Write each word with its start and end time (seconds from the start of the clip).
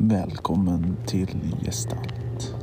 Välkommen 0.00 0.96
till 1.06 1.54
Gestalt. 1.64 2.54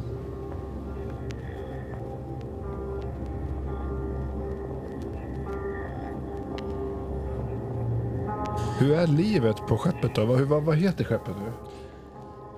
Hur 8.80 8.94
är 8.94 9.08
livet 9.08 9.58
på 9.68 9.78
skeppet 9.78 10.16
då? 10.16 10.26
Vad, 10.26 10.42
vad, 10.42 10.64
vad 10.64 10.76
heter 10.76 11.04
skeppet 11.04 11.36
nu? 11.38 11.52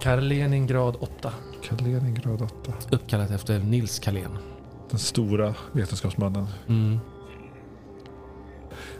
Karleningrad 0.02 0.98
8. 1.00 1.34
Kaleningrad 1.64 2.42
8. 2.42 2.74
Uppkallat 2.92 3.32
efter 3.32 3.60
Nils 3.60 4.00
Karlén. 4.00 4.38
Den 4.90 5.00
stora 5.00 5.56
vetenskapsmannen. 5.72 6.48
Mm. 6.68 7.00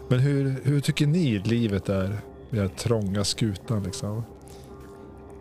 Men 0.08 0.18
hur, 0.18 0.60
hur 0.64 0.80
tycker 0.80 1.06
ni 1.06 1.38
livet 1.38 1.88
är? 1.88 2.18
Den 2.50 2.60
här 2.60 2.68
trånga 2.68 3.24
skutan 3.24 3.82
liksom. 3.82 4.22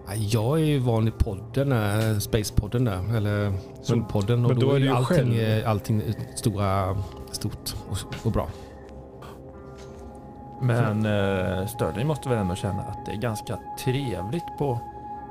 Ja, 0.08 0.14
Jag 0.16 0.60
är 0.60 0.64
ju 0.66 0.80
van 0.80 1.08
i 1.08 1.12
podden, 1.12 1.72
äh, 1.72 2.18
Spacepodden 2.20 2.86
där, 2.86 3.16
eller 3.18 3.54
Solpodden. 3.82 4.46
och 4.46 4.52
men 4.52 4.60
då 4.60 4.72
är 4.72 4.76
är 4.76 4.80
ju 4.80 4.90
allting, 4.90 5.16
själv. 5.18 5.40
eh, 5.64 5.70
allting 5.70 6.02
stora, 6.36 6.98
stort 7.32 7.76
och, 7.90 7.98
och 8.26 8.32
bra. 8.32 8.48
Men 10.62 11.06
eh, 11.06 11.68
Sterling 11.68 12.08
måste 12.08 12.30
väl 12.30 12.38
ändå 12.38 12.56
känna 12.56 12.82
att 12.82 13.06
det 13.06 13.12
är 13.12 13.16
ganska 13.16 13.60
trevligt 13.84 14.58
på 14.58 14.80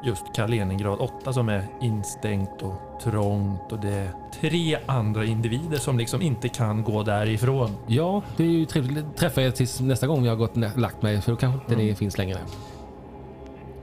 just 0.05 0.25
Kaliningrad 0.35 0.99
8 1.01 1.33
som 1.33 1.49
är 1.49 1.65
instängt 1.81 2.63
och 2.63 3.01
trångt 3.03 3.73
och 3.73 3.79
det 3.81 3.89
är 3.91 4.11
tre 4.41 4.79
andra 4.87 5.25
individer 5.25 5.79
som 5.79 5.99
liksom 5.99 6.23
inte 6.23 6.49
kan 6.49 6.85
gå 6.85 7.03
därifrån. 7.03 7.71
Ja, 7.87 8.23
det 8.37 8.45
är 8.45 8.49
ju 8.49 8.65
trevligt. 8.65 9.17
Träffa 9.17 9.43
er 9.43 9.51
tills 9.51 9.81
nästa 9.81 10.07
gång 10.07 10.25
jag 10.25 10.33
har 10.33 10.37
gått 10.37 10.57
och 10.57 10.79
lagt 10.79 11.03
mig, 11.03 11.21
för 11.21 11.33
då 11.33 11.37
kanske 11.37 11.61
inte 11.61 11.75
Mm. 11.75 11.87
ni 11.87 11.95
finns 11.95 12.19
längre. 12.19 12.39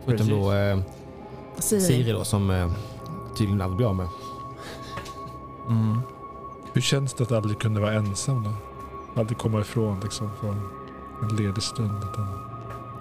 Förutom 0.06 0.28
Precis. 0.28 0.44
då 0.44 0.52
eh, 0.54 0.78
Siri. 1.58 1.82
Siri 1.82 2.12
då, 2.12 2.24
som 2.24 2.50
eh, 2.50 2.72
tydligen 3.36 3.62
aldrig 3.62 3.78
blir 3.78 3.88
av 3.88 3.96
med. 3.96 4.08
Mm. 5.70 6.00
Hur 6.74 6.82
känns 6.82 7.14
det 7.14 7.24
att 7.24 7.32
aldrig 7.32 7.60
kunna 7.60 7.80
vara 7.80 7.94
ensam 7.94 8.44
då? 8.44 8.50
Aldrig 9.20 9.38
komma 9.38 9.60
ifrån 9.62 10.00
liksom 10.00 10.30
från 10.40 10.70
en 11.22 11.36
ledig 11.36 11.64
stund. 11.64 12.04
Utan 12.12 12.28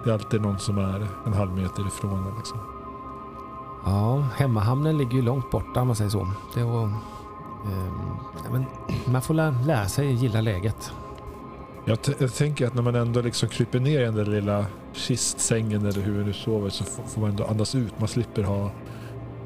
det 0.03 0.09
är 0.09 0.13
alltid 0.13 0.41
någon 0.41 0.59
som 0.59 0.77
är 0.77 1.07
en 1.25 1.33
halv 1.33 1.51
meter 1.55 1.87
ifrån 1.87 2.27
en, 2.27 2.35
liksom. 2.37 2.57
Ja, 3.85 4.27
hemmahamnen 4.35 4.97
ligger 4.97 5.13
ju 5.13 5.21
långt 5.21 5.51
borta 5.51 5.81
om 5.81 5.87
man 5.87 5.95
säger 5.95 6.09
så. 6.09 6.27
Det 6.53 6.63
var, 6.63 6.81
ja, 8.43 8.49
men 8.51 8.65
man 9.05 9.21
får 9.21 9.33
lä- 9.33 9.55
lära 9.65 9.87
sig 9.87 10.13
gilla 10.13 10.41
läget. 10.41 10.91
Jag, 11.85 11.97
jag 12.19 12.33
tänker 12.33 12.67
att 12.67 12.73
när 12.73 12.81
man 12.81 12.95
ändå 12.95 13.21
liksom 13.21 13.49
kryper 13.49 13.79
ner 13.79 14.01
i 14.01 14.03
den 14.03 14.15
där 14.15 14.25
lilla 14.25 14.65
kistsängen 14.93 15.85
eller 15.85 16.01
hur 16.01 16.25
nu 16.25 16.33
sover 16.33 16.69
så 16.69 16.83
får, 16.83 17.21
man 17.21 17.29
ändå 17.29 17.45
andas 17.45 17.75
ut. 17.75 17.99
Man 17.99 18.07
slipper 18.07 18.43
ha 18.43 18.71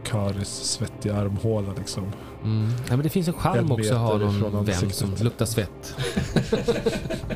Karis 0.03 0.50
svettiga 0.50 1.16
armhåla 1.16 1.73
liksom. 1.78 2.03
Mm. 2.44 2.70
Ja, 2.90 2.95
men 2.95 3.02
det 3.03 3.09
finns 3.09 3.28
en 3.28 3.34
charm 3.34 3.72
också 3.72 3.94
att 3.94 4.00
ha 4.00 4.18
någon 4.18 4.66
vän 4.66 4.92
som 4.92 5.16
luktar 5.22 5.45
svett. 5.45 5.95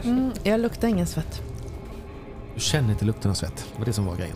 Mm, 0.04 0.32
jag 0.44 0.60
luktar 0.60 0.88
ingen 0.88 1.08
svett. 1.08 1.42
Du 2.56 2.62
känner 2.62 2.92
inte 2.92 3.06
lukten 3.06 3.32
av 3.32 3.36
svett. 3.36 3.66
Det 3.74 3.80
var 3.80 3.86
det 3.86 3.94
som 3.94 4.06
var 4.06 4.16
grejen. 4.16 4.36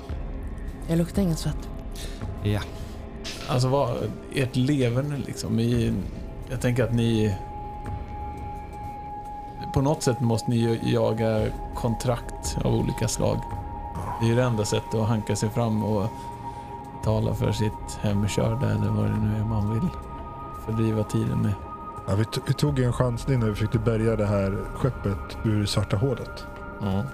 Jag 0.88 0.98
luktar 0.98 1.22
ingen 1.22 1.38
svett. 1.38 1.70
Ja. 2.44 2.62
Alltså 3.48 3.68
vad, 3.68 3.98
ert 4.34 4.56
leverne 4.56 5.18
liksom. 5.26 5.60
I, 5.60 5.94
jag 6.50 6.62
tänker 6.62 6.84
att 6.84 6.94
ni... 6.94 7.36
På 9.74 9.82
något 9.82 10.04
sätt 10.04 10.20
måste 10.22 10.50
ni 10.52 10.80
jaga 10.84 11.46
kontrakt 11.76 12.58
av 12.64 12.76
olika 12.76 13.08
slag. 13.08 13.40
Det 14.20 14.26
är 14.26 14.30
ju 14.30 14.36
det 14.36 14.44
enda 14.44 14.66
sättet 14.66 14.96
att 14.96 15.08
hanka 15.08 15.36
sig 15.36 15.50
fram 15.50 15.84
och 15.84 16.10
tala 17.04 17.34
för 17.34 17.52
sitt 17.52 17.98
hemkörda 18.02 18.70
eller 18.72 18.90
vad 18.90 19.06
det 19.06 19.18
nu 19.18 19.36
är 19.38 19.46
man 19.46 19.74
vill 19.74 19.90
fördriva 20.66 21.04
tiden 21.04 21.42
med. 21.42 21.54
Ja, 22.08 22.16
vi, 22.16 22.26
vi 22.48 22.54
tog 22.54 22.80
en 22.80 22.94
chansning 22.94 23.40
när 23.40 23.48
vi 23.48 23.54
försökte 23.54 23.80
bärga 23.80 24.16
det 24.16 24.26
här 24.26 24.58
skeppet 24.76 25.38
ur 25.44 25.66
svarta 25.66 25.98
hålet. 25.98 26.46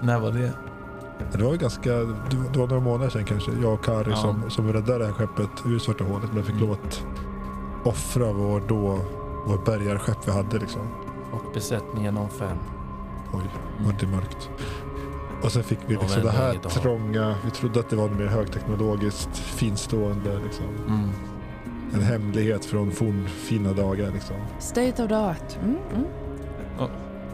När 0.00 0.20
var 0.20 0.30
det? 0.30 0.52
Det 1.32 1.44
var 1.44 1.52
ju 1.52 1.58
ganska, 1.58 1.90
det 1.90 2.36
var, 2.56 2.66
några 2.66 2.80
månader 2.80 3.10
sedan 3.10 3.24
kanske. 3.24 3.50
Jag 3.62 3.72
och 3.74 3.84
Kari 3.84 4.10
Ja. 4.10 4.16
som, 4.16 4.50
som 4.50 4.72
räddade 4.72 4.98
det 4.98 5.04
här 5.04 5.12
skeppet 5.12 5.50
ur 5.64 5.78
svarta 5.78 6.04
hålet. 6.04 6.32
Men 6.32 6.44
fick 6.44 6.54
Mm. 6.54 6.66
lov 6.68 6.76
att 6.84 7.02
offra 7.84 8.32
vår 8.32 8.62
då, 8.68 8.98
vår 9.46 9.58
bärgarskepp 9.64 10.28
vi 10.28 10.32
hade 10.32 10.58
liksom. 10.58 10.82
Och 11.32 11.52
besättningen 11.54 12.16
om 12.16 12.28
fem. 12.28 12.56
Oj, 13.32 13.50
var 13.86 13.94
det 14.00 14.06
mörkt. 14.06 14.50
Och 15.42 15.52
sen 15.52 15.62
fick 15.62 15.78
vi 15.86 15.94
liksom 15.96 16.22
det 16.22 16.30
här 16.30 16.54
trånga, 16.54 17.34
vi 17.44 17.50
trodde 17.50 17.80
att 17.80 17.90
det 17.90 17.96
var 17.96 18.08
mer 18.08 18.26
högteknologiskt, 18.26 19.38
finstående 19.38 20.40
liksom. 20.44 20.64
Mm. 20.86 21.10
En 21.94 22.00
hemlighet 22.00 22.64
från 22.64 22.90
fornfina 22.90 23.72
dagar 23.72 24.10
liksom. 24.12 24.36
State 24.58 25.02
of 25.02 25.08
the 25.08 25.14
art. 25.14 25.56
Mm, 25.62 25.76
mm. 25.94 26.06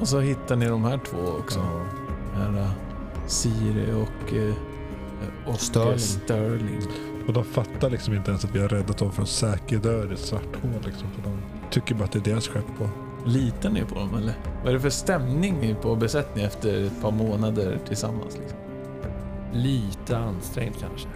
Och 0.01 0.09
så 0.09 0.21
hittar 0.21 0.57
ni 0.57 0.67
de 0.67 0.85
här 0.85 1.01
två 1.11 1.19
också. 1.39 1.59
Ja. 1.59 2.41
Här, 2.41 2.51
uh, 2.51 2.71
Siri 3.27 3.93
och, 3.93 4.33
uh, 4.33 4.55
och 5.47 5.61
Sterling. 5.61 5.93
eh, 5.93 5.99
Sterling. 5.99 6.81
Och 7.27 7.33
de 7.33 7.45
fattar 7.45 7.91
liksom 7.91 8.15
inte 8.15 8.31
ens 8.31 8.45
att 8.45 8.55
vi 8.55 8.61
har 8.61 8.69
räddat 8.69 8.99
dem 8.99 9.13
från 9.13 9.27
säker 9.27 9.79
död 9.79 10.11
i 10.11 10.15
ett 10.15 10.21
svart 10.21 10.63
hål 10.63 10.83
liksom. 10.85 11.09
För 11.11 11.23
de 11.23 11.39
tycker 11.71 11.95
bara 11.95 12.05
att 12.05 12.13
det 12.13 12.19
är 12.19 12.33
deras 12.33 12.49
skepp 12.49 12.81
och 12.81 12.89
Litar 13.27 13.71
ni 13.71 13.85
på 13.85 13.95
dem 13.95 14.15
eller? 14.15 14.35
Vad 14.63 14.69
är 14.69 14.73
det 14.73 14.81
för 14.81 14.91
stämning 14.91 15.77
på 15.83 15.97
besättningen 15.97 16.49
efter 16.51 16.85
ett 16.85 17.03
par 17.03 17.11
månader 17.11 17.79
tillsammans? 17.89 18.39
Liksom? 18.39 18.59
Lite 19.53 20.19
ansträngt 20.19 20.77
kanske. 20.81 21.09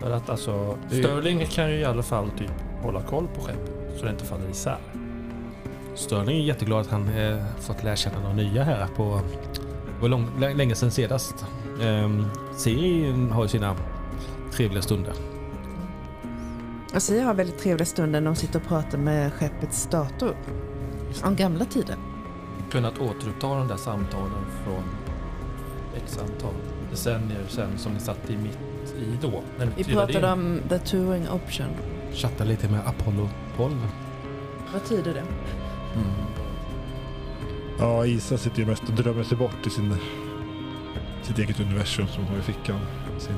För 0.00 0.10
att 0.10 0.30
alltså, 0.30 0.76
Sterling 0.88 1.46
kan 1.46 1.70
ju 1.70 1.76
i 1.76 1.84
alla 1.84 2.02
fall 2.02 2.30
typ 2.30 2.50
hålla 2.82 3.02
koll 3.02 3.28
på 3.34 3.40
skeppet 3.40 3.72
så 3.96 4.04
det 4.04 4.10
inte 4.10 4.24
faller 4.24 4.50
isär. 4.50 4.78
Sterling 5.94 6.38
är 6.38 6.42
jätteglad 6.42 6.80
att 6.80 6.90
han 6.90 7.08
eh, 7.08 7.44
fått 7.60 7.84
lära 7.84 7.96
känna 7.96 8.20
några 8.20 8.34
nya 8.34 8.62
här 8.62 8.86
på... 8.96 9.20
Det 10.00 10.08
var 10.08 10.54
länge 10.54 10.74
sedan 10.74 10.90
senast. 10.90 11.46
Um, 11.80 12.26
Siri 12.56 13.12
har 13.30 13.42
ju 13.42 13.48
sina 13.48 13.76
trevliga 14.52 14.82
stunder. 14.82 15.14
Och 16.94 17.02
Siri 17.02 17.20
har 17.20 17.34
väldigt 17.34 17.58
trevliga 17.58 17.86
stunder 17.86 18.20
när 18.20 18.30
de 18.30 18.36
sitter 18.36 18.58
och 18.60 18.66
pratar 18.66 18.98
med 18.98 19.32
skeppets 19.32 19.86
dator. 19.86 20.36
Om 21.24 21.36
gamla 21.36 21.64
tider. 21.64 21.96
Kunnat 22.70 22.98
återuppta 22.98 23.46
de 23.48 23.68
där 23.68 23.76
samtalen 23.76 24.44
från 24.64 24.84
x 25.96 26.18
antal 26.18 26.54
decennier 26.90 27.44
sedan 27.48 27.78
som 27.78 27.92
ni 27.92 28.00
satt 28.00 28.30
i 28.30 28.36
mitt 28.36 28.58
i 28.98 29.18
då. 29.22 29.42
När 29.58 29.66
ni 29.66 29.72
Vi 29.76 29.84
pratade 29.84 30.18
in. 30.18 30.24
om 30.24 30.60
the 30.68 30.78
touring 30.78 31.28
option. 31.30 31.66
Chatta 32.12 32.44
lite 32.44 32.68
med 32.68 32.80
Apollo 32.86 33.28
12. 33.56 33.72
Vad 34.72 34.84
tyder 34.84 35.14
det? 35.14 35.24
Ja, 37.78 38.06
Isa 38.06 38.38
sitter 38.38 38.58
ju 38.58 38.66
mest 38.66 38.82
och 38.82 38.94
drömmer 38.94 39.22
sig 39.22 39.38
bort 39.38 39.66
i 39.66 39.70
sin, 39.70 39.96
sitt 41.22 41.38
eget 41.38 41.60
universum 41.60 42.06
som 42.06 42.24
hon 42.24 42.32
har 42.32 42.38
i 42.40 42.42
fickan. 42.42 42.78
Sin 43.18 43.34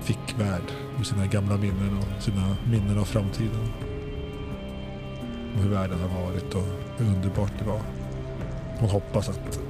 fickvärld 0.00 0.72
med 0.96 1.06
sina 1.06 1.26
gamla 1.26 1.56
minnen 1.56 1.98
och 1.98 2.22
sina 2.22 2.56
minnen 2.70 2.98
av 2.98 3.04
framtiden. 3.04 3.72
Och 5.54 5.62
hur 5.62 5.70
världen 5.70 5.98
har 6.00 6.22
varit 6.22 6.54
och 6.54 6.64
hur 6.96 7.06
underbart 7.06 7.52
det 7.58 7.64
var. 7.64 7.80
Hon 8.78 8.90
hoppas 8.90 9.28
att 9.28 9.60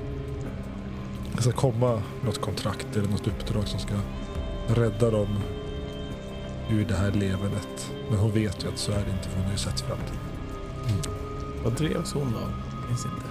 det 1.37 1.43
ska 1.43 1.53
komma 1.53 2.03
något 2.25 2.41
kontrakt 2.41 2.97
eller 2.97 3.09
något 3.09 3.27
uppdrag 3.27 3.69
som 3.69 3.81
ska 3.81 3.95
rädda 4.69 5.11
dem 5.11 5.39
ur 6.71 6.85
det 6.85 6.95
här 6.95 7.11
levernet. 7.13 7.93
Men 8.11 8.19
hon 8.19 8.31
vet 8.31 8.65
ju 8.65 8.69
att 8.69 8.79
så 8.79 8.93
är 8.93 9.05
det 9.05 9.11
inte 9.11 9.29
för 9.29 9.37
hon 9.37 9.45
har 9.45 9.53
ju 9.53 9.59
sett 9.59 9.81
framtiden. 9.81 10.19
Vad 11.65 11.73
drevs 11.73 12.13
hon 12.13 12.35
av? 12.35 12.53
Minns 12.89 13.05
inte. 13.05 13.27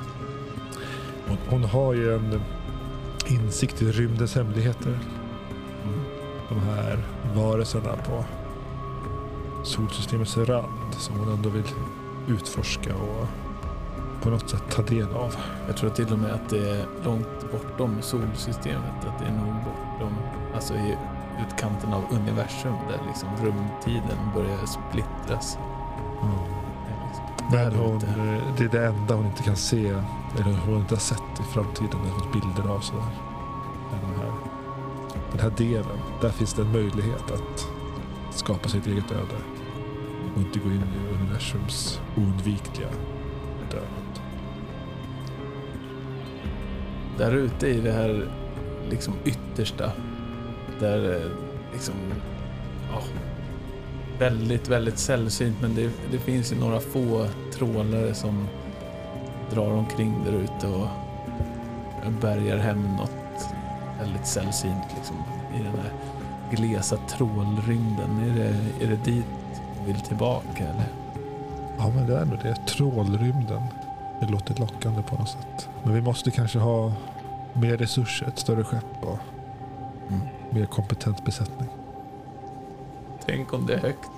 Hon, 1.28 1.38
hon 1.50 1.64
har 1.64 1.94
ju 1.94 2.16
en 2.16 2.42
insikt 3.28 3.82
i 3.82 3.92
rymdens 3.92 4.36
hemligheter. 4.36 5.00
De 6.50 6.60
här 6.60 7.00
varelserna 7.36 7.96
på 7.96 8.26
solsystemets 9.64 10.38
rand 10.38 10.94
som 10.98 11.20
hon 11.20 11.34
ändå 11.34 11.50
vill 11.50 11.68
utforska 12.28 12.96
och 12.96 13.28
på 14.22 14.30
något 14.30 14.50
sätt 14.50 14.64
ta 14.70 14.82
del 14.82 15.14
av. 15.14 15.36
Jag 15.68 15.78
tror 15.78 15.90
till 15.90 16.14
och 16.14 16.20
med 16.20 16.32
att 16.32 16.50
det 16.50 16.70
är 16.70 16.86
långt 17.04 17.52
bortom 17.52 18.02
solsystemet. 18.02 19.06
Att 19.08 19.20
det 19.20 19.26
är 19.26 19.32
nog 19.32 19.54
bortom, 19.54 20.16
alltså 20.56 20.74
i 20.74 20.98
utkanten 21.48 21.94
av 21.94 22.04
universum 22.12 22.74
där 22.90 23.00
liksom 23.08 23.30
rumtiden 23.42 24.18
börjar 24.36 24.66
splittras. 24.66 25.58
Det 27.52 27.58
är 27.58 27.70
liksom 27.70 27.86
hon, 27.86 28.00
det 28.58 28.64
är 28.64 28.70
det 28.70 28.86
enda 28.88 29.16
hon 29.16 29.26
inte 29.26 29.44
kan 29.44 29.56
se, 29.56 29.88
eller 30.40 30.58
hon 30.66 30.78
inte 30.78 30.96
har 30.96 31.00
sett 31.00 31.40
i 31.40 31.44
framtiden, 31.44 32.00
eller 32.02 32.14
fått 32.14 32.34
bilder 32.34 32.74
av 32.74 32.80
sådär. 32.80 33.04
Är 33.94 34.02
De 34.02 34.22
här, 34.22 34.32
den 35.32 35.40
här 35.40 35.50
delen, 35.58 36.01
där 36.22 36.30
finns 36.30 36.54
det 36.54 36.62
en 36.62 36.72
möjlighet 36.72 37.32
att 37.32 37.68
skapa 38.32 38.70
sitt 38.70 38.88
eget 38.88 39.12
öde. 39.12 39.38
Och 40.36 40.42
inte 40.42 40.60
gå 40.60 40.66
in 40.66 40.82
i 40.82 41.14
universums 41.16 42.02
oundvikliga 42.18 42.88
död. 43.72 44.22
Där 47.18 47.32
ute 47.32 47.68
i 47.68 47.82
det 47.82 47.92
här 47.92 48.32
liksom 48.90 49.14
yttersta 49.26 49.92
där 50.80 51.16
eh, 51.16 51.32
liksom... 51.74 51.96
Ja, 52.92 53.02
väldigt, 54.20 54.70
väldigt 54.70 54.98
sällsynt 54.98 55.58
men 55.62 55.76
det, 55.76 55.90
det 56.12 56.20
finns 56.20 56.52
ju 56.52 56.56
några 56.56 56.80
få 56.80 57.28
trålare 57.54 58.14
som 58.14 58.48
drar 59.52 59.72
omkring 59.72 60.24
där 60.26 60.34
ute 60.34 60.68
och 60.68 60.88
bärgar 62.22 62.58
hem 62.58 62.96
något 62.96 63.48
väldigt 64.00 64.28
sällsynt 64.28 64.86
liksom, 64.98 65.16
i 65.56 65.64
den 65.64 65.80
här 65.80 65.92
glesa 66.52 66.98
trålrymden. 66.98 68.20
Är 68.30 68.36
det, 68.36 68.86
är 68.86 68.90
det 68.90 69.04
dit 69.06 69.26
du 69.80 69.86
vill 69.94 70.02
tillbaka 70.02 70.64
eller? 70.64 70.88
Ja, 71.78 71.90
men 71.96 72.08
det 72.08 72.18
är 72.18 72.22
ändå 72.22 72.36
det. 72.44 72.56
Trålrymden. 72.68 73.62
Det 74.20 74.28
låter 74.28 74.60
lockande 74.60 75.02
på 75.04 75.16
något 75.16 75.30
sätt. 75.30 75.70
Men 75.84 75.94
vi 75.94 76.02
måste 76.02 76.32
kanske 76.32 76.60
ha 76.60 76.94
mer 77.54 77.78
resurser, 77.78 78.28
ett 78.28 78.40
större 78.40 78.64
skepp 78.64 79.04
och 79.04 79.18
Mm. 80.10 80.22
mer 80.50 80.66
kompetent 80.66 81.26
besättning. 81.26 81.70
Tänk 83.26 83.54
om 83.54 83.66
det 83.66 83.74
är 83.74 83.80
högt 83.80 84.10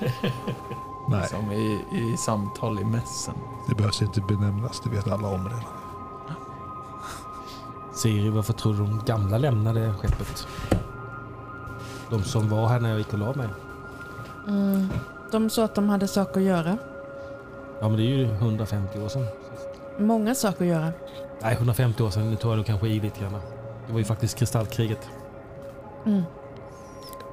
Nej, 1.08 1.28
som 1.28 1.52
i, 1.52 1.80
i 1.92 2.16
samtal 2.16 2.80
i 2.80 2.84
mässen. 2.84 3.34
det 3.68 3.74
behövs 3.74 4.02
inte 4.02 4.20
benämnas. 4.20 4.80
Det 4.84 4.90
vet 4.90 5.08
alla 5.08 5.28
om 5.28 5.44
redan. 5.44 5.64
Siri, 8.06 8.28
varför 8.28 8.52
tror 8.52 8.72
du 8.72 8.78
de 8.78 9.02
gamla 9.06 9.38
lämnade 9.38 9.94
skeppet? 9.98 10.46
De 12.10 12.22
som 12.22 12.48
var 12.48 12.68
här 12.68 12.80
när 12.80 12.88
jag 12.88 12.98
gick 12.98 13.12
och 13.12 13.18
la 13.18 13.34
mig. 13.34 13.48
Mm. 14.48 14.88
De 15.32 15.50
sa 15.50 15.64
att 15.64 15.74
de 15.74 15.88
hade 15.88 16.08
saker 16.08 16.40
att 16.40 16.46
göra. 16.46 16.78
Ja, 17.80 17.88
men 17.88 17.96
det 17.96 18.02
är 18.02 18.16
ju 18.16 18.24
150 18.24 19.00
år 19.00 19.08
sedan. 19.08 19.26
Många 19.98 20.34
saker 20.34 20.64
att 20.64 20.70
göra. 20.70 20.92
Nej, 21.42 21.54
150 21.54 22.02
år 22.02 22.10
sedan. 22.10 22.30
Nu 22.30 22.36
tar 22.36 22.48
jag 22.48 22.56
nog 22.56 22.66
kanske 22.66 22.88
i 22.88 23.00
lite 23.00 23.20
grann. 23.20 23.32
Det 23.86 23.92
var 23.92 23.98
ju 23.98 24.04
faktiskt 24.04 24.38
kristallkriget. 24.38 25.08
Mm. 26.04 26.22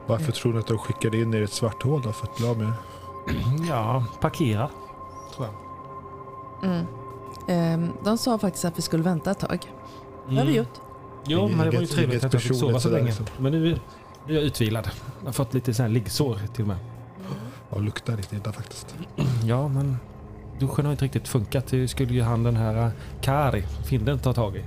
Varför 0.08 0.31
tror 0.31 0.54
ni 0.54 0.60
att 0.60 0.68
de 0.68 0.78
skickade 0.78 1.18
in 1.18 1.34
er 1.34 1.42
i 1.42 1.44
ett 1.44 1.54
svart 1.54 1.84
hål 1.84 2.02
då 2.02 2.12
för 2.12 2.28
att 2.28 2.38
bli 2.38 2.48
av 2.48 2.58
med? 2.58 2.74
Ja, 3.69 4.06
parkera. 4.22 4.69
Tror 5.36 5.48
jag. 5.48 5.56
Mm. 6.72 6.86
Ehm, 7.48 7.94
de 8.04 8.18
sa 8.18 8.38
faktiskt 8.38 8.66
att 8.66 8.78
vi 8.78 8.81
skulle 8.81 9.04
vänta 9.04 9.31
ett 9.31 9.40
tag. 9.40 9.68
Det 10.30 10.36
har 10.36 10.46
vi 10.46 10.56
gjort. 10.56 10.68
Jo, 11.28 11.40
Inget- 11.40 11.58
men 11.58 11.66
det 11.70 11.72
var 11.75 11.81
ju 11.81 11.88
trevligt 11.88 12.24
att 12.24 12.34
jag 12.34 12.42
fick 12.42 12.56
sova 12.56 12.80
så 12.80 12.90
länge. 12.90 13.06
liksom. 13.06 13.25
Men 13.40 13.52
nu, 13.52 13.60
nu 14.28 14.34
är 14.34 14.36
jag 14.36 14.44
utvilad. 14.44 14.90
Jag 15.20 15.25
har 15.28 15.34
fått 15.34 15.54
lite 15.54 15.74
sån 15.74 15.84
här 15.84 15.90
liggsår 15.94 16.40
till 16.54 16.62
och 16.62 16.68
med. 16.68 16.78
Ja, 17.72 17.78
luktar 17.80 18.18
lite 18.18 18.36
illa 18.36 18.52
faktiskt. 18.52 18.96
Ja, 19.46 19.68
men 19.68 19.98
duschen 20.60 20.86
har 20.86 20.92
inte 20.92 21.06
riktigt 21.06 21.28
funkat. 21.28 21.68
Det 21.68 21.88
skulle 21.88 22.14
ju 22.14 22.22
han 22.22 22.44
den 22.44 22.56
här 22.56 22.86
äh, 22.86 22.92
Kari, 23.22 23.62
finnen, 23.86 24.20
ta 24.20 24.34
tag 24.34 24.56
i. 24.56 24.64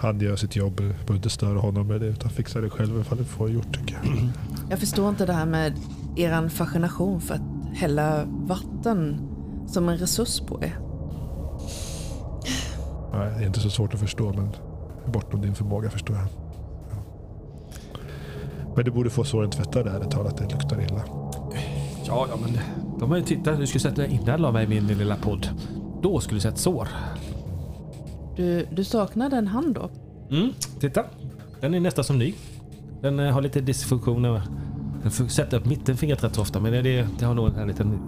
Han 0.00 0.20
gör 0.20 0.36
sitt 0.36 0.56
jobb. 0.56 0.76
Behöver 0.76 1.14
inte 1.14 1.30
störa 1.30 1.58
honom 1.58 1.86
med 1.86 2.00
det 2.00 2.06
utan 2.06 2.30
fixar 2.30 2.62
det 2.62 2.70
själv 2.70 3.00
ifall 3.00 3.18
det 3.18 3.24
får 3.24 3.50
gjort 3.50 3.72
tycker 3.78 4.00
jag. 4.04 4.28
Jag 4.70 4.78
förstår 4.78 5.08
inte 5.08 5.26
det 5.26 5.32
här 5.32 5.46
med 5.46 5.72
eran 6.16 6.50
fascination 6.50 7.20
för 7.20 7.34
att 7.34 7.76
hälla 7.76 8.24
vatten 8.26 9.20
som 9.66 9.88
en 9.88 9.96
resurs 9.98 10.40
på 10.40 10.62
er. 10.64 10.78
Nej, 13.18 13.30
det 13.38 13.44
är 13.44 13.46
inte 13.46 13.60
så 13.60 13.70
svårt 13.70 13.94
att 13.94 14.00
förstå 14.00 14.32
men 14.32 14.52
bortom 15.12 15.40
din 15.40 15.54
förmåga 15.54 15.90
förstår 15.90 16.16
jag. 16.16 16.26
Ja. 16.90 16.96
Men 18.76 18.84
du 18.84 18.90
borde 18.90 19.10
få 19.10 19.24
såren 19.24 19.50
tvättade 19.50 19.90
ärligt 19.90 20.10
talat. 20.10 20.36
Det 20.36 20.52
luktar 20.52 20.80
illa. 20.80 21.02
Ja, 22.06 22.26
ja, 22.30 22.38
men 22.42 22.58
de 22.98 23.10
har 23.10 23.16
ju 23.16 23.24
tittat. 23.24 23.58
Du 23.58 23.66
skulle 23.66 23.80
sett 23.80 23.96
det 23.96 24.06
innan 24.08 24.26
jag 24.26 24.40
la 24.40 24.52
mig 24.52 24.64
i 24.64 24.68
min 24.68 24.86
lilla 24.86 25.16
podd. 25.16 25.48
Då 26.02 26.20
skulle 26.20 26.36
du 26.36 26.40
sett 26.40 26.58
sår. 26.58 26.88
Du, 28.36 28.66
du 28.70 28.84
saknade 28.84 29.36
en 29.36 29.46
hand 29.46 29.74
då? 29.74 29.90
Mm, 30.36 30.52
titta. 30.80 31.04
Den 31.60 31.74
är 31.74 31.80
nästan 31.80 32.04
som 32.04 32.18
ny. 32.18 32.34
Den 33.00 33.20
eh, 33.20 33.32
har 33.32 33.42
lite 33.42 33.60
dysfunktioner. 33.60 34.42
Den 35.02 35.10
sätta 35.10 35.56
upp 35.56 35.66
mittenfingret 35.66 36.24
rätt 36.24 36.34
så 36.34 36.40
ofta, 36.40 36.60
men 36.60 36.72
det, 36.72 36.82
det, 36.82 37.06
det 37.18 37.24
har 37.24 37.34
nog 37.34 37.56
en 37.56 37.68
liten 37.68 38.00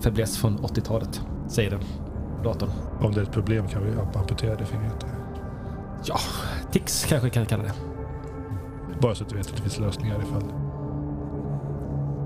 fäbless 0.00 0.38
från 0.38 0.58
80-talet. 0.58 1.20
Säger 1.48 1.70
den. 1.70 1.80
Datorn. 2.44 2.70
Om 3.00 3.12
det 3.12 3.20
är 3.20 3.24
ett 3.24 3.32
problem 3.32 3.68
kan 3.68 3.82
vi 3.82 4.18
amputera 4.18 4.56
det 4.56 4.64
fingret. 4.64 5.06
Ja, 6.04 6.16
tics 6.72 7.04
kanske 7.04 7.30
kan 7.30 7.46
kalla 7.46 7.62
det. 7.62 7.72
Bara 9.00 9.14
så 9.14 9.24
att 9.24 9.30
du 9.30 9.36
vet 9.36 9.46
att 9.46 9.56
det 9.56 9.62
finns 9.62 9.78
lösningar 9.78 10.22
ifall. 10.22 10.52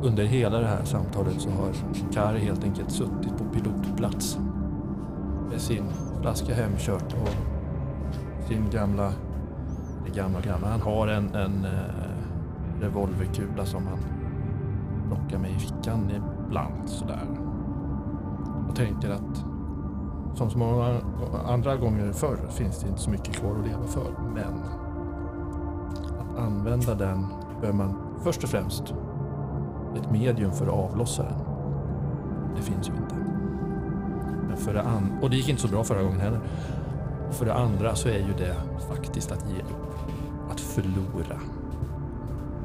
Under 0.03 0.25
hela 0.25 0.59
det 0.59 0.67
här 0.67 0.85
samtalet 0.85 1.41
så 1.41 1.51
har 1.51 1.73
Kari 2.13 2.39
helt 2.39 2.65
enkelt 2.65 2.91
suttit 2.91 3.39
på 3.39 3.45
pilotplats 3.45 4.39
med 5.51 5.61
sin 5.61 5.85
flaska 6.21 6.55
hemkört 6.55 7.15
och 7.23 7.29
sin 8.49 8.71
gamla, 8.71 9.13
det 10.07 10.17
gamla 10.17 10.41
gamla, 10.41 10.69
han 10.69 10.81
har 10.81 11.09
en, 11.09 11.35
en 11.35 11.65
eh, 11.65 12.81
revolverkula 12.81 13.67
som 13.67 13.87
han 13.87 13.99
plockar 15.09 15.39
med 15.39 15.51
i 15.51 15.59
fickan 15.59 16.11
ibland 16.11 16.89
sådär. 16.89 17.27
Och 18.69 18.77
tänker 18.77 19.11
att 19.11 19.52
som 20.35 20.51
så 20.51 20.59
många 20.59 21.01
andra 21.47 21.77
gånger 21.77 22.13
förr 22.13 22.37
finns 22.51 22.79
det 22.81 22.89
inte 22.89 23.01
så 23.01 23.11
mycket 23.11 23.35
kvar 23.37 23.51
att 23.61 23.67
leva 23.67 23.87
för. 23.87 24.13
Men 24.35 24.55
att 26.21 26.39
använda 26.39 26.95
den 26.95 27.27
behöver 27.61 27.79
man 27.79 27.95
först 28.23 28.43
och 28.45 28.49
främst 28.49 28.95
ett 29.97 30.11
medium 30.11 30.53
för 30.53 30.67
att 30.67 30.73
avlossa 30.91 31.23
den. 31.23 31.39
Det 32.57 32.63
finns 32.63 32.89
ju 32.89 32.93
inte. 32.93 33.15
Men 34.49 34.57
för 34.57 34.75
det 34.75 34.83
an- 34.83 35.19
och 35.23 35.31
det 35.31 35.37
gick 35.37 35.49
inte 35.49 35.63
så 35.63 35.69
bra 35.69 35.85
förra 35.85 36.03
gången 36.03 36.21
heller. 36.21 36.41
För 37.31 37.47
det 37.47 37.55
andra 37.55 37.95
så 37.95 38.09
är 38.09 38.19
ju 38.19 38.33
det 38.39 38.55
faktiskt 38.89 39.33
att 39.33 39.51
ge 39.51 39.59
upp. 39.61 39.97
Att 40.51 40.61
förlora. 40.61 41.39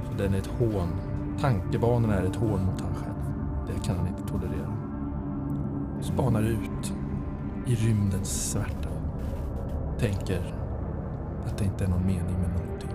Så 0.10 0.18
den 0.18 0.34
är 0.34 0.38
ett 0.38 0.50
hån. 0.60 0.88
Tankebanorna 1.42 2.16
är 2.16 2.24
ett 2.24 2.36
hån 2.36 2.50
mot 2.66 2.82
han 2.82 2.94
själv. 2.96 3.16
Det 3.68 3.86
kan 3.88 3.98
han 3.98 4.08
inte 4.08 4.24
tolerera. 4.24 4.74
Spanar 6.02 6.42
ut 6.42 6.67
i 7.68 7.76
rymdens 7.76 8.52
svärta. 8.52 8.90
Tänker 10.00 10.54
att 11.46 11.58
det 11.58 11.66
inte 11.66 11.84
är 11.84 11.88
någon 11.88 12.06
mening 12.06 12.36
med 12.42 12.50
någonting. 12.50 12.90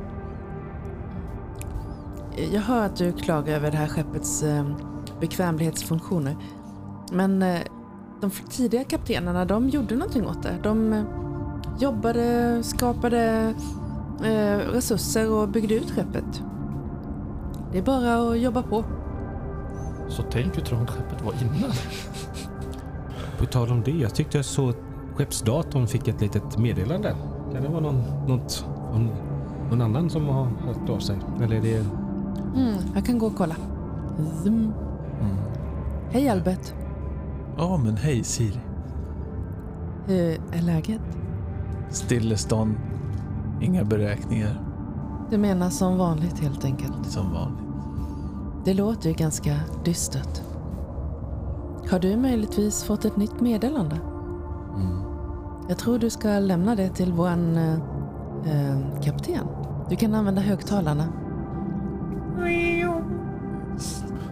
Jag 2.53 2.61
hör 2.61 2.87
att 2.87 2.97
du 2.97 3.13
klagar 3.13 3.55
över 3.55 3.71
det 3.71 3.77
här 3.77 3.89
skeppets 3.89 4.43
eh, 4.43 4.67
bekvämlighetsfunktioner. 5.21 6.37
Men 7.13 7.43
eh, 7.43 7.61
de 8.21 8.31
tidiga 8.31 8.85
kaptenerna, 8.85 9.45
de 9.45 9.69
gjorde 9.69 9.97
någonting 9.97 10.27
åt 10.27 10.43
det. 10.43 10.59
De 10.63 10.93
eh, 10.93 11.05
jobbade, 11.81 12.63
skapade 12.63 13.55
resurser 14.73 15.31
och 15.31 15.49
byggde 15.49 15.75
ut 15.75 15.91
skeppet. 15.91 16.43
Det 17.73 17.79
är 17.79 17.83
bara 17.83 18.31
att 18.31 18.39
jobba 18.39 18.63
på. 18.63 18.85
Så 20.09 20.23
tänk 20.31 20.57
hur 20.57 20.63
trångt 20.63 20.91
skeppet 20.91 21.23
var 21.23 21.33
innan. 21.33 21.71
På 23.43 23.47
tal 23.47 23.71
om 23.71 23.83
det, 23.83 23.91
jag 23.91 24.15
tyckte 24.15 24.39
jag 24.39 24.45
såg 24.45 24.71
att 24.71 24.77
skeppsdatorn 25.15 25.87
fick 25.87 26.09
ett 26.09 26.21
litet 26.21 26.59
meddelande. 26.59 27.17
Kan 27.53 27.63
det 27.63 27.69
vara 27.69 27.81
någon, 27.81 28.03
något, 28.29 28.67
någon, 28.93 29.11
någon 29.71 29.83
annan 29.83 30.11
som 30.11 30.27
har 30.27 30.45
hört 30.45 30.89
av 30.89 30.99
sig? 30.99 31.19
Eller 31.43 31.57
är 31.57 31.61
det... 31.61 31.77
Mm, 32.57 32.77
jag 32.95 33.07
kan 33.07 33.19
gå 33.19 33.27
och 33.27 33.37
kolla. 33.37 33.57
Zoom. 34.43 34.73
Hej 36.11 36.29
Albert. 36.29 36.73
Ja, 37.57 37.77
men 37.77 37.97
hej 37.97 38.25
Siri. 38.25 38.61
Hur 40.07 40.41
är 40.53 40.63
läget? 40.63 41.19
Stillestånd. 41.91 42.75
Inga 43.61 43.85
beräkningar. 43.85 44.61
Du 45.31 45.39
menar 45.39 45.71
som 45.71 45.99
vanligt 45.99 46.39
helt 46.39 46.65
enkelt. 46.65 47.07
Som 47.07 47.33
vanligt. 47.33 47.65
Det 48.65 48.75
låter 48.75 49.09
ju 49.09 49.15
ganska 49.15 49.57
dystert. 49.85 50.52
Har 51.93 51.99
du 51.99 52.17
möjligtvis 52.17 52.85
fått 52.85 53.05
ett 53.05 53.17
nytt 53.17 53.41
meddelande? 53.41 53.97
Mm. 54.77 54.99
Jag 55.69 55.79
tror 55.79 55.99
du 55.99 56.11
ska 56.11 56.29
lämna 56.29 56.75
det 56.77 56.89
till 56.89 57.13
våran 57.13 57.57
eh, 57.57 57.73
eh, 58.47 59.01
kapten. 59.03 59.47
Du 59.89 59.97
kan 59.97 60.15
använda 60.15 60.41
högtalarna. 60.41 61.05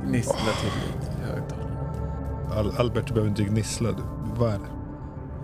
Gnissla 0.07 0.35
till 0.61 0.71
lite 0.87 1.13
i 1.23 1.25
högtalarna. 1.33 1.71
Al- 2.57 2.73
Albert, 2.79 3.07
du 3.09 3.15
behöver 3.15 3.31
inte 3.31 3.43
gnissla. 3.45 3.89
Du- 3.93 4.03
Vad 4.39 4.51
är 4.51 4.59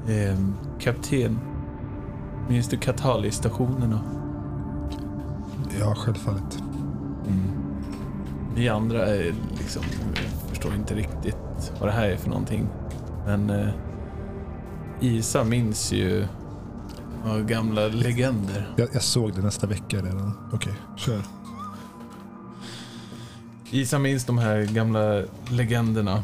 det? 0.06 0.24
Ehm, 0.28 0.54
kapten. 0.78 1.38
Minns 2.48 2.68
du 2.68 2.76
Katali-stationerna? 2.76 4.00
Ja, 5.80 5.94
självfallet. 5.94 6.62
Vi 8.54 8.68
andra 8.68 9.06
är 9.06 9.34
liksom, 9.58 9.82
förstår 10.66 10.80
inte 10.80 10.94
riktigt 10.94 11.72
vad 11.80 11.88
det 11.88 11.92
här 11.92 12.08
är 12.08 12.16
för 12.16 12.28
någonting. 12.28 12.68
Men 13.26 13.50
eh, 13.50 13.68
Isa 15.00 15.44
minns 15.44 15.92
ju 15.92 16.26
gamla 17.46 17.88
legender. 17.88 18.74
Jag, 18.76 18.88
jag 18.92 19.02
såg 19.02 19.34
det 19.34 19.42
nästa 19.42 19.66
vecka 19.66 19.96
redan. 19.96 20.32
Okej, 20.52 20.72
kör. 20.96 21.22
Isa 23.70 23.98
minns 23.98 24.24
de 24.24 24.38
här 24.38 24.62
gamla 24.62 25.22
legenderna 25.50 26.22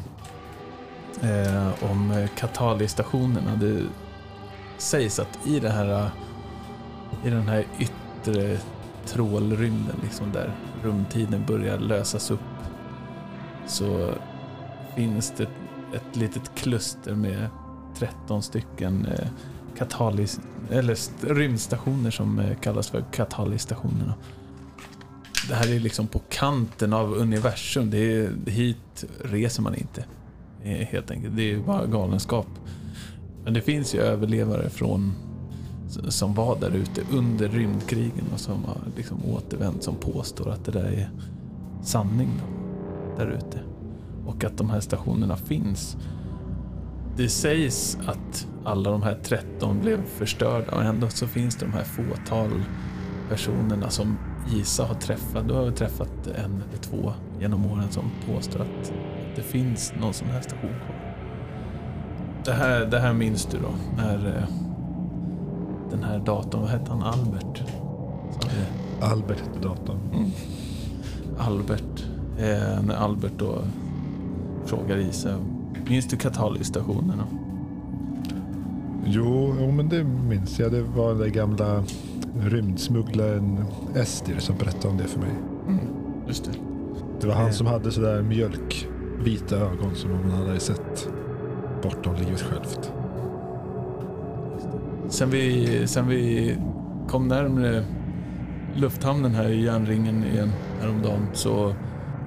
eh, 1.20 1.90
om 1.90 2.10
eh, 2.10 2.28
Katali-stationerna. 2.36 3.56
Det 3.56 3.86
sägs 4.78 5.18
att 5.18 5.46
i, 5.46 5.60
det 5.60 5.70
här, 5.70 6.10
i 7.24 7.30
den 7.30 7.48
här 7.48 7.66
yttre 7.78 8.58
trålrymden, 9.06 9.96
liksom 10.02 10.32
där 10.32 10.54
rumtiden 10.82 11.44
börjar 11.46 11.78
lösas 11.78 12.30
upp, 12.30 12.40
så 13.66 14.14
finns 14.96 15.32
det 15.36 15.42
ett 15.94 16.16
litet 16.16 16.54
kluster 16.54 17.14
med 17.14 17.48
13 17.98 18.42
stycken 18.42 19.06
eh, 19.06 19.28
katalis, 19.78 20.40
eller 20.70 20.92
st- 20.92 21.34
rymdstationer 21.34 22.10
som 22.10 22.38
eh, 22.38 22.56
kallas 22.56 22.88
för 22.90 23.04
katalistationerna. 23.12 24.14
Det 25.48 25.54
här 25.54 25.74
är 25.74 25.80
liksom 25.80 26.06
på 26.06 26.18
kanten 26.28 26.92
av 26.92 27.12
universum. 27.14 27.90
Det 27.90 27.98
är, 27.98 28.32
hit 28.46 29.04
reser 29.24 29.62
man 29.62 29.74
inte. 29.74 30.04
Eh, 30.62 30.86
helt 30.86 31.10
enkelt. 31.10 31.36
Det 31.36 31.52
är 31.52 31.58
bara 31.58 31.86
galenskap. 31.86 32.46
Men 33.44 33.54
det 33.54 33.60
finns 33.60 33.94
ju 33.94 34.00
överlevare 34.00 34.70
från 34.70 35.12
som 36.08 36.34
var 36.34 36.60
där 36.60 36.70
ute 36.70 37.02
under 37.12 37.48
rymdkrigen 37.48 38.24
och 38.34 38.40
som 38.40 38.64
har 38.64 38.76
liksom 38.96 39.18
återvänt 39.24 39.82
som 39.82 39.94
påstår 39.94 40.50
att 40.50 40.64
det 40.64 40.72
där 40.72 40.84
är 40.84 41.10
sanning 41.82 42.28
då, 42.40 43.24
där 43.24 43.30
ute. 43.30 43.60
Och 44.26 44.44
att 44.44 44.58
de 44.58 44.70
här 44.70 44.80
stationerna 44.80 45.36
finns. 45.36 45.96
Det 47.16 47.28
sägs 47.28 47.98
att 48.06 48.46
alla 48.64 48.90
de 48.90 49.02
här 49.02 49.18
13 49.22 49.80
blev 49.80 50.04
förstörda 50.04 50.72
och 50.72 50.82
ändå 50.82 51.08
så 51.08 51.26
finns 51.26 51.56
det 51.56 51.66
de 51.66 51.72
här 51.72 51.84
fåtal 51.84 52.50
personerna 53.28 53.90
som 53.90 54.18
Isa 54.54 54.84
har 54.84 54.94
träffat. 54.94 55.48
Du 55.48 55.54
har 55.54 55.64
väl 55.64 55.72
träffat 55.72 56.26
en 56.26 56.62
eller 56.68 56.82
två 56.82 57.12
genom 57.40 57.66
åren 57.66 57.90
som 57.90 58.10
påstår 58.26 58.60
att 58.60 58.92
det 59.36 59.42
finns 59.42 59.92
någon 60.00 60.12
sån 60.12 60.28
här 60.28 60.40
station 60.40 60.70
kvar. 60.70 61.14
Det 62.44 62.52
här, 62.52 62.86
det 62.86 63.00
här 63.00 63.12
minns 63.12 63.46
du 63.46 63.58
då 63.58 63.74
när 63.96 64.26
eh, 64.26 64.44
den 65.90 66.02
här 66.04 66.18
datorn, 66.18 66.60
vad 66.60 66.70
hette 66.70 66.90
han, 66.90 67.02
Albert? 67.02 67.62
Albert 69.00 69.40
hette 69.40 69.68
datorn. 69.68 69.98
Mm. 70.14 70.30
Albert. 71.38 72.06
Eh, 72.38 72.82
när 72.82 72.94
Albert 72.94 73.32
då 73.38 73.58
frågar 74.64 74.96
Isa, 74.96 75.38
minns 75.88 76.06
du 76.06 76.16
katalysstationerna? 76.16 77.24
Jo, 79.04 79.54
jo, 79.60 79.70
men 79.70 79.88
det 79.88 80.04
minns 80.04 80.58
jag. 80.58 80.72
Det 80.72 80.82
var 80.82 81.14
den 81.14 81.32
gamla 81.32 81.84
rymdsmugglaren 82.40 83.64
Estir 83.94 84.38
som 84.38 84.56
berättade 84.56 84.88
om 84.88 84.96
det 84.96 85.04
för 85.04 85.20
mig. 85.20 85.30
Mm. 85.68 85.80
Just 86.26 86.44
det. 86.44 86.50
Det 87.20 87.26
var 87.26 87.34
han 87.34 87.46
Eh. 87.46 87.52
som 87.52 87.66
hade 87.66 87.90
sådär 87.92 88.22
mjölkvita 88.22 89.56
ögon 89.56 89.94
som 89.94 90.10
man 90.10 90.30
hade 90.30 90.60
sett 90.60 91.08
bortom 91.82 92.14
livet 92.14 92.40
självt. 92.40 92.92
Sen 95.08 95.30
vi, 95.30 95.66
sen 95.86 96.08
vi 96.08 96.56
kom 97.08 97.28
närmare 97.28 97.84
lufthamnen 98.74 99.34
här 99.34 99.48
i 99.48 99.64
järnringen 99.64 100.24
igen 100.24 100.50
häromdagen 100.80 101.26
så, 101.32 101.74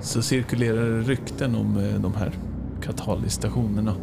så 0.01 0.21
cirkulerar 0.21 0.89
det 0.89 1.01
rykten 1.01 1.55
om 1.55 1.77
eh, 1.77 2.01
de 2.01 2.13
här 2.13 2.31
katalysstationerna. 2.81 3.93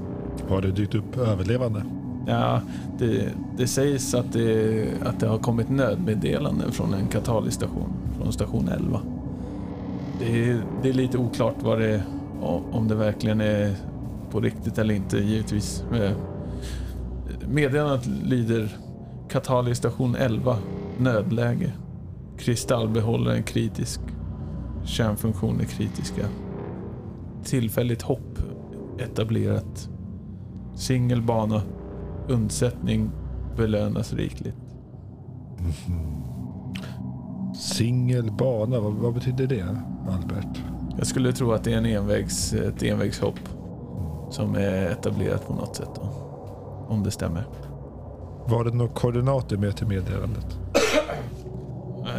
Har 0.48 0.62
det 0.62 0.70
dykt 0.70 0.94
upp 0.94 1.16
överlevande? 1.16 1.84
Ja, 2.26 2.60
det, 2.98 3.28
det 3.56 3.66
sägs 3.66 4.14
att 4.14 4.32
det, 4.32 4.86
att 5.04 5.20
det 5.20 5.26
har 5.26 5.38
kommit 5.38 5.70
nödmeddelanden 5.70 6.72
från 6.72 6.94
en 6.94 7.06
katalystation, 7.06 7.92
från 8.18 8.32
station 8.32 8.68
11. 8.68 9.00
Det 10.18 10.50
är, 10.50 10.62
det 10.82 10.88
är 10.88 10.92
lite 10.92 11.18
oklart 11.18 11.56
vad 11.62 11.78
det, 11.78 12.02
om 12.70 12.88
det 12.88 12.94
verkligen 12.94 13.40
är 13.40 13.74
på 14.30 14.40
riktigt 14.40 14.78
eller 14.78 14.94
inte, 14.94 15.18
givetvis. 15.18 15.84
Eh, 15.94 16.12
Meddelandet 17.48 18.06
lyder 18.06 18.68
Katalystation 19.28 20.16
11, 20.16 20.58
nödläge. 20.98 21.72
Kristallbehållaren 22.38 23.42
kritisk. 23.42 24.00
Kärnfunktioner 24.84 25.64
kritiska. 25.64 26.26
Tillfälligt 27.44 28.02
hopp 28.02 28.38
etablerat. 28.98 29.88
Singelbana. 30.74 31.62
Undsättning 32.28 33.10
belönas 33.56 34.12
rikligt. 34.12 34.56
Singelbana, 37.54 38.80
vad, 38.80 38.92
vad 38.92 39.14
betyder 39.14 39.46
det 39.46 39.76
Albert? 40.08 40.62
Jag 40.98 41.06
skulle 41.06 41.32
tro 41.32 41.52
att 41.52 41.64
det 41.64 41.72
är 41.72 41.78
en 41.78 41.86
envägs, 41.86 42.52
ett 42.52 42.82
envägshopp 42.82 43.38
som 44.30 44.54
är 44.54 44.90
etablerat 44.90 45.46
på 45.46 45.54
något 45.54 45.76
sätt. 45.76 45.90
Då. 45.94 46.02
Om 46.88 47.02
det 47.02 47.10
stämmer. 47.10 47.46
Var 48.46 48.64
det 48.64 48.70
några 48.70 48.92
koordinater 48.92 49.56
med 49.56 49.76
till 49.76 49.86
meddelandet? 49.86 50.58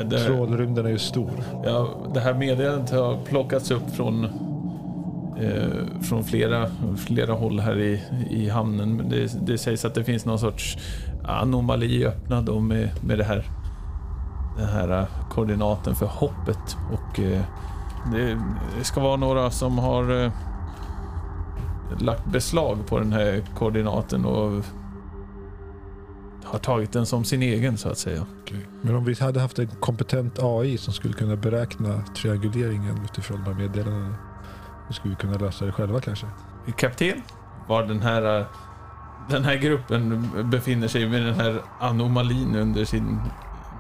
Det, 0.06 0.20
Trålrymden 0.20 0.86
är 0.86 0.90
ju 0.90 1.00
stor. 1.00 1.32
ja, 1.66 1.90
det 2.14 2.20
här 2.20 2.34
meddelandet 2.34 2.92
har 2.92 3.18
plockats 3.26 3.72
upp 3.72 3.90
från, 3.96 4.24
eh, 5.40 6.02
från 6.02 6.24
flera, 6.24 6.68
flera 6.98 7.34
håll 7.34 7.60
här 7.60 7.80
i, 7.80 8.02
i 8.30 8.50
hamnen. 8.50 8.96
Men 8.96 9.10
det, 9.10 9.46
det 9.46 9.58
sägs 9.58 9.86
att 9.86 9.94
det 9.96 10.04
finns 10.04 10.26
någon 10.26 10.40
sorts 10.40 10.78
anomali 11.24 12.06
öppnad 12.06 12.46
då 12.46 12.60
med, 12.60 12.90
med 13.04 13.18
det 13.18 13.24
här, 13.24 13.46
den 14.58 14.68
här 14.68 15.00
eh, 15.00 15.06
koordinaten 15.30 15.96
för 15.96 16.06
hoppet. 16.06 16.78
Och 16.94 17.20
eh, 17.20 17.42
det, 18.12 18.40
det 18.78 18.84
ska 18.84 19.02
vara 19.02 19.16
några 19.16 19.52
som 19.52 19.78
har 19.78 20.24
eh, 20.24 20.32
lagt 22.00 22.26
beslag 22.26 22.78
på 22.88 23.00
den 23.00 23.14
här 23.14 23.44
koordinaten 23.56 24.26
och 24.26 24.66
har 26.54 26.60
tagit 26.60 26.94
den 26.94 27.06
som 27.06 27.24
sin 27.24 27.42
egen 27.42 27.78
så 27.78 27.90
att 27.90 27.98
säga. 27.98 28.26
Men 28.82 28.96
om 28.96 29.06
vi 29.06 29.14
hade 29.14 29.40
haft 29.40 29.60
en 29.60 29.68
kompetent 29.68 30.40
AI 30.40 30.78
som 30.78 30.94
skulle 30.94 31.14
kunna 31.14 31.36
beräkna 31.36 32.02
trianguleringen 32.16 33.04
utifrån 33.04 33.44
de 33.44 33.54
här 33.54 33.60
meddelandena. 33.60 34.16
Då 34.88 34.94
skulle 34.94 35.16
vi 35.16 35.22
kunna 35.22 35.38
lösa 35.38 35.66
det 35.66 35.72
själva 35.72 36.02
kanske. 36.02 36.26
kapten 36.78 37.22
var 37.68 37.84
den 37.84 38.02
här, 38.02 38.40
eh, 38.40 38.46
den 39.30 39.44
här 39.44 39.56
gruppen 39.56 40.30
befinner 40.50 40.88
sig 40.88 41.10
med 41.10 41.26
den 41.26 41.36
här 41.36 41.62
anomalin 41.80 42.56
under 42.56 42.86
sin, 42.86 43.20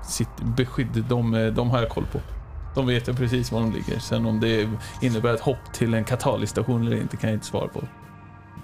sitt 0.03 0.41
beskydd. 0.55 1.05
De, 1.09 1.33
eh, 1.33 1.53
de 1.53 1.69
har 1.69 1.79
jag 1.79 1.89
koll 1.89 2.05
på. 2.11 2.19
De 2.75 2.87
vet 2.87 3.07
ju 3.07 3.13
precis 3.13 3.51
var 3.51 3.59
de 3.59 3.71
ligger. 3.71 3.99
Sen 3.99 4.25
om 4.25 4.39
det 4.39 4.69
innebär 5.01 5.33
ett 5.33 5.41
hopp 5.41 5.73
till 5.73 5.93
en 5.93 6.03
katalystation 6.03 6.87
eller 6.87 6.97
inte 6.97 7.17
kan 7.17 7.29
jag 7.29 7.37
inte 7.37 7.45
svara 7.45 7.67
på. 7.67 7.81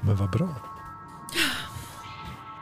Men 0.02 0.16
vad 0.16 0.30
bra. 0.30 0.50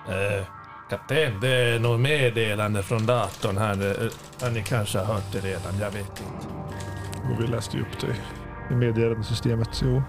Eh, 0.07 0.56
kapten, 0.89 1.39
det 1.41 1.47
är 1.75 1.79
något 1.79 1.99
meddelande 1.99 2.83
från 2.83 3.05
datorn 3.05 3.57
här. 3.57 4.01
Eh, 4.03 4.09
ja, 4.41 4.49
ni 4.49 4.63
kanske 4.63 4.99
har 4.99 5.05
hört 5.13 5.31
det 5.31 5.39
redan, 5.39 5.79
jag 5.79 5.91
vet 5.91 6.21
inte. 6.21 6.47
Och 7.33 7.41
vi 7.43 7.47
läste 7.47 7.77
ju 7.77 7.83
upp 7.83 7.99
det 8.01 8.15
i 8.73 8.77
meddelandesystemet. 8.77 9.69
Jo. 9.83 10.03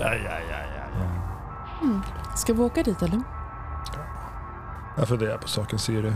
Ja, 0.00 0.14
ja, 0.14 0.38
ja, 0.50 0.56
ja. 0.76 1.02
Mm. 1.82 2.00
Ska 2.36 2.52
vi 2.52 2.60
åka 2.62 2.82
dit 2.82 3.02
eller? 3.02 3.20
Jag 4.96 5.08
funderar 5.08 5.38
på 5.38 5.48
saken 5.48 5.78
Siri. 5.78 6.12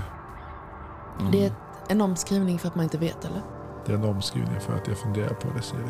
Mm. 1.20 1.32
Det 1.32 1.44
är 1.46 1.52
en 1.88 2.00
omskrivning 2.00 2.58
för 2.58 2.68
att 2.68 2.74
man 2.74 2.84
inte 2.84 2.98
vet 2.98 3.24
eller? 3.24 3.40
Det 3.86 3.92
är 3.92 3.96
en 3.96 4.04
omskrivning 4.04 4.60
för 4.60 4.72
att 4.74 4.88
jag 4.88 4.98
funderar 4.98 5.34
på 5.34 5.48
det 5.56 5.62
Siri. 5.62 5.80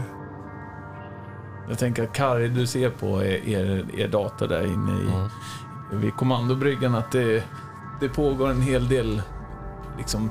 Jag 1.69 1.79
tänker 1.79 2.03
att 2.05 2.13
Kari, 2.13 2.49
du 2.49 2.67
ser 2.67 2.91
på 2.91 3.23
er, 3.23 3.49
er, 3.49 3.87
er 4.01 4.09
dator 4.09 4.49
där 4.49 4.67
inne 4.67 4.93
i, 4.93 5.09
Mm. 5.91 6.01
vid 6.01 6.15
kommandobryggan 6.17 6.95
att 6.95 7.13
det, 7.13 7.45
det 8.01 8.09
pågår 8.09 8.51
en 8.51 8.63
hel 8.63 8.89
del 8.89 9.23
liksom, 9.99 10.31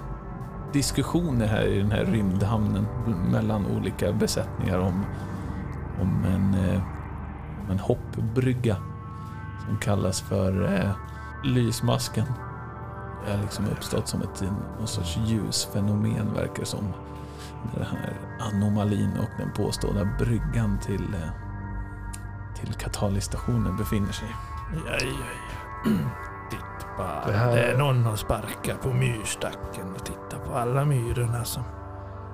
diskussioner 0.74 1.48
här 1.48 1.66
i 1.66 1.78
den 1.78 1.92
här 1.92 2.06
rymdhamnen 2.06 2.88
mellan 3.32 3.66
olika 3.66 4.12
besättningar 4.12 4.80
om, 4.80 5.06
om, 6.02 6.26
en, 6.26 6.54
eh, 6.54 6.82
om 7.64 7.72
en 7.72 7.80
hoppbrygga 7.80 8.78
som 9.68 9.78
kallas 9.78 10.22
för 10.22 10.74
eh, 10.74 10.92
lysmasken. 11.44 12.26
Det 13.26 13.32
har 13.32 13.42
liksom 13.42 13.66
uppstått 13.66 14.08
som 14.08 14.22
ett 14.22 14.44
någon 14.78 14.88
sorts 14.88 15.18
ljusfenomen 15.26 16.34
verkar 16.34 16.60
det 16.60 16.66
som. 16.66 16.94
Den 17.74 17.86
här 17.86 18.14
anomalin 18.40 19.12
och 19.20 19.30
den 19.38 19.52
påstådda 19.54 20.06
bryggan 20.20 20.80
till, 20.80 21.14
eh, 21.14 21.30
till 22.60 22.74
katalysstationen 22.74 23.78
befinner 23.78 24.12
sig. 24.12 24.28
Aj, 24.72 24.94
aj, 24.94 25.08
aj. 25.08 25.94
Bara. 26.98 27.26
Det 27.26 27.32
Det, 27.32 27.38
här- 27.38 27.58
är 27.58 27.78
någon 27.78 28.04
som 28.04 28.18
sparkar 28.18 28.76
på 28.84 28.88
myrstacken 28.90 29.94
och 29.96 30.06
tittar 30.06 30.38
på 30.48 30.54
alla 30.58 30.86
myrorna 30.86 31.44
som 31.44 31.64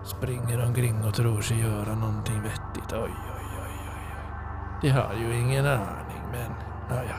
springer 0.04 0.66
omkring 0.66 1.04
och 1.06 1.14
tror 1.14 1.42
sig 1.42 1.60
göra 1.60 1.96
någonting 1.96 2.42
vettigt. 2.42 2.94
Oj, 2.94 3.00
oj, 3.00 3.12
oj, 3.36 3.46
oj, 3.64 3.80
oj. 3.88 4.80
De 4.82 4.90
har 4.90 5.14
ju 5.22 5.40
ingen 5.40 5.66
aning, 5.66 6.22
men 6.32 6.52
naja. 6.90 7.16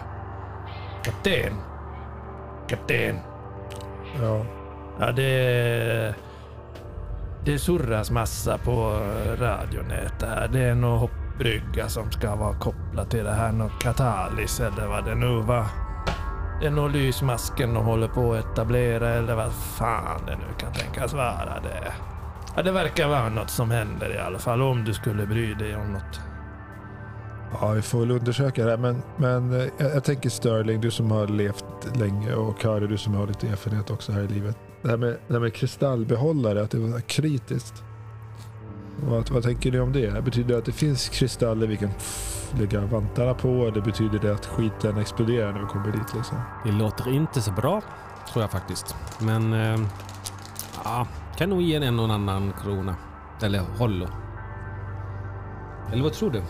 Kapten. 1.04 1.52
Kapten. 2.68 3.16
Ja. 4.23 4.44
Ja, 5.00 5.12
det... 5.12 6.14
Det 7.44 7.59
surras 7.59 8.11
massa 8.11 8.59
på 8.59 9.00
radionät 9.40 10.23
här. 10.23 10.49
Det 10.52 10.61
är 10.61 10.75
någon 10.75 10.99
hoppbrygga 10.99 11.88
som 11.88 12.11
ska 12.11 12.35
vara 12.37 12.54
kopplad 12.59 13.11
till 13.11 13.25
det 13.25 13.32
här. 13.32 13.52
Någon 13.52 13.70
katalys 13.80 14.61
eller 14.61 14.87
vad 14.87 15.04
det 15.04 15.14
nu 15.14 15.40
var. 15.42 15.64
Det 16.60 16.66
är 16.66 16.70
nog 16.70 16.90
lysmasken 16.90 17.74
de 17.74 17.84
håller 17.84 18.08
på 18.08 18.32
att 18.32 18.44
etablera 18.44 19.08
eller 19.08 19.34
vad 19.34 19.52
fan 19.52 20.20
det 20.26 20.36
nu 20.36 20.54
kan 20.58 20.72
tänkas 20.72 21.12
vara 21.12 21.60
det. 21.62 21.92
Ja, 22.56 22.62
det 22.62 22.72
verkar 22.72 23.08
vara 23.08 23.28
något 23.28 23.50
som 23.50 23.70
händer 23.70 24.14
i 24.14 24.18
alla 24.18 24.38
fall. 24.38 24.62
Om 24.62 24.84
du 24.84 24.94
skulle 24.94 25.26
bry 25.26 25.54
dig 25.54 25.76
om 25.76 25.92
något. 25.92 26.20
Ja, 27.60 27.70
vi 27.70 27.82
får 27.82 28.00
väl 28.00 28.10
undersöka 28.10 28.64
det 28.64 28.70
här. 28.70 28.78
Men, 28.78 29.02
men 29.16 29.52
eh, 29.52 29.66
jag, 29.78 29.94
jag 29.94 30.04
tänker 30.04 30.30
Sterling, 30.30 30.80
du 30.80 30.90
som 30.90 31.10
har 31.10 31.26
levt 31.26 31.64
länge 31.96 32.34
och 32.34 32.60
Kari, 32.60 32.86
du 32.86 32.98
som 32.98 33.14
har 33.14 33.26
lite 33.26 33.48
erfarenhet 33.48 33.90
också 33.90 34.12
här 34.12 34.22
i 34.22 34.28
livet. 34.28 34.56
Det 34.82 34.88
här 34.88 34.96
med, 34.96 35.16
det 35.26 35.32
här 35.32 35.40
med 35.40 35.54
kristallbehållare, 35.54 36.62
att 36.62 36.70
det 36.70 36.78
var 36.78 37.00
kritiskt. 37.00 37.84
Vad, 39.02 39.30
vad 39.30 39.42
tänker 39.42 39.73
ni 39.73 39.80
om 39.80 39.92
det? 39.92 40.25
Betyder 40.25 40.49
det 40.49 40.59
att 40.59 40.64
det 40.64 40.73
finns 40.73 41.09
kristaller 41.09 41.66
vi 41.66 41.76
kan 41.76 41.90
lägga 42.59 42.80
vantarna 42.80 43.35
på? 43.35 43.49
Eller 43.49 43.80
betyder 43.80 44.19
det 44.19 44.35
att 44.35 44.47
skiten 44.47 44.99
exploderar 44.99 45.52
när 45.52 45.61
vi 45.61 45.66
kommer 45.66 45.92
dit? 45.92 46.14
Liksom? 46.14 46.38
Det 46.64 46.73
låter 46.73 47.14
inte 47.14 47.40
så 47.40 47.52
bra, 47.52 47.83
tror 48.33 48.42
jag 48.42 48.50
faktiskt. 48.50 48.97
Men... 49.21 49.52
Eh, 49.52 49.80
ja, 50.85 51.07
kan 51.37 51.50
nog 51.50 51.62
ge 51.62 51.76
en 51.76 51.99
och 51.99 52.14
annan 52.14 52.52
krona. 52.62 52.97
Eller 53.42 53.59
hollo. 53.59 54.09
Eller 55.92 56.02
vad 56.02 56.12
tror 56.12 56.30
du? 56.30 56.42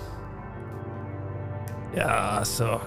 Ja, 1.94 2.10
alltså. 2.10 2.80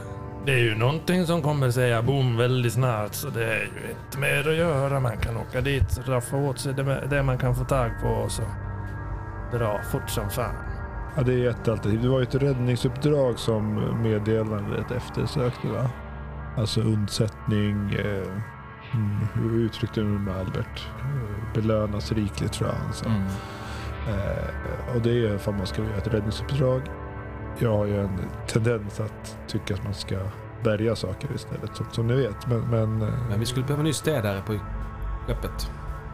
Det 0.45 0.51
är 0.51 0.59
ju 0.59 0.75
någonting 0.75 1.25
som 1.25 1.41
kommer 1.41 1.71
säga 1.71 2.01
boom 2.01 2.37
väldigt 2.37 2.73
snart. 2.73 3.13
Så 3.13 3.29
det 3.29 3.45
är 3.45 3.59
ju 3.59 3.95
inte 4.05 4.19
mer 4.19 4.49
att 4.49 4.55
göra. 4.55 4.99
Man 4.99 5.17
kan 5.17 5.37
åka 5.37 5.61
dit 5.61 5.97
och 5.97 6.07
raffa 6.07 6.37
åt 6.37 6.59
sig 6.59 6.73
det, 6.73 7.07
det 7.09 7.23
man 7.23 7.37
kan 7.37 7.55
få 7.55 7.63
tag 7.63 7.91
på 8.01 8.07
och 8.07 8.31
så 8.31 8.41
dra 9.57 9.81
fort 9.91 10.09
som 10.09 10.29
fan. 10.29 10.55
Ja, 11.15 11.23
det 11.23 11.45
är 11.45 11.49
ett 11.49 11.67
alternativ. 11.67 12.01
Det 12.01 12.09
var 12.09 12.19
ju 12.19 12.23
ett 12.23 12.35
räddningsuppdrag 12.35 13.39
som 13.39 13.75
meddelandet 14.03 14.91
eftersökte 14.91 15.67
va? 15.67 15.89
Alltså 16.57 16.81
undsättning, 16.81 17.93
eh, 17.93 18.27
mm, 18.93 19.17
hur 19.33 19.59
uttryckte 19.59 20.01
du 20.01 20.05
med 20.05 20.37
Albert? 20.37 20.87
Belönas 21.53 22.11
rikligt 22.11 22.53
tror 22.53 22.69
jag 22.69 22.75
han 22.75 22.93
sa. 22.93 23.05
Mm. 23.05 23.27
Eh, 24.07 24.95
och 24.95 25.01
det 25.01 25.27
är 25.27 25.37
för 25.37 25.51
att 25.51 25.57
man 25.57 25.67
ska 25.67 25.83
göra 25.83 25.97
ett 25.97 26.07
räddningsuppdrag. 26.07 26.81
Jag 27.59 27.77
har 27.77 27.85
ju 27.85 28.01
en 28.01 28.19
tendens 28.47 28.99
att 28.99 29.37
tycka 29.47 29.73
att 29.73 29.83
man 29.83 29.93
ska 29.93 30.15
bärga 30.63 30.95
saker 30.95 31.29
istället, 31.35 31.75
som, 31.75 31.85
som 31.91 32.07
ni 32.07 32.15
vet. 32.15 32.47
Men, 32.47 32.61
men, 32.61 33.01
eh, 33.01 33.13
Men 33.29 33.39
vi 33.39 33.45
skulle 33.45 33.65
behöva 33.65 33.81
en 33.81 33.85
ny 33.85 33.93
städare 33.93 34.41
på 34.41 34.59
skeppet. 35.27 35.71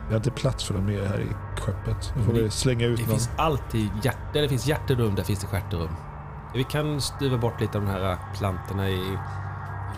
Vi 0.10 0.14
har 0.14 0.18
inte 0.20 0.32
plats 0.32 0.64
för 0.64 0.74
någon 0.74 0.86
mer 0.86 1.06
här 1.06 1.20
i 1.20 1.28
skeppet. 1.62 2.14
Då 2.18 2.24
får 2.24 2.34
Det- 2.34 2.42
vi 2.42 2.50
slänga 2.50 2.86
ut 2.86 2.98
Det 2.98 3.04
någon. 3.04 3.12
finns 3.12 3.30
alltid 3.38 3.90
hjärt, 4.04 4.34
där 4.34 4.42
det 4.42 4.50
finns 4.50 4.66
hjärterum, 4.68 5.16
där 5.16 5.24
finns 5.24 5.40
det 5.40 5.48
stjärterum. 5.48 5.90
Vi 6.54 6.64
kan 6.64 7.02
stuva 7.02 7.38
bort 7.38 7.62
lite 7.62 7.78
av 7.78 7.86
de 7.86 7.92
här 7.92 8.18
plantorna 8.38 8.90
i, 8.90 9.18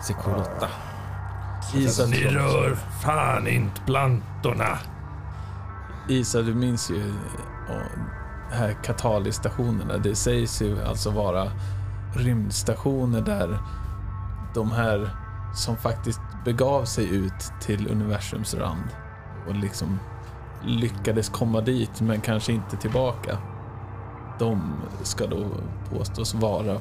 sektion 0.02 0.34
8. 0.34 0.68
Isa, 1.74 2.06
Ni 2.06 2.24
rör 2.24 2.74
fan 3.02 3.46
inte 3.48 3.80
plantorna. 3.86 4.78
Isa, 6.08 6.42
du 6.42 6.54
minns 6.54 6.90
ju 6.90 7.12
här 8.50 8.76
Katali-stationerna. 8.84 9.98
Det 9.98 10.14
sägs 10.14 10.62
ju 10.62 10.82
alltså 10.84 11.10
vara 11.10 11.50
rymdstationer 12.16 13.20
där 13.20 13.58
de 14.54 14.70
här 14.72 15.10
som 15.54 15.76
faktiskt 15.76 16.20
begav 16.44 16.84
sig 16.84 17.14
ut 17.16 17.52
till 17.60 17.90
universums 17.90 18.54
rand 18.54 18.84
och 19.48 19.54
liksom 19.54 19.98
lyckades 20.64 21.28
komma 21.28 21.60
dit 21.60 22.00
men 22.00 22.20
kanske 22.20 22.52
inte 22.52 22.76
tillbaka. 22.76 23.38
De 24.38 24.74
ska 25.02 25.26
då 25.26 25.46
påstås 25.90 26.34
vara 26.34 26.76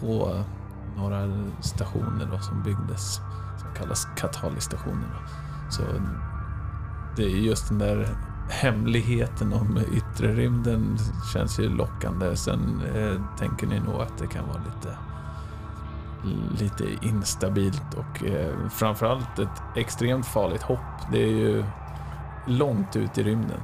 på 0.00 0.44
några 0.96 1.44
stationer 1.60 2.28
då 2.32 2.38
som 2.38 2.62
byggdes 2.62 3.14
som 3.58 3.74
kallas 3.76 4.06
Katali-stationerna. 4.16 5.18
Så 5.70 5.82
det 7.16 7.22
är 7.22 7.36
just 7.36 7.68
den 7.68 7.78
där 7.78 8.08
hemligheten 8.50 9.52
om 9.52 9.78
yttre 9.92 10.34
rymden 10.34 10.98
känns 11.32 11.60
ju 11.60 11.68
lockande. 11.68 12.36
Sen 12.36 12.82
eh, 12.94 13.36
tänker 13.38 13.66
ni 13.66 13.80
nog 13.80 14.00
att 14.00 14.18
det 14.18 14.26
kan 14.26 14.48
vara 14.48 14.58
lite, 14.58 14.96
lite 16.58 16.84
instabilt 17.02 17.94
och 17.94 18.24
eh, 18.24 18.68
framförallt 18.70 19.38
ett 19.38 19.62
extremt 19.76 20.26
farligt 20.26 20.62
hopp. 20.62 20.78
Det 21.12 21.18
är 21.22 21.32
ju 21.32 21.64
långt 22.46 22.96
ut 22.96 23.18
i 23.18 23.22
rymden. 23.22 23.60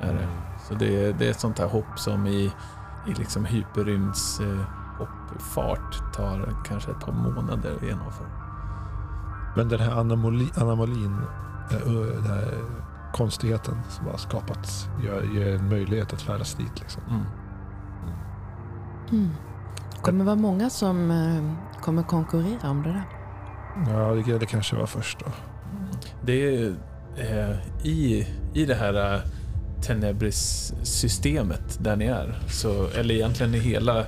Är 0.00 0.12
det. 0.14 0.28
Så 0.68 0.74
det, 0.74 1.04
är- 1.06 1.12
det 1.12 1.26
är 1.26 1.30
ett 1.30 1.40
sånt 1.40 1.58
här 1.58 1.68
hopp 1.68 1.98
som 1.98 2.26
i, 2.26 2.52
i 3.06 3.14
liksom 3.14 3.44
hyperrymds 3.44 4.40
eh, 4.40 4.60
hoppfart 4.98 6.14
tar 6.14 6.54
kanske 6.64 6.90
ett 6.90 7.00
par 7.00 7.12
månader 7.12 7.74
att 7.76 7.82
genomföra. 7.82 8.28
Men 9.56 9.68
den 9.68 9.80
här 9.80 10.00
anomali, 10.00 10.48
anomalin, 10.56 11.16
eh, 11.70 11.78
den 12.14 12.26
här 12.26 12.54
konstigheten 13.12 13.74
som 13.88 14.06
har 14.06 14.16
skapats 14.16 14.88
gör, 15.04 15.22
ger 15.22 15.54
en 15.56 15.68
möjlighet 15.68 16.12
att 16.12 16.22
färdas 16.22 16.54
dit. 16.54 16.80
Liksom. 16.80 17.02
Mm. 17.10 17.22
Mm. 19.12 19.30
kommer 20.02 20.24
vara 20.24 20.36
många 20.36 20.70
som 20.70 21.10
eh, 21.10 21.65
kommer 21.86 22.02
konkurrera 22.02 22.70
om 22.70 22.82
det 22.82 22.88
där. 22.88 23.04
Ja, 23.92 24.14
det, 24.14 24.38
det 24.38 24.46
kanske 24.46 24.76
var 24.76 24.86
först 24.86 25.18
då. 25.18 25.26
Det 26.22 26.32
är 26.32 26.74
eh, 27.16 27.86
i, 27.86 28.26
i 28.54 28.64
det 28.64 28.74
här 28.74 29.14
eh, 29.14 29.20
Tenebris-systemet 29.82 31.78
där 31.80 31.96
ni 31.96 32.04
är, 32.04 32.38
så, 32.48 32.88
eller 32.88 33.14
egentligen 33.14 33.54
i 33.54 33.58
hela, 33.58 34.00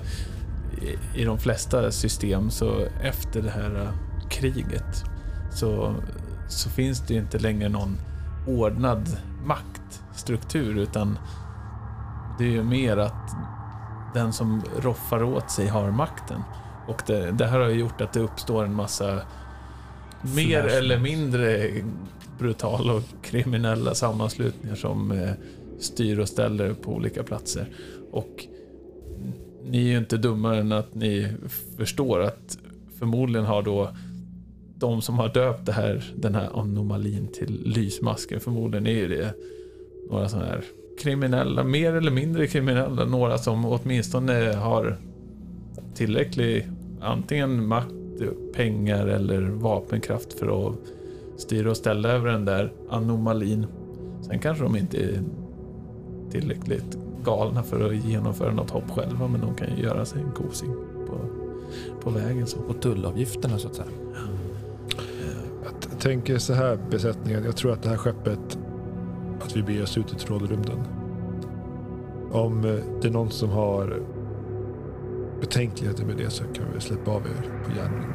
i, 0.82 1.20
i 1.20 1.24
de 1.24 1.38
flesta 1.38 1.90
system, 1.90 2.50
så 2.50 2.86
efter 3.02 3.42
det 3.42 3.50
här 3.50 3.82
eh, 3.82 4.28
kriget 4.28 5.04
så, 5.52 5.94
så 6.48 6.70
finns 6.70 7.00
det 7.00 7.14
inte 7.14 7.38
längre 7.38 7.68
någon 7.68 7.98
ordnad 8.46 9.16
maktstruktur 9.44 10.78
utan 10.78 11.18
det 12.38 12.44
är 12.44 12.50
ju 12.50 12.62
mer 12.62 12.96
att 12.96 13.36
den 14.14 14.32
som 14.32 14.62
roffar 14.78 15.22
åt 15.22 15.50
sig 15.50 15.68
har 15.68 15.90
makten. 15.90 16.42
Och 16.88 17.02
det, 17.06 17.30
det 17.30 17.46
här 17.46 17.60
har 17.60 17.68
gjort 17.68 18.00
att 18.00 18.12
det 18.12 18.20
uppstår 18.20 18.64
en 18.64 18.74
massa 18.74 19.20
mer 20.36 20.64
eller 20.64 20.98
mindre 20.98 21.70
brutala 22.38 22.92
och 22.92 23.02
kriminella 23.22 23.94
sammanslutningar 23.94 24.76
som 24.76 25.10
eh, 25.10 25.30
styr 25.78 26.18
och 26.18 26.28
ställer 26.28 26.74
på 26.74 26.92
olika 26.92 27.22
platser. 27.22 27.66
Och 28.10 28.46
ni 29.64 29.78
är 29.78 29.90
ju 29.90 29.98
inte 29.98 30.16
dummare 30.16 30.58
än 30.58 30.72
att 30.72 30.94
ni 30.94 31.32
förstår 31.76 32.20
att 32.20 32.58
förmodligen 32.98 33.46
har 33.46 33.62
då 33.62 33.90
de 34.74 35.02
som 35.02 35.18
har 35.18 35.28
döpt 35.28 35.66
det 35.66 35.72
här, 35.72 36.12
den 36.16 36.34
här 36.34 36.60
anomalin 36.60 37.28
till 37.32 37.62
lysmasken, 37.64 38.40
förmodligen 38.40 38.86
är 38.86 38.90
ju 38.90 39.08
det 39.08 39.34
några 40.10 40.28
sådana 40.28 40.46
här 40.46 40.64
kriminella, 41.02 41.64
mer 41.64 41.92
eller 41.92 42.10
mindre 42.10 42.46
kriminella, 42.46 43.04
några 43.04 43.38
som 43.38 43.64
åtminstone 43.64 44.52
har 44.52 44.96
tillräcklig 45.94 46.68
antingen 47.00 47.66
makt, 47.66 47.94
pengar 48.54 49.06
eller 49.06 49.40
vapenkraft 49.40 50.32
för 50.32 50.68
att 50.68 50.74
styra 51.36 51.70
och 51.70 51.76
ställa 51.76 52.08
över 52.08 52.30
den 52.30 52.44
där 52.44 52.72
anomalin. 52.90 53.66
Sen 54.22 54.38
kanske 54.38 54.64
de 54.64 54.76
inte 54.76 54.96
är 54.96 55.22
tillräckligt 56.30 56.98
galna 57.24 57.62
för 57.62 57.86
att 57.86 58.04
genomföra 58.04 58.52
något 58.52 58.70
hopp 58.70 58.90
själva, 58.90 59.28
men 59.28 59.40
de 59.40 59.54
kan 59.54 59.76
ju 59.76 59.82
göra 59.82 60.04
sig 60.04 60.22
en 60.22 60.30
kosing 60.32 60.74
på, 61.06 61.18
på 62.00 62.10
vägen. 62.10 62.46
Så. 62.46 62.58
Och 62.68 62.80
tullavgifterna 62.80 63.58
så 63.58 63.68
att 63.68 63.74
säga. 63.74 63.88
Jag 65.64 65.80
t- 65.80 65.88
tänker 65.98 66.38
så 66.38 66.52
här 66.52 66.78
besättningen. 66.90 67.44
Jag 67.44 67.56
tror 67.56 67.72
att 67.72 67.82
det 67.82 67.88
här 67.88 67.96
skeppet, 67.96 68.58
att 69.40 69.56
vi 69.56 69.62
beger 69.62 69.82
oss 69.82 69.98
ut 69.98 70.12
i 70.12 70.16
trollrymden. 70.16 70.78
Om 72.32 72.64
eh, 72.64 72.74
det 73.02 73.08
är 73.08 73.12
någon 73.12 73.30
som 73.30 73.50
har 73.50 74.00
betänkligheter 75.40 76.04
med 76.04 76.16
det 76.16 76.30
så 76.30 76.44
kan 76.44 76.64
vi 76.74 76.80
släppa 76.80 77.10
av 77.10 77.22
er 77.26 77.64
på 77.64 77.70
järnringen. 77.76 78.12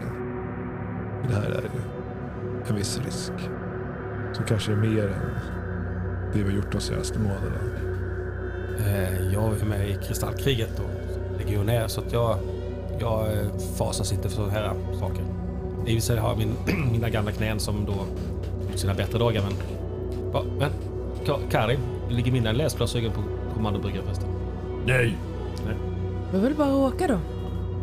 Det 1.28 1.34
här 1.34 1.50
är 1.50 1.62
ju 1.62 1.80
en 2.70 2.76
viss 2.76 3.00
risk. 3.06 3.32
Som 4.34 4.46
kanske 4.46 4.72
är 4.72 4.76
mer 4.76 5.04
än 5.08 5.36
det 6.34 6.40
vi 6.40 6.44
har 6.44 6.52
gjort 6.52 6.72
de 6.72 6.82
senaste 6.82 7.20
månaderna. 7.20 7.58
Eh, 8.80 9.34
jag 9.34 9.62
är 9.62 9.66
med 9.66 9.90
i 9.90 9.98
Kristallkriget 10.08 10.80
och 10.80 10.90
legionär 11.40 11.88
så 11.88 12.02
att 12.02 12.14
jag, 12.14 12.38
jag 13.00 13.22
eh, 13.34 13.48
fasas 13.78 14.14
inte 14.14 14.30
för 14.30 14.36
sådana 14.36 14.52
här 14.54 14.74
saker. 15.00 15.24
I 15.88 15.98
och 15.98 16.02
för 16.02 16.02
sig 16.02 16.18
har 16.18 16.30
jag 16.30 16.38
min, 16.38 16.54
mina 16.92 17.10
gamla 17.10 17.32
knän 17.32 17.60
som 17.60 17.86
då 17.86 17.94
gjort 18.72 18.78
sina 18.80 18.94
bättre 18.94 19.20
dagar 19.20 19.42
men... 19.42 19.54
Va, 20.32 20.44
men 20.60 20.70
Ka- 21.26 21.50
Kari, 21.52 21.78
ligger 22.10 22.32
mina 22.32 22.52
läsglasögon 22.52 23.12
på 23.12 23.22
kommandobryggan 23.56 24.04
förresten? 24.04 24.30
Nej. 24.86 25.18
Vi 26.34 26.40
vill 26.40 26.56
bara 26.56 26.76
åka 26.76 27.08
då. 27.08 27.20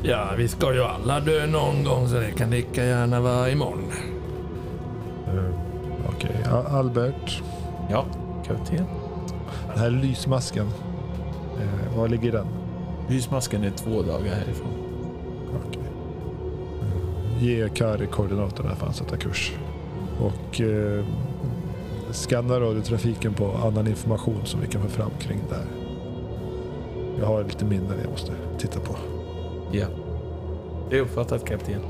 Ja, 0.02 0.28
vi 0.36 0.48
ska 0.48 0.74
ju 0.74 0.82
alla 0.82 1.20
dö 1.20 1.46
någon 1.46 1.84
gång 1.84 2.08
så 2.08 2.14
det 2.14 2.30
kan 2.30 2.50
lika 2.50 2.84
gärna 2.84 3.20
vara 3.20 3.50
imorgon. 3.50 3.84
Eh, 5.26 5.44
Okej, 6.16 6.36
Ja, 6.44 6.64
Albert. 6.68 7.42
Ja, 7.90 8.04
kapten. 8.46 8.84
Den 9.68 9.78
här 9.78 9.90
lysmasken. 9.90 10.66
Eh, 11.60 11.98
var 11.98 12.08
ligger 12.08 12.32
den? 12.32 12.46
Lysmasken 13.08 13.64
är 13.64 13.70
två 13.70 14.02
dagar 14.02 14.34
härifrån. 14.34 14.72
Okej. 15.68 15.82
Eh, 16.82 17.44
Ge 17.44 17.68
Kari 17.68 18.06
koordinaterna 18.06 18.74
för 18.76 18.86
att 18.86 18.96
sätta 18.96 19.16
kurs. 19.16 19.52
Och 20.20 20.60
eh, 20.60 21.04
skanna 22.12 22.60
radiotrafiken 22.60 23.34
på 23.34 23.52
annan 23.64 23.86
information 23.86 24.40
som 24.44 24.60
vi 24.60 24.66
kan 24.66 24.82
få 24.82 24.88
fram 24.88 25.10
kring 25.20 25.38
där. 25.48 25.64
Jag 27.20 27.26
har 27.26 27.44
lite 27.44 27.64
minnen 27.64 27.94
jag 28.02 28.10
måste 28.10 28.32
titta 28.58 28.80
på. 28.80 28.96
Ja. 29.72 29.86
Det 30.90 30.96
är 30.96 31.00
uppfattat 31.00 31.44
kapten. 31.44 31.80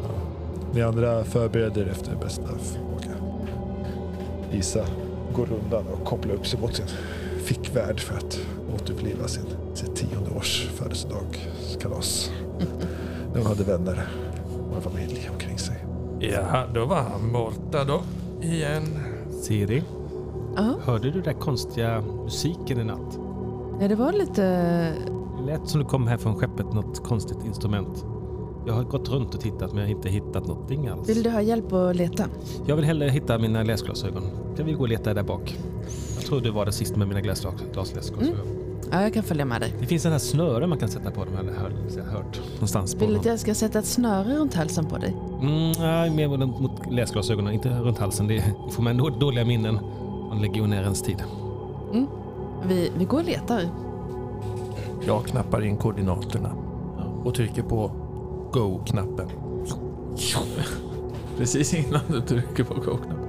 Ni 0.74 0.82
andra 0.82 1.24
förbereder 1.24 1.82
er 1.82 1.88
efter 1.90 2.16
bästa 2.16 2.42
förmåga. 2.46 3.14
Isa 4.52 4.84
går 5.34 5.48
undan 5.64 5.84
och 5.86 6.04
kopplar 6.06 6.34
upp 6.34 6.46
sig 6.46 6.60
mot 6.60 6.74
sin 6.74 6.86
fickvärd 7.38 8.00
för 8.00 8.16
att 8.16 8.40
återuppliva 8.74 9.28
sin, 9.28 9.44
sin 9.74 9.94
tionde 9.94 10.30
års 10.30 10.68
födelsedagskalas. 10.74 12.30
När 13.32 13.38
hon 13.38 13.46
hade 13.46 13.64
vänner 13.64 14.08
och 14.76 14.82
familj 14.82 15.30
omkring 15.32 15.58
sig. 15.58 15.76
Ja, 16.18 16.64
då 16.74 16.84
var 16.84 16.96
han 17.02 17.32
borta 17.32 17.84
då. 17.84 18.00
Igen. 18.42 18.82
Siri, 19.42 19.82
Ja, 20.56 20.74
hörde 20.84 21.04
du 21.04 21.10
den 21.10 21.22
där 21.22 21.40
konstiga 21.40 22.00
musiken 22.24 22.80
i 22.80 22.84
natt? 22.84 23.18
ja, 23.80 23.88
det 23.88 23.94
var 23.94 24.12
lite... 24.12 24.92
Det 25.40 25.46
lät 25.52 25.68
som 25.68 25.80
du 25.80 25.86
kom 25.86 26.06
här 26.06 26.16
från 26.16 26.34
skeppet, 26.36 26.72
något 26.72 27.04
konstigt 27.04 27.38
instrument. 27.46 28.04
Jag 28.66 28.74
har 28.74 28.82
gått 28.82 29.08
runt 29.08 29.34
och 29.34 29.40
tittat 29.40 29.72
men 29.72 29.76
jag 29.76 29.84
har 29.84 29.90
inte 29.96 30.08
hittat 30.08 30.46
någonting 30.46 30.88
alls. 30.88 31.08
Vill 31.08 31.22
du 31.22 31.30
ha 31.30 31.42
hjälp 31.42 31.72
att 31.72 31.96
leta? 31.96 32.24
Jag 32.66 32.76
vill 32.76 32.84
hellre 32.84 33.08
hitta 33.08 33.38
mina 33.38 33.62
läsglasögon. 33.62 34.22
Jag 34.56 34.64
vill 34.64 34.76
gå 34.76 34.82
och 34.82 34.88
leta 34.88 35.14
där 35.14 35.22
bak. 35.22 35.58
Jag 36.16 36.24
tror 36.24 36.40
du 36.40 36.50
var 36.50 36.66
det 36.66 36.72
sista 36.72 36.98
med 36.98 37.08
mina 37.08 37.20
glasglas- 37.20 37.72
glasglasögon. 37.72 38.24
Ja, 38.92 39.02
jag 39.02 39.14
kan 39.14 39.22
följa 39.22 39.44
med 39.44 39.60
dig. 39.60 39.74
Det 39.80 39.86
finns 39.86 40.06
en 40.06 40.12
här 40.12 40.18
snöre 40.18 40.66
man 40.66 40.78
kan 40.78 40.88
sätta 40.88 41.10
på 41.10 41.24
dem, 41.24 41.34
eller 41.40 41.52
jag 41.96 42.04
har 42.04 42.10
hört 42.10 42.40
någonstans. 42.54 42.94
Vill 42.94 43.12
du 43.12 43.18
att 43.18 43.24
jag 43.24 43.38
ska 43.40 43.54
sätta 43.54 43.78
ett 43.78 43.86
snöre 43.86 44.36
runt 44.36 44.54
halsen 44.54 44.86
på 44.86 44.96
dig? 44.98 45.16
Mm, 45.40 45.72
nej, 45.78 46.10
mer 46.10 46.46
mot, 46.46 46.70
läsglasögonen, 46.90 47.52
inte 47.54 47.68
runt 47.68 47.98
halsen. 47.98 48.26
Det 48.26 48.34
det 48.34 48.54
får 48.72 48.82
man 48.82 48.96
då- 48.96 49.08
dåliga 49.08 49.44
minnen 49.44 49.78
från 50.28 50.42
legionärens 50.42 51.02
tid. 51.02 51.22
Vi, 52.68 52.90
vi 52.98 53.04
går 53.04 53.18
och 53.18 53.24
letar. 53.24 53.62
Jag 55.06 55.24
knappar 55.24 55.64
in 55.64 55.76
koordinaterna 55.76 56.50
och 57.24 57.34
trycker 57.34 57.62
på 57.62 57.90
Go-knappen. 58.52 59.28
Precis 61.38 61.74
innan 61.74 62.00
du 62.08 62.20
trycker 62.20 62.64
på 62.64 62.74
go-knappen. 62.74 63.26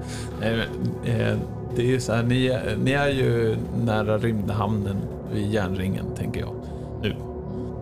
Eh, 1.04 1.38
Det 1.76 1.82
är 1.82 1.86
ju 1.88 2.00
så 2.00 2.14
här, 2.14 2.24
ni, 2.24 2.48
är- 2.48 2.78
ni 2.84 2.92
är 2.92 3.08
ju 3.10 3.58
nära 3.86 4.18
rymdhamnen 4.18 4.96
vid 5.34 5.52
järnringen, 5.54 6.06
tänker 6.18 6.40
jag. 6.42 6.54
Nu. 7.02 7.16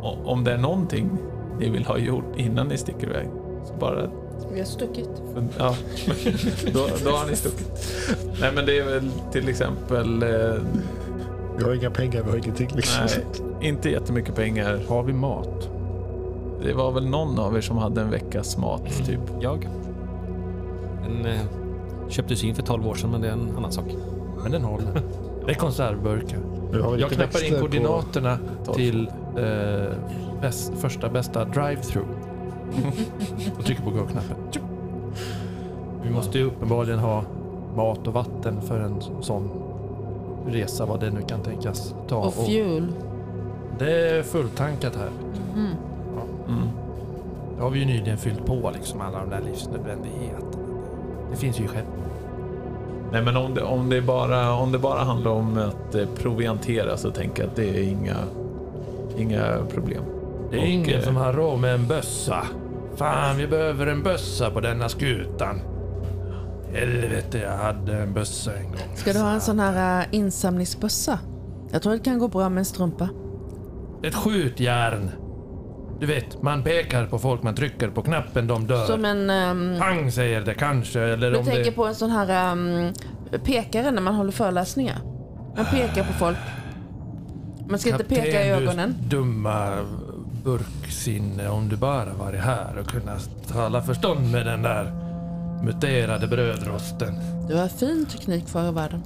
Och 0.02 0.28
om 0.32 0.44
det 0.44 0.52
är 0.54 0.58
någonting 0.58 1.10
ni 1.60 1.70
vill 1.70 1.86
ha 1.86 1.98
gjort 1.98 2.26
innan 2.38 2.68
ni 2.68 2.78
sticker 2.78 3.08
iväg, 3.08 3.28
så 3.66 3.74
bara 3.80 4.10
Vi 4.54 4.60
har 4.60 4.66
stuckit. 4.66 5.10
Ja, 5.58 5.76
då, 6.74 6.88
då 7.04 7.10
har 7.12 7.30
ni 7.30 7.36
stuckit. 7.36 7.72
Nej, 8.42 8.52
men 8.56 8.66
det 8.66 8.80
är 8.80 8.86
väl 8.86 9.12
till 9.32 9.50
exempel... 9.50 10.24
Eh, 10.24 10.30
Vi 11.58 11.64
har 11.64 11.74
inga 11.74 11.90
pengar, 11.92 12.24
vi 12.24 12.30
har 12.30 12.38
ingenting 12.38 12.70
liksom. 12.76 13.06
nej, 13.06 13.26
inte 13.62 13.90
jättemycket 13.90 14.36
pengar. 14.36 14.80
Har 14.88 15.04
vi 15.04 15.14
mat? 15.14 15.70
Det 16.64 16.74
var 16.74 16.92
väl 16.92 17.10
någon 17.10 17.40
av 17.40 17.58
er 17.58 17.62
som 17.62 17.78
hade 17.78 18.02
en 18.02 18.10
veckas 18.10 18.58
mat, 18.58 19.06
typ. 19.06 19.20
Jag? 19.42 19.70
Den 21.04 21.26
eh, 21.26 21.40
köptes 22.10 22.44
in 22.44 22.56
för 22.56 22.64
12 22.64 22.88
år 22.88 22.96
sedan 22.96 23.12
men 23.12 23.22
det 23.22 23.28
är 23.28 23.32
en 23.32 23.58
annan 23.58 23.72
sak. 23.72 23.86
Men 24.44 24.52
den 24.52 24.64
håller. 24.64 24.88
Det 25.46 25.52
är 25.52 25.60
konservburkar. 25.60 26.38
Har 26.72 26.80
Jag 26.80 26.96
lite 26.98 27.16
knappar 27.16 27.24
in 27.24 27.30
växter 27.30 27.60
koordinaterna 27.60 28.38
Tolv. 28.66 28.76
till 28.76 29.08
eh, 29.38 29.94
bäst, 30.42 30.74
första 30.78 31.10
bästa 31.10 31.46
drive-through. 31.46 32.08
och 33.58 33.66
trycker 33.66 33.84
på 33.84 33.90
go-knappen. 33.90 34.36
Tjup. 34.52 34.64
Vi 36.04 36.10
måste 36.10 36.38
ju 36.38 36.44
uppenbarligen 36.44 37.00
ha 37.00 37.24
mat 37.76 38.08
och 38.08 38.14
vatten 38.14 38.62
för 38.62 38.80
en 38.80 39.02
sån 39.22 39.50
resa, 40.48 40.86
vad 40.86 41.00
det 41.00 41.12
nu 41.12 41.22
kan 41.22 41.40
tänkas 41.42 41.96
ta. 42.08 42.16
Och 42.18 42.34
fuel. 42.34 42.88
Det 43.80 44.10
är 44.10 44.24
fulltankat 44.24 44.96
här. 44.96 45.10
Mhm. 45.56 45.68
Mm. 46.48 46.68
Det 47.58 47.64
har 47.64 47.70
vi 47.70 47.80
ju 47.80 47.86
nyligen 47.86 48.18
fyllt 48.18 48.46
på 48.46 48.72
liksom 48.76 49.02
alla 49.02 49.20
de 49.20 49.30
där 49.30 49.42
livsnödvändigheterna. 49.42 50.66
Det 51.32 51.38
finns 51.38 51.60
ju 51.60 51.64
i 51.64 51.68
skepp. 51.68 51.86
Nej, 53.12 53.22
men 53.22 53.38
om 53.38 53.54
det, 53.54 53.64
om, 53.64 53.90
det 53.90 54.02
bara, 54.02 54.54
om 54.54 54.72
det 54.72 54.80
bara 54.80 55.00
handlar 55.04 55.32
om 55.32 55.58
att 55.58 55.96
eh, 55.96 56.06
proviantera 56.18 56.98
så 56.98 57.12
tänker 57.12 57.44
jag 57.44 57.50
att 57.50 57.56
det 57.56 57.70
är 57.70 57.84
inga, 57.84 58.16
inga 59.18 59.58
problem. 59.74 60.04
Det 60.52 60.58
är 60.58 60.62
Och, 60.62 60.68
ingen 60.68 61.00
eh, 61.00 61.02
som 61.06 61.16
har 61.16 61.34
råd 61.34 61.60
med 61.60 61.76
en 61.76 61.88
bössa. 61.88 62.44
Fan, 62.96 63.38
vi 63.38 63.48
behöver 63.48 63.88
en 63.88 64.04
bössa 64.04 64.52
på 64.52 64.60
denna 64.60 64.90
skutan. 64.90 65.60
Helvete, 66.74 67.38
jag 67.38 67.58
hade 67.58 67.94
en 67.98 68.14
bössa 68.14 68.56
en 68.58 68.64
gång. 68.64 68.96
Ska 68.96 69.14
du 69.14 69.20
ha 69.20 69.32
en 69.32 69.42
sån 69.42 69.60
här 69.60 70.00
äh, 70.02 70.06
insamlingsbössa? 70.12 71.20
Jag 71.72 71.82
tror 71.82 71.94
det 71.94 72.00
kan 72.00 72.20
gå 72.20 72.28
bra 72.28 72.50
med 72.50 72.60
en 72.62 72.66
strumpa. 72.66 73.10
Ett 74.04 74.16
skjutjärn. 74.16 75.12
Du 76.00 76.06
vet, 76.06 76.42
man 76.42 76.64
pekar 76.64 77.06
på 77.06 77.20
folk, 77.20 77.44
man 77.44 77.56
trycker 77.56 77.90
på 77.90 78.02
knappen, 78.02 78.48
de 78.48 78.68
dör. 78.68 78.86
Som 78.86 79.06
en... 79.06 79.30
Um, 79.30 79.80
Pang 79.80 80.12
säger 80.12 80.42
det 80.42 80.54
kanske, 80.54 81.00
eller 81.00 81.32
jag 81.32 81.40
om 81.40 81.46
tänker 81.46 81.64
det... 81.64 81.72
på 81.72 81.86
en 81.86 81.96
sån 81.96 82.12
här 82.12 82.52
um, 82.52 82.94
pekare 83.44 83.92
när 83.92 84.02
man 84.02 84.16
håller 84.16 84.32
föreläsningar. 84.32 84.98
Man 85.56 85.66
pekar 85.66 86.04
på 86.04 86.14
folk. 86.14 86.38
Man 87.70 87.80
ska 87.80 87.90
inte 87.90 88.04
peka 88.04 88.28
i 88.28 88.32
Kapten, 88.32 88.68
ögonen. 88.68 88.96
Du 89.00 89.18
dumma 89.18 89.78
burksinne, 90.44 91.50
om 91.50 91.70
du 91.70 91.76
bara 91.76 92.14
varit 92.14 92.42
här 92.42 92.78
och 92.80 92.88
kunnat 92.88 93.48
tala 93.48 93.82
förstånd 93.82 94.32
med 94.32 94.46
den 94.46 94.62
där 94.62 94.92
muterade 95.64 96.28
brödrosten. 96.28 97.14
Du 97.48 97.56
har 97.56 97.68
fin 97.68 98.06
teknik 98.06 98.48
för 98.48 98.72
världen. 98.72 99.04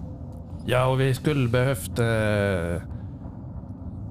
Ja, 0.66 0.86
och 0.86 1.02
vi 1.02 1.14
skulle 1.14 1.50
behövt 1.50 2.00
eh, 2.00 2.88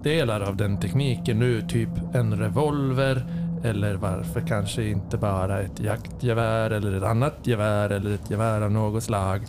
delar 0.03 0.41
av 0.41 0.57
den 0.57 0.81
tekniken 0.81 1.39
nu, 1.39 1.63
typ 1.63 1.89
en 2.15 2.39
revolver 2.39 3.25
eller 3.65 3.95
varför 3.95 4.41
kanske 4.41 4.85
inte 4.85 5.17
bara 5.17 5.61
ett 5.61 5.81
jaktgevär 5.81 6.71
eller 6.71 6.97
ett 6.97 7.03
annat 7.03 7.35
gevär 7.43 7.91
eller 7.91 8.15
ett 8.15 8.31
gevär 8.31 8.61
av 8.61 8.71
något 8.71 9.03
slag. 9.03 9.47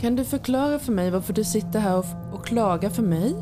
Kan 0.00 0.16
du 0.16 0.24
förklara 0.24 0.78
för 0.78 0.92
mig 0.92 1.10
varför 1.10 1.32
du 1.32 1.44
sitter 1.44 1.80
här 1.80 1.96
och, 1.96 2.04
och 2.32 2.46
klagar 2.46 2.90
för 2.90 3.02
mig? 3.02 3.34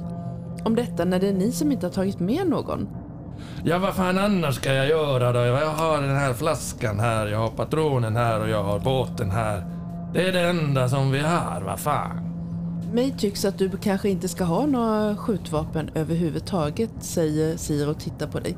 Om 0.65 0.75
detta 0.77 1.05
när 1.05 1.21
det 1.21 1.29
är 1.29 1.33
ni 1.33 1.53
som 1.53 1.73
inte 1.73 1.87
har 1.87 1.93
tagit 1.93 2.21
med 2.21 2.47
någon. 2.47 2.89
Ja, 3.65 3.79
vad 3.79 3.95
fan 3.95 4.19
annars 4.19 4.55
ska 4.55 4.73
jag 4.73 4.89
göra 4.89 5.33
då? 5.33 5.39
Jag 5.39 5.71
har 5.71 6.03
den 6.03 6.17
här 6.17 6.33
flaskan 6.33 7.01
här, 7.01 7.27
jag 7.27 7.39
har 7.39 7.49
patronen 7.49 8.17
här 8.17 8.41
och 8.41 8.49
jag 8.49 8.63
har 8.63 8.79
båten 8.79 9.31
här. 9.31 9.63
Det 10.15 10.29
är 10.29 10.33
det 10.33 10.41
enda 10.41 10.89
som 10.89 11.11
vi 11.11 11.21
har, 11.21 11.63
vad 11.67 11.81
fan. 11.81 12.32
Mig 12.93 13.15
tycks 13.19 13.45
att 13.45 13.59
du 13.59 13.71
kanske 13.71 14.09
inte 14.09 14.29
ska 14.29 14.45
ha 14.45 14.67
några 14.67 15.17
skjutvapen 15.17 15.91
överhuvudtaget, 15.95 16.91
säger 17.01 17.57
Sir 17.57 17.89
och 17.89 17.99
tittar 18.01 18.27
på 18.27 18.41
dig. 18.41 18.57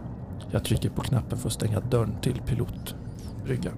Jag 0.50 0.64
trycker 0.64 0.90
på 0.90 1.02
knappen 1.02 1.38
för 1.38 1.48
att 1.48 1.52
stänga 1.52 1.80
dörren 1.80 2.14
till 2.22 2.40
pilotbryggan. 2.46 3.74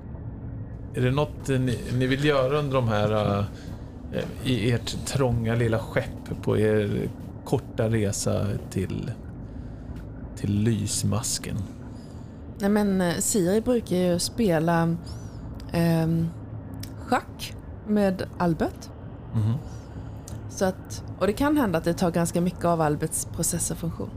Är 0.94 1.00
det 1.00 1.10
något 1.10 1.48
eh, 1.48 1.60
ni, 1.60 1.78
ni 1.98 2.06
vill 2.06 2.24
göra 2.24 2.58
under 2.58 2.74
de 2.74 2.88
här... 2.88 3.38
eh, 3.38 4.24
I 4.44 4.70
ert 4.72 5.06
trånga 5.06 5.54
lilla 5.54 5.78
skepp 5.78 6.42
på 6.42 6.58
er 6.58 7.08
korta 7.44 7.88
resa 7.88 8.46
till, 8.70 9.10
till 10.36 10.50
lysmasken? 10.60 11.56
Nej 12.58 12.70
men 12.70 13.00
eh, 13.00 13.14
Siri 13.14 13.60
brukar 13.60 13.96
ju 13.96 14.18
spela 14.18 14.96
ehm, 15.72 16.28
schack 16.98 17.54
med 17.86 18.22
Albert. 18.38 18.88
Mhm. 19.34 19.54
Så 20.56 20.64
att, 20.64 21.04
och 21.18 21.26
det 21.26 21.32
kan 21.32 21.56
hända 21.56 21.78
att 21.78 21.84
det 21.84 21.94
tar 21.94 22.10
ganska 22.10 22.40
mycket 22.40 22.64
av 22.64 22.80
Alberts 22.80 23.24
processorfunktion. 23.24 24.10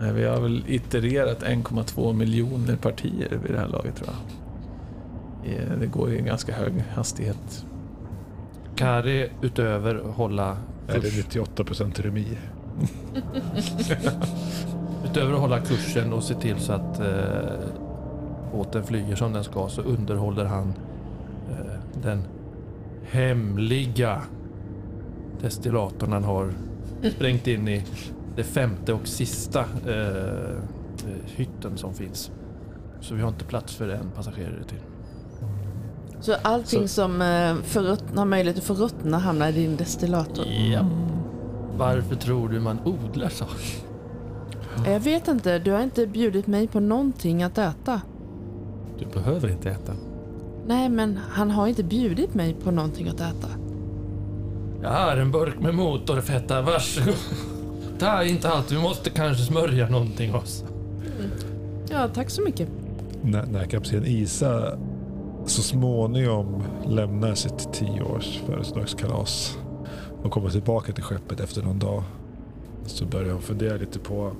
Nej, 0.00 0.12
vi 0.12 0.24
har 0.24 0.40
väl 0.40 0.64
itererat 0.66 1.42
1,2 1.42 2.12
miljoner 2.12 2.76
partier 2.76 3.40
vid 3.42 3.52
det 3.52 3.58
här 3.58 3.68
laget 3.68 3.96
tror 3.96 4.08
jag. 4.08 5.80
Det 5.80 5.86
går 5.86 6.12
i 6.12 6.18
en 6.18 6.24
ganska 6.24 6.52
hög 6.52 6.72
hastighet. 6.94 7.66
Kari 8.74 9.30
utöver 9.42 9.94
hålla 9.94 10.56
Är 10.88 11.00
det 11.00 11.08
98% 11.08 12.02
remi? 12.02 12.38
Utöver 15.04 15.32
att 15.32 15.40
hålla 15.40 15.60
kursen 15.60 16.12
och 16.12 16.22
se 16.22 16.34
till 16.34 16.58
så 16.58 16.72
att 16.72 17.00
eh, 17.00 17.06
båten 18.52 18.84
flyger 18.84 19.16
som 19.16 19.32
den 19.32 19.44
ska 19.44 19.68
så 19.68 19.82
underhåller 19.82 20.44
han 20.44 20.74
eh, 21.50 22.00
den 22.02 22.22
hemliga 23.10 24.22
destillatorn 25.42 26.12
han 26.12 26.24
har 26.24 26.52
sprängt 27.16 27.46
in 27.46 27.68
i 27.68 27.84
det 28.36 28.42
femte 28.44 28.92
och 28.92 29.06
sista 29.08 29.60
eh, 29.60 30.56
hytten 31.26 31.76
som 31.76 31.94
finns. 31.94 32.30
Så 33.00 33.14
vi 33.14 33.20
har 33.22 33.28
inte 33.28 33.44
plats 33.44 33.74
för 33.74 33.88
en 33.88 34.10
passagerare 34.16 34.64
till. 34.68 34.78
Så 36.20 36.34
allting 36.42 36.82
Så- 36.88 36.94
som 36.94 37.22
eh, 37.22 37.54
förruttna, 37.62 38.20
har 38.20 38.26
möjlighet 38.26 38.58
att 38.58 38.64
förruttna 38.64 39.18
hamnar 39.18 39.48
i 39.48 39.52
din 39.52 39.76
destillator. 39.76 40.46
Ja. 40.46 40.86
Varför 41.76 42.14
tror 42.14 42.48
du 42.48 42.60
man 42.60 42.78
odlar 42.84 43.28
saker? 43.28 43.86
Jag 44.86 45.00
vet 45.00 45.28
inte, 45.28 45.58
du 45.58 45.70
har 45.72 45.80
inte 45.82 46.06
bjudit 46.06 46.46
mig 46.46 46.66
på 46.68 46.80
någonting 46.80 47.42
att 47.42 47.58
äta. 47.58 48.00
Du 48.98 49.06
behöver 49.06 49.48
inte 49.50 49.70
äta. 49.70 49.92
Nej, 50.66 50.88
men 50.88 51.18
han 51.30 51.50
har 51.50 51.66
inte 51.66 51.82
bjudit 51.84 52.34
mig 52.34 52.54
på 52.54 52.70
någonting 52.70 53.08
att 53.08 53.20
äta. 53.20 53.48
Jag 54.82 54.90
har 54.90 55.16
en 55.16 55.30
burk 55.30 55.60
med 55.60 55.74
motorfetta, 55.74 56.62
varsågod. 56.62 57.14
Ta 57.98 58.24
inte 58.24 58.48
allt, 58.48 58.72
vi 58.72 58.78
måste 58.78 59.10
kanske 59.10 59.44
smörja 59.44 59.88
någonting 59.88 60.34
också. 60.34 60.64
Ja, 61.90 62.08
tack 62.14 62.30
så 62.30 62.42
mycket. 62.42 62.68
När, 63.22 63.46
när 63.46 63.64
kapten 63.64 64.06
Isa 64.06 64.78
så 65.46 65.62
småningom 65.62 66.62
lämnar 66.86 67.34
sitt 67.34 67.72
tioårs 67.72 68.40
födelsedagskalas 68.46 69.58
och 70.22 70.30
kommer 70.30 70.50
tillbaka 70.50 70.92
till 70.92 71.04
skeppet 71.04 71.40
efter 71.40 71.62
någon 71.62 71.78
dag 71.78 72.02
så 72.86 73.04
börjar 73.04 73.32
hon 73.32 73.42
fundera 73.42 73.76
lite 73.76 73.98
på 73.98 74.32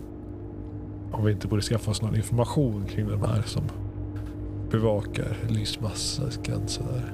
om 1.12 1.24
vi 1.24 1.32
inte 1.32 1.48
borde 1.48 1.62
skaffa 1.62 1.90
oss 1.90 2.02
någon 2.02 2.16
information 2.16 2.84
kring 2.86 3.08
de 3.08 3.22
här 3.22 3.42
som 3.42 3.62
bevakar 4.70 5.36
lysmassans 5.48 6.40
gränser 6.42 6.84
där. 6.84 7.12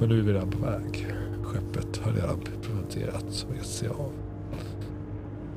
Men 0.00 0.08
nu 0.08 0.18
är 0.18 0.22
vi 0.22 0.32
redan 0.32 0.50
på 0.50 0.58
väg. 0.58 1.06
Skeppet 1.50 1.96
har 1.96 2.12
redan 2.12 2.40
piloterats 2.40 3.46
och 3.50 3.56
gett 3.56 3.66
sig 3.66 3.88
av. 3.88 4.12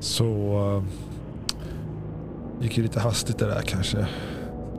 Så 0.00 0.24
eh, 0.76 0.82
gick 2.62 2.76
ju 2.76 2.82
lite 2.82 3.00
hastigt 3.00 3.38
det 3.38 3.46
där 3.46 3.62
kanske, 3.62 4.06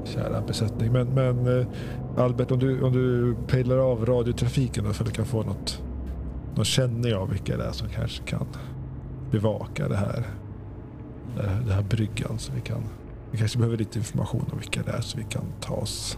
kära 0.06 0.42
besättning. 0.42 0.92
Men, 0.92 1.08
men 1.08 1.60
eh, 1.60 1.68
Albert, 2.18 2.52
om 2.52 2.60
du, 2.60 2.82
om 2.82 2.94
du 2.94 3.36
pejlar 3.48 3.78
av 3.78 4.06
radiotrafiken 4.06 4.84
då, 4.84 4.94
för 4.94 5.04
att 5.04 5.10
du 5.10 5.16
kan 5.16 5.26
få 5.26 5.44
något, 5.44 5.82
någon 6.56 6.66
känning 6.66 7.16
av 7.16 7.30
vilka 7.30 7.58
det 7.58 7.64
är 7.64 7.72
som 7.72 7.90
kanske 7.90 8.24
kan 8.24 8.48
bevaka 9.32 9.88
det 9.88 9.98
här, 9.98 10.24
det 11.36 11.48
här, 11.48 11.62
det 11.68 11.74
här 11.74 11.84
bryggan. 11.84 12.40
Så 12.40 12.52
vi, 12.56 12.62
kan, 12.62 12.84
vi 13.32 13.38
kanske 13.38 13.58
behöver 13.58 13.78
lite 13.78 14.00
information 14.00 14.46
om 14.52 14.60
vilka 14.60 14.84
det 14.84 14.92
är 14.92 15.02
så 15.02 15.18
vi 15.18 15.24
kan 15.24 15.44
ta 15.62 15.74
oss. 15.74 16.18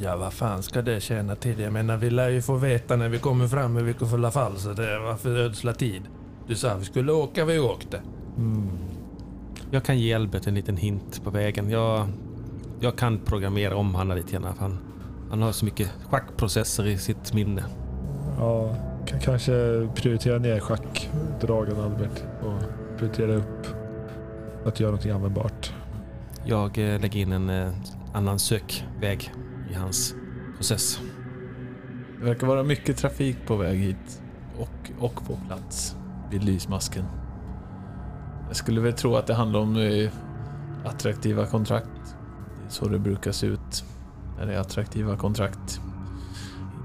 Ja, 0.00 0.16
vad 0.16 0.32
fan 0.32 0.62
ska 0.62 0.82
det 0.82 1.00
tjäna 1.00 1.36
till? 1.36 1.60
Jag 1.60 1.72
menar, 1.72 1.96
vi 1.96 2.10
lär 2.10 2.28
ju 2.28 2.42
få 2.42 2.56
veta 2.56 2.96
när 2.96 3.08
vi 3.08 3.18
kommer 3.18 3.48
fram 3.48 3.78
i 3.78 3.82
vilket 3.82 4.10
fulla 4.10 4.30
fall, 4.30 4.56
så 4.56 4.72
det 4.72 4.98
var 4.98 5.14
för 5.14 5.36
ödsla 5.36 5.72
tid. 5.72 6.02
Du 6.46 6.54
sa 6.54 6.76
vi 6.76 6.84
skulle 6.84 7.12
åka, 7.12 7.44
vi 7.44 7.58
åkte. 7.58 8.00
Jag 9.70 9.84
kan 9.84 9.98
ge 9.98 10.14
Albert 10.14 10.46
en 10.46 10.54
liten 10.54 10.76
hint 10.76 11.24
på 11.24 11.30
vägen. 11.30 11.70
Jag, 11.70 12.06
jag 12.80 12.96
kan 12.96 13.18
programmera 13.18 13.76
om 13.76 13.94
han 13.94 14.08
lite 14.08 14.32
grann. 14.32 14.54
Han, 14.58 14.78
han 15.30 15.42
har 15.42 15.52
så 15.52 15.64
mycket 15.64 15.90
schackprocesser 16.10 16.86
i 16.86 16.98
sitt 16.98 17.34
minne. 17.34 17.64
Ja, 18.38 18.76
kan 19.06 19.20
kanske 19.20 19.88
prioritera 19.94 20.38
ner 20.38 20.60
schackdragen 20.60 21.80
Albert 21.80 22.22
och 22.42 22.98
prioritera 22.98 23.34
upp 23.34 23.66
att 24.64 24.80
göra 24.80 24.90
någonting 24.90 25.12
användbart. 25.12 25.72
Jag 26.44 26.78
eh, 26.78 27.00
lägger 27.00 27.20
in 27.20 27.32
en 27.32 27.50
eh, 27.50 27.72
annan 28.12 28.38
sökväg 28.38 29.32
i 29.70 29.74
hans 29.74 30.14
process. 30.56 31.00
Det 32.18 32.24
verkar 32.24 32.46
vara 32.46 32.62
mycket 32.62 32.96
trafik 32.96 33.36
på 33.46 33.56
väg 33.56 33.78
hit 33.78 34.22
och, 34.58 34.90
och 34.98 35.26
på 35.26 35.38
plats 35.46 35.96
vid 36.30 36.44
lysmasken. 36.44 37.04
Jag 38.46 38.56
skulle 38.56 38.80
väl 38.80 38.92
tro 38.92 39.16
att 39.16 39.26
det 39.26 39.34
handlar 39.34 39.60
om 39.60 39.76
eh, 39.76 40.10
attraktiva 40.84 41.46
kontrakt. 41.46 42.16
Det 42.58 42.66
är 42.66 42.70
så 42.70 42.88
det 42.88 42.98
brukar 42.98 43.32
se 43.32 43.46
ut 43.46 43.84
när 44.38 44.46
det 44.46 44.54
är 44.54 44.58
attraktiva 44.58 45.16
kontrakt. 45.16 45.80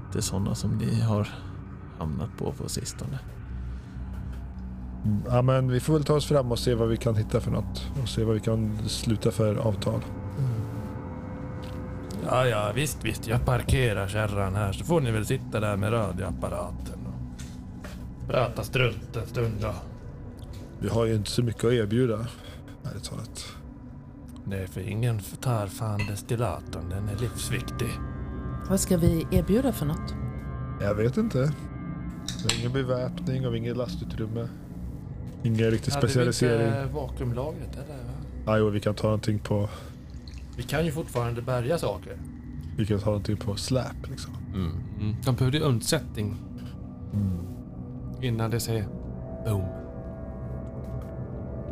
Inte 0.06 0.22
sådana 0.22 0.54
som 0.54 0.70
ni 0.78 1.00
har 1.00 1.28
hamnat 1.98 2.36
på 2.38 2.52
på 2.52 2.68
sistone. 2.68 3.18
Ja, 5.26 5.42
men 5.42 5.70
vi 5.70 5.80
får 5.80 5.92
väl 5.94 6.04
ta 6.04 6.14
oss 6.14 6.26
fram 6.26 6.52
och 6.52 6.58
se 6.58 6.74
vad 6.74 6.88
vi 6.88 6.96
kan 6.96 7.16
hitta 7.16 7.40
för 7.40 7.50
något. 7.50 7.90
Och 8.02 8.08
se 8.08 8.24
vad 8.24 8.34
vi 8.34 8.40
kan 8.40 8.78
sluta 8.88 9.30
för 9.30 9.56
avtal. 9.56 10.00
Ja, 12.26 12.46
ja, 12.46 12.72
visst, 12.74 13.04
visst. 13.04 13.26
Jag 13.28 13.44
parkerar 13.44 14.08
kärran 14.08 14.54
här 14.54 14.72
så 14.72 14.84
får 14.84 15.00
ni 15.00 15.10
väl 15.10 15.26
sitta 15.26 15.60
där 15.60 15.76
med 15.76 15.92
radioapparaten 15.92 16.98
och 17.06 18.28
prata 18.28 18.62
strunt 18.62 19.16
en 19.16 19.26
stund 19.26 19.54
då. 19.60 19.74
Vi 20.80 20.88
har 20.88 21.04
ju 21.04 21.14
inte 21.14 21.30
så 21.30 21.42
mycket 21.42 21.64
att 21.64 21.72
erbjuda, 21.72 22.26
ärligt 22.84 23.04
talat. 23.04 23.46
Nej, 24.44 24.66
för 24.66 24.80
ingen 24.80 25.20
tar 25.40 25.66
fan 25.66 26.00
destillatorn. 26.10 26.88
Den 26.90 27.08
är 27.08 27.16
livsviktig. 27.16 27.90
Vad 28.68 28.80
ska 28.80 28.96
vi 28.96 29.26
erbjuda 29.30 29.72
för 29.72 29.86
något? 29.86 30.14
Jag 30.80 30.94
vet 30.94 31.16
inte. 31.16 31.38
Det 31.38 32.54
är 32.54 32.58
ingen 32.58 32.72
beväpning 32.72 33.46
och 33.46 33.56
inget 33.56 33.76
lastutrymme. 33.76 34.48
Ingen 35.42 35.70
riktig 35.70 35.92
specialisering. 35.92 36.70
Hade 36.70 36.76
vi 36.76 36.82
inte 36.82 36.94
vakuumlagret 36.94 37.74
eller? 37.74 37.98
Ja, 38.46 38.58
jo, 38.58 38.70
vi 38.70 38.80
kan 38.80 38.94
ta 38.94 39.06
någonting 39.06 39.38
på, 39.38 39.68
Vi 40.56 40.62
kan 40.62 40.84
ju 40.84 40.90
fortfarande 40.92 41.42
bärga 41.42 41.78
saker. 41.78 42.18
vi 42.76 42.86
kan 42.86 42.98
ta 43.00 43.06
någonting 43.06 43.36
på 43.36 43.56
släp 43.56 44.10
liksom. 44.10 44.32
Mm. 44.54 45.16
De 45.24 45.34
behövde 45.34 45.60
undsättning 45.60 46.36
innan 48.22 48.50
det 48.50 48.60
säger 48.60 48.86
boom. 49.46 49.64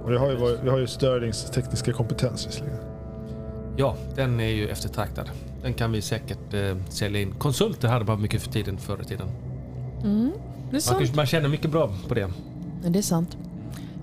Och 0.05 0.11
vi 0.13 0.17
har 0.17 0.31
ju, 0.31 0.37
vår, 0.37 0.59
vi 0.63 0.71
har 0.71 0.79
ju 0.79 0.87
Sterlings 0.87 1.51
tekniska 1.51 1.93
kompetens 1.93 2.47
visserligen. 2.47 2.79
Ja, 3.77 3.97
den 4.15 4.41
är 4.41 4.49
ju 4.49 4.69
eftertraktad. 4.69 5.31
Den 5.63 5.75
kan 5.75 5.93
vi 5.93 6.03
säkert 6.03 6.55
eh, 6.55 6.77
sälja 6.89 7.21
in. 7.21 7.33
Konsulter 7.39 7.89
hade 7.89 8.05
man 8.05 8.23
mycket 8.23 8.43
för 8.43 8.51
tiden 8.53 8.79
förr 8.79 8.99
i 9.03 9.05
tiden. 9.05 9.29
Mm, 10.05 10.31
det 10.33 10.69
är 10.69 10.73
Man, 10.73 10.81
sant. 10.81 11.07
kan- 11.07 11.17
man 11.17 11.27
känner 11.27 11.49
mycket 11.49 11.71
bra 11.71 11.91
på 12.09 12.15
det. 12.15 12.31
Det 12.89 12.99
är 12.99 13.03
sant. 13.03 13.37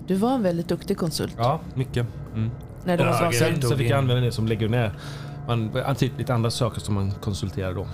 Du 0.06 0.14
var 0.14 0.34
en 0.34 0.42
väldigt 0.42 0.68
duktig 0.68 0.96
konsult. 0.98 1.34
Ja, 1.38 1.60
mycket. 1.74 2.06
Mm. 2.34 2.50
När 2.84 2.96
du 2.96 3.04
Ja, 3.04 3.10
var 3.10 3.26
okej. 3.26 3.38
så. 3.38 3.44
Sen 3.44 3.62
så 3.62 3.76
fick 3.76 3.90
jag 3.90 3.98
använda 3.98 4.22
det 4.22 4.32
som 4.32 4.46
legionär. 4.46 4.92
Man, 5.46 5.70
typ 5.98 6.18
lite 6.18 6.34
andra 6.34 6.50
saker 6.50 6.80
som 6.80 6.94
man 6.94 7.10
konsulterar 7.12 7.74
då. 7.74 7.86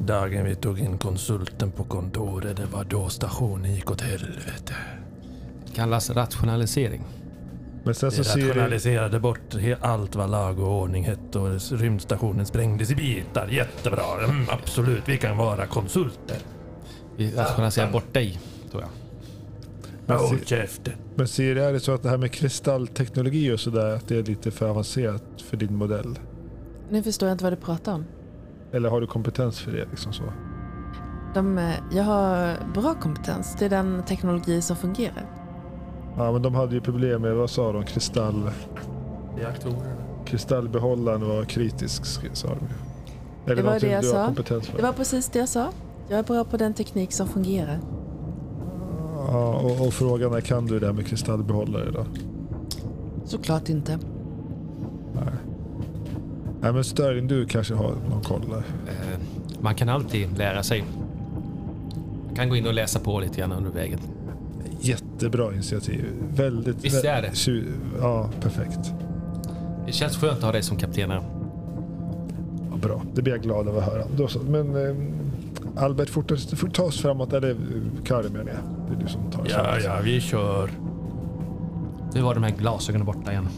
Dagen 0.00 0.44
vi 0.44 0.54
tog 0.54 0.78
in 0.78 0.98
konsulten 0.98 1.70
på 1.70 1.84
kontoret, 1.84 2.56
det 2.56 2.66
var 2.66 2.84
då 2.84 3.08
stationen 3.08 3.74
gick 3.74 3.90
åt 3.90 4.00
helvete. 4.00 4.74
Kallas 5.74 6.10
rationalisering. 6.10 7.04
Men 7.84 7.94
sen 7.94 8.10
Vi 8.10 8.24
så 8.24 8.38
det, 8.38 8.46
rationaliserade 8.46 9.20
bort 9.20 9.54
allt 9.80 10.14
vad 10.16 10.30
lag 10.30 10.58
och 10.60 10.80
ordning 10.80 11.04
hette 11.04 11.38
och 11.38 11.60
rymdstationen 11.72 12.46
sprängdes 12.46 12.90
i 12.90 12.94
bitar. 12.94 13.48
Jättebra. 13.48 14.24
Mm, 14.24 14.46
absolut, 14.50 15.02
vi 15.06 15.18
kan 15.18 15.36
vara 15.36 15.66
konsulter. 15.66 16.36
Vi 17.16 17.30
rationaliserar 17.36 17.90
bort 17.92 18.14
dig, 18.14 18.38
tror 18.70 18.82
jag. 18.82 18.90
Men 20.06 20.16
Håll 20.18 20.38
se- 20.38 20.44
käften. 20.44 20.92
men 21.14 21.28
ser 21.28 21.56
är 21.56 21.72
det 21.72 21.80
så 21.80 21.92
att 21.92 22.02
det 22.02 22.08
här 22.08 22.18
med 22.18 22.32
kristallteknologi 22.32 23.52
och 23.52 23.60
sådär, 23.60 23.94
att 23.96 24.08
det 24.08 24.16
är 24.16 24.22
lite 24.22 24.50
för 24.50 24.68
avancerat 24.68 25.22
för 25.36 25.56
din 25.56 25.76
modell? 25.76 26.18
Nu 26.90 27.02
förstår 27.02 27.28
jag 27.28 27.34
inte 27.34 27.44
vad 27.44 27.52
du 27.52 27.56
pratar 27.56 27.94
om. 27.94 28.04
Eller 28.72 28.88
har 28.88 29.00
du 29.00 29.06
kompetens 29.06 29.60
för 29.60 29.72
det? 29.72 29.86
Liksom 29.90 30.12
så? 30.12 30.22
De, 31.34 31.58
eh, 31.58 31.70
jag 31.92 32.04
har 32.04 32.54
bra 32.74 32.94
kompetens. 32.94 33.56
Det 33.58 33.64
är 33.64 33.70
den 33.70 34.02
teknologi 34.06 34.62
som 34.62 34.76
fungerar. 34.76 35.26
Ja, 36.16 36.32
men 36.32 36.42
de 36.42 36.54
hade 36.54 36.74
ju 36.74 36.80
problem 36.80 37.22
med, 37.22 37.34
vad 37.34 37.50
sa 37.50 37.72
de, 37.72 37.84
kristall... 37.84 38.50
Reaktorerna. 39.38 39.92
Kristallbehållaren 40.26 41.28
var 41.28 41.44
kritisk, 41.44 42.02
sk- 42.02 42.30
sa 42.34 42.48
de. 42.48 42.58
Eller 43.46 43.56
Det 43.56 43.68
var 43.68 43.80
det 43.80 43.86
jag 43.88 44.02
du 44.02 44.06
har 44.08 44.14
sa. 44.14 44.26
kompetens 44.26 44.66
för. 44.66 44.76
Det 44.76 44.82
var 44.82 44.92
precis 44.92 45.28
det 45.28 45.38
jag 45.38 45.48
sa. 45.48 45.68
Jag 46.08 46.18
är 46.18 46.22
bra 46.22 46.44
på 46.44 46.56
den 46.56 46.74
teknik 46.74 47.12
som 47.12 47.28
fungerar. 47.28 47.78
Ja, 49.28 49.52
och, 49.54 49.86
och 49.86 49.92
frågan 49.94 50.34
är, 50.34 50.40
kan 50.40 50.66
du 50.66 50.78
det 50.80 50.86
här 50.86 50.92
med 50.92 51.06
kristallbehållare 51.06 51.90
då? 51.90 52.04
Såklart 53.24 53.68
inte. 53.68 53.98
Nej. 55.14 55.24
Nej 56.60 56.72
men 56.72 56.84
Sterling, 56.84 57.26
du 57.26 57.46
kanske 57.46 57.74
har 57.74 57.92
någon 58.10 58.22
koll 58.22 58.40
där. 58.50 58.56
Eh, 58.58 59.18
man 59.60 59.74
kan 59.74 59.88
alltid 59.88 60.38
lära 60.38 60.62
sig. 60.62 60.84
Man 62.26 62.34
kan 62.36 62.48
gå 62.48 62.56
in 62.56 62.66
och 62.66 62.74
läsa 62.74 62.98
på 62.98 63.20
lite 63.20 63.38
grann 63.40 63.52
under 63.52 63.70
vägen. 63.70 63.98
Jättebra 64.80 65.52
initiativ. 65.52 66.04
Väldigt... 66.36 66.84
Visst 66.84 67.04
är 67.04 67.22
det? 67.22 67.28
tju- 67.28 67.72
Ja, 68.00 68.30
perfekt. 68.40 68.92
Det 69.86 69.92
känns 69.92 70.16
skönt 70.16 70.38
att 70.38 70.42
ha 70.44 70.52
dig 70.52 70.62
som 70.62 70.76
kapten 70.76 71.10
här. 71.10 71.22
Ja, 72.70 72.76
bra, 72.76 73.02
det 73.14 73.22
blir 73.22 73.32
jag 73.32 73.42
glad 73.42 73.68
av 73.68 73.78
att 73.78 73.84
höra. 73.84 74.04
Då 74.16 74.28
så. 74.28 74.38
Men 74.38 74.76
eh, 74.88 74.96
Albert, 75.76 76.10
fort, 76.10 76.32
fort 76.56 76.74
ta 76.74 76.82
oss 76.82 77.00
framåt. 77.00 77.32
Eller 77.32 77.56
Karin 78.04 78.32
menar 78.32 78.52
jag. 78.52 78.60
Det 78.88 78.94
är 78.94 79.06
du 79.06 79.08
som 79.12 79.30
tar 79.30 79.42
oss 79.42 79.48
Ja, 79.50 79.64
framåt. 79.64 79.82
ja, 79.84 80.00
vi 80.04 80.20
kör. 80.20 80.70
Nu 82.14 82.20
var 82.20 82.34
de 82.34 82.42
här 82.42 82.54
glasögonen 82.58 83.06
borta 83.06 83.32
igen. 83.32 83.48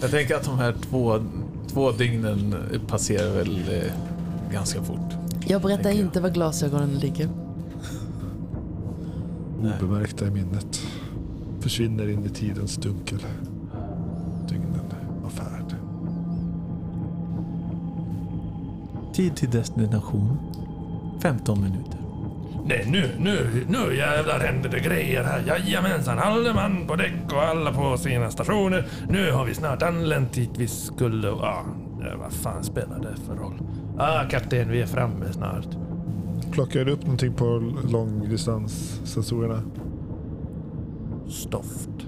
Jag 0.00 0.10
tänker 0.10 0.34
att 0.36 0.44
de 0.44 0.58
här 0.58 0.74
två, 0.90 1.18
två 1.72 1.90
dygnen 1.92 2.54
passerar 2.88 3.34
väl 3.34 3.58
eh, 3.58 3.92
ganska 4.52 4.82
fort. 4.82 4.98
Jag 5.46 5.62
berättar 5.62 5.82
Tänker 5.82 5.98
jag. 5.98 6.06
inte 6.08 6.20
var 6.20 6.30
glasögonen 6.30 6.90
ligger. 6.90 7.28
Obemärkta 9.82 10.26
i 10.26 10.30
minnet. 10.30 10.80
Försvinner 11.60 12.08
in 12.08 12.24
i 12.24 12.28
tidens 12.28 12.76
dunkel. 12.76 13.18
Tid 19.20 19.36
till 19.36 19.50
destination. 19.50 20.38
15 21.22 21.60
minuter. 21.62 21.98
Nej, 22.64 22.86
nu, 22.88 23.10
nu, 23.18 23.66
nu 23.68 23.96
jävlar 23.96 24.40
händer 24.40 24.68
det 24.70 24.80
grejer 24.80 25.24
här. 25.24 25.42
Jajamensan, 25.46 26.18
alla 26.18 26.54
man 26.54 26.86
på 26.86 26.96
däck 26.96 27.32
och 27.32 27.42
alla 27.42 27.72
på 27.72 27.98
sina 27.98 28.30
stationer. 28.30 28.86
Nu 29.08 29.32
har 29.32 29.44
vi 29.44 29.54
snart 29.54 29.82
anlänt 29.82 30.32
dit 30.32 30.50
vi 30.56 30.68
skulle... 30.68 31.28
Ja, 31.28 31.36
ah, 31.42 32.16
vad 32.18 32.32
fan 32.32 32.64
spelar 32.64 32.98
det 32.98 33.16
för 33.26 33.34
roll? 33.34 33.60
Ah, 33.98 34.24
kapten, 34.24 34.70
vi 34.70 34.80
är 34.80 34.86
framme 34.86 35.32
snart. 35.32 35.68
Plockar 36.52 36.84
du 36.84 36.92
upp 36.92 37.02
någonting 37.02 37.32
på 37.32 37.72
långdistanssensorerna? 37.88 39.62
Stoft. 41.28 42.06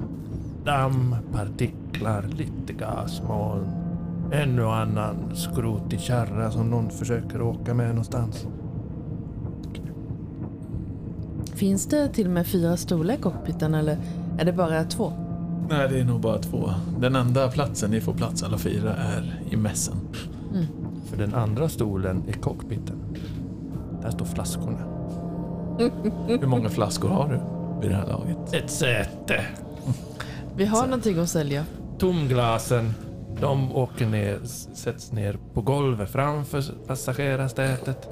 Damm, 0.65 1.17
partiklar, 1.33 2.23
lite 2.23 2.73
gasmoln. 2.73 3.82
En 4.33 4.59
och 4.59 4.77
annan 4.77 5.37
skrotig 5.37 6.01
kärra 6.01 6.51
som 6.51 6.71
någon 6.71 6.91
försöker 6.91 7.43
åka 7.43 7.75
med 7.75 7.89
någonstans. 7.89 8.47
Finns 11.55 11.87
det 11.87 12.09
till 12.09 12.27
och 12.27 12.33
med 12.33 12.47
fyra 12.47 12.77
stolar 12.77 13.15
i 13.15 13.19
cockpiten 13.19 13.75
eller 13.75 13.99
är 14.39 14.45
det 14.45 14.53
bara 14.53 14.85
två? 14.85 15.13
Nej, 15.71 15.89
det 15.89 16.01
är 16.01 16.05
nog 16.05 16.21
bara 16.21 16.39
två. 16.39 16.71
Den 16.99 17.17
enda 17.17 17.49
platsen 17.51 17.91
ni 17.91 18.01
får 18.01 18.15
plats 18.15 18.43
alla 18.43 18.59
fyra 18.59 18.95
är 18.97 19.41
i 19.51 19.57
mässen. 19.57 19.97
För 21.07 21.17
den 21.17 21.35
andra 21.35 21.69
stolen 21.69 22.23
i 22.29 22.33
cockpiten, 22.33 22.97
där 24.03 24.11
står 24.11 24.27
flaskorna. 24.27 24.79
Hur 26.27 26.47
många 26.47 26.69
flaskor 26.69 27.09
har 27.09 27.29
du 27.29 27.41
vid 27.81 27.91
det 27.91 27.97
här 27.97 28.07
laget? 28.07 28.55
Ett 28.55 28.71
säte. 28.71 29.45
Vi 30.57 30.65
har 30.65 30.85
någonting 30.85 31.19
att 31.19 31.29
sälja. 31.29 31.65
Tomglasen, 31.99 32.95
de 33.41 33.77
åker 33.77 34.07
ner, 34.07 34.39
sätts 34.75 35.13
ner 35.13 35.39
på 35.55 35.61
golvet 35.61 36.11
framför 36.11 36.63
passagerarsätet. 36.87 38.09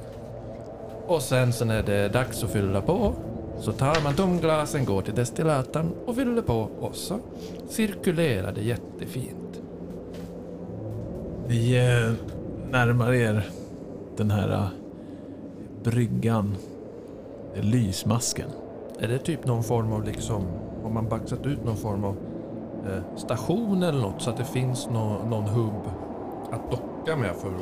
Och 1.07 1.23
sen 1.23 1.53
så 1.53 1.65
när 1.65 1.83
det 1.83 1.95
är 1.95 2.09
dags 2.09 2.45
att 2.45 2.51
fylla 2.51 2.81
på 2.81 3.15
så 3.59 3.73
tar 3.73 4.03
man 4.05 4.15
tomglasen, 4.15 4.85
går 4.85 5.03
till 5.03 5.15
destillatorn 5.15 5.93
och 6.07 6.17
fyller 6.17 6.43
på 6.43 6.69
och 6.81 6.95
så 6.95 7.19
cirkulerar 7.69 8.53
det 8.53 8.63
jättefint. 8.63 9.61
Ni 11.49 11.75
eh, 11.75 12.13
närmar 12.71 13.13
er 13.13 13.47
den 14.17 14.31
här 14.31 14.53
eh, 14.53 14.69
bryggan. 15.83 16.57
Lysmasken. 17.55 18.51
Är 19.01 19.09
det 19.09 19.19
typ 19.19 19.47
någon 19.47 19.65
form 19.65 19.93
av 19.93 20.05
liksom, 20.05 20.47
har 20.83 20.91
man 20.91 21.09
baxat 21.09 21.47
ut 21.47 21.65
någon 21.65 21.77
form 21.77 22.05
av 22.05 22.17
eh, 22.87 23.17
station 23.17 23.83
eller 23.83 24.01
något 24.01 24.23
så 24.23 24.31
att 24.31 24.37
det 24.37 24.45
finns 24.45 24.89
nå, 24.93 25.17
någon 25.31 25.45
hubb 25.49 25.83
att 26.51 26.71
docka 26.71 27.17
med 27.17 27.37
för 27.37 27.49
att 27.49 27.55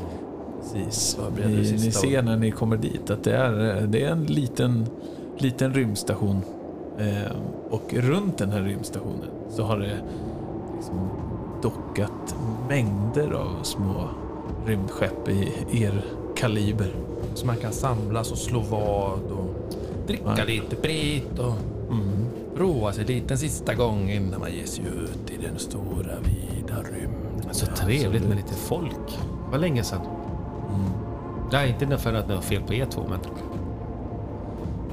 Precis. 0.62 1.18
Ni, 1.46 1.72
ni 1.72 1.92
ser 1.92 2.22
när 2.22 2.36
ni 2.36 2.50
kommer 2.50 2.76
dit 2.76 3.10
att 3.10 3.24
det 3.24 3.36
är, 3.36 3.76
eh, 3.76 3.82
det 3.82 4.02
är 4.04 4.10
en 4.10 4.24
liten, 4.24 4.86
liten 5.38 5.74
rymdstation. 5.74 6.40
Eh, 6.98 7.32
och 7.70 7.94
runt 7.94 8.38
den 8.38 8.50
här 8.50 8.62
rymdstationen 8.62 9.28
så 9.50 9.62
har 9.62 9.78
det 9.78 9.96
liksom 10.76 11.08
dockat 11.62 12.36
mängder 12.68 13.30
av 13.32 13.62
små 13.62 13.94
rymdskepp 14.66 15.28
i 15.28 15.52
er 15.84 16.04
kaliber. 16.36 16.90
så 17.34 17.46
man 17.46 17.56
kan 17.56 17.72
samlas 17.72 18.32
och 18.32 18.38
slå 18.38 18.60
vad 18.60 19.12
och 19.32 19.54
dricka 20.06 20.34
Ja. 20.38 20.44
lite 20.44 20.76
sprit 20.76 21.38
och 21.38 21.52
Mm. 21.90 22.17
Roa 22.58 22.92
sig 22.92 23.04
lite 23.04 23.34
en 23.34 23.38
sista 23.38 23.74
gång 23.74 24.10
innan 24.10 24.40
man 24.40 24.52
ger 24.52 24.66
sig 24.66 24.84
ut 24.84 25.30
i 25.30 25.36
den 25.46 25.58
stora 25.58 26.20
vida 26.20 26.82
rymden. 26.92 27.54
Så 27.54 27.66
trevligt 27.66 28.28
med 28.28 28.36
lite 28.36 28.54
folk. 28.54 29.18
Vad 29.50 29.60
länge 29.60 29.82
sedan. 29.82 30.00
Mm. 30.00 30.90
Nej, 31.52 31.76
inte 31.80 31.98
för 31.98 32.14
att 32.14 32.28
det 32.28 32.34
var 32.34 32.42
fel 32.42 32.62
på 32.62 32.74
er 32.74 32.86
två, 32.86 33.02
men... 33.08 33.18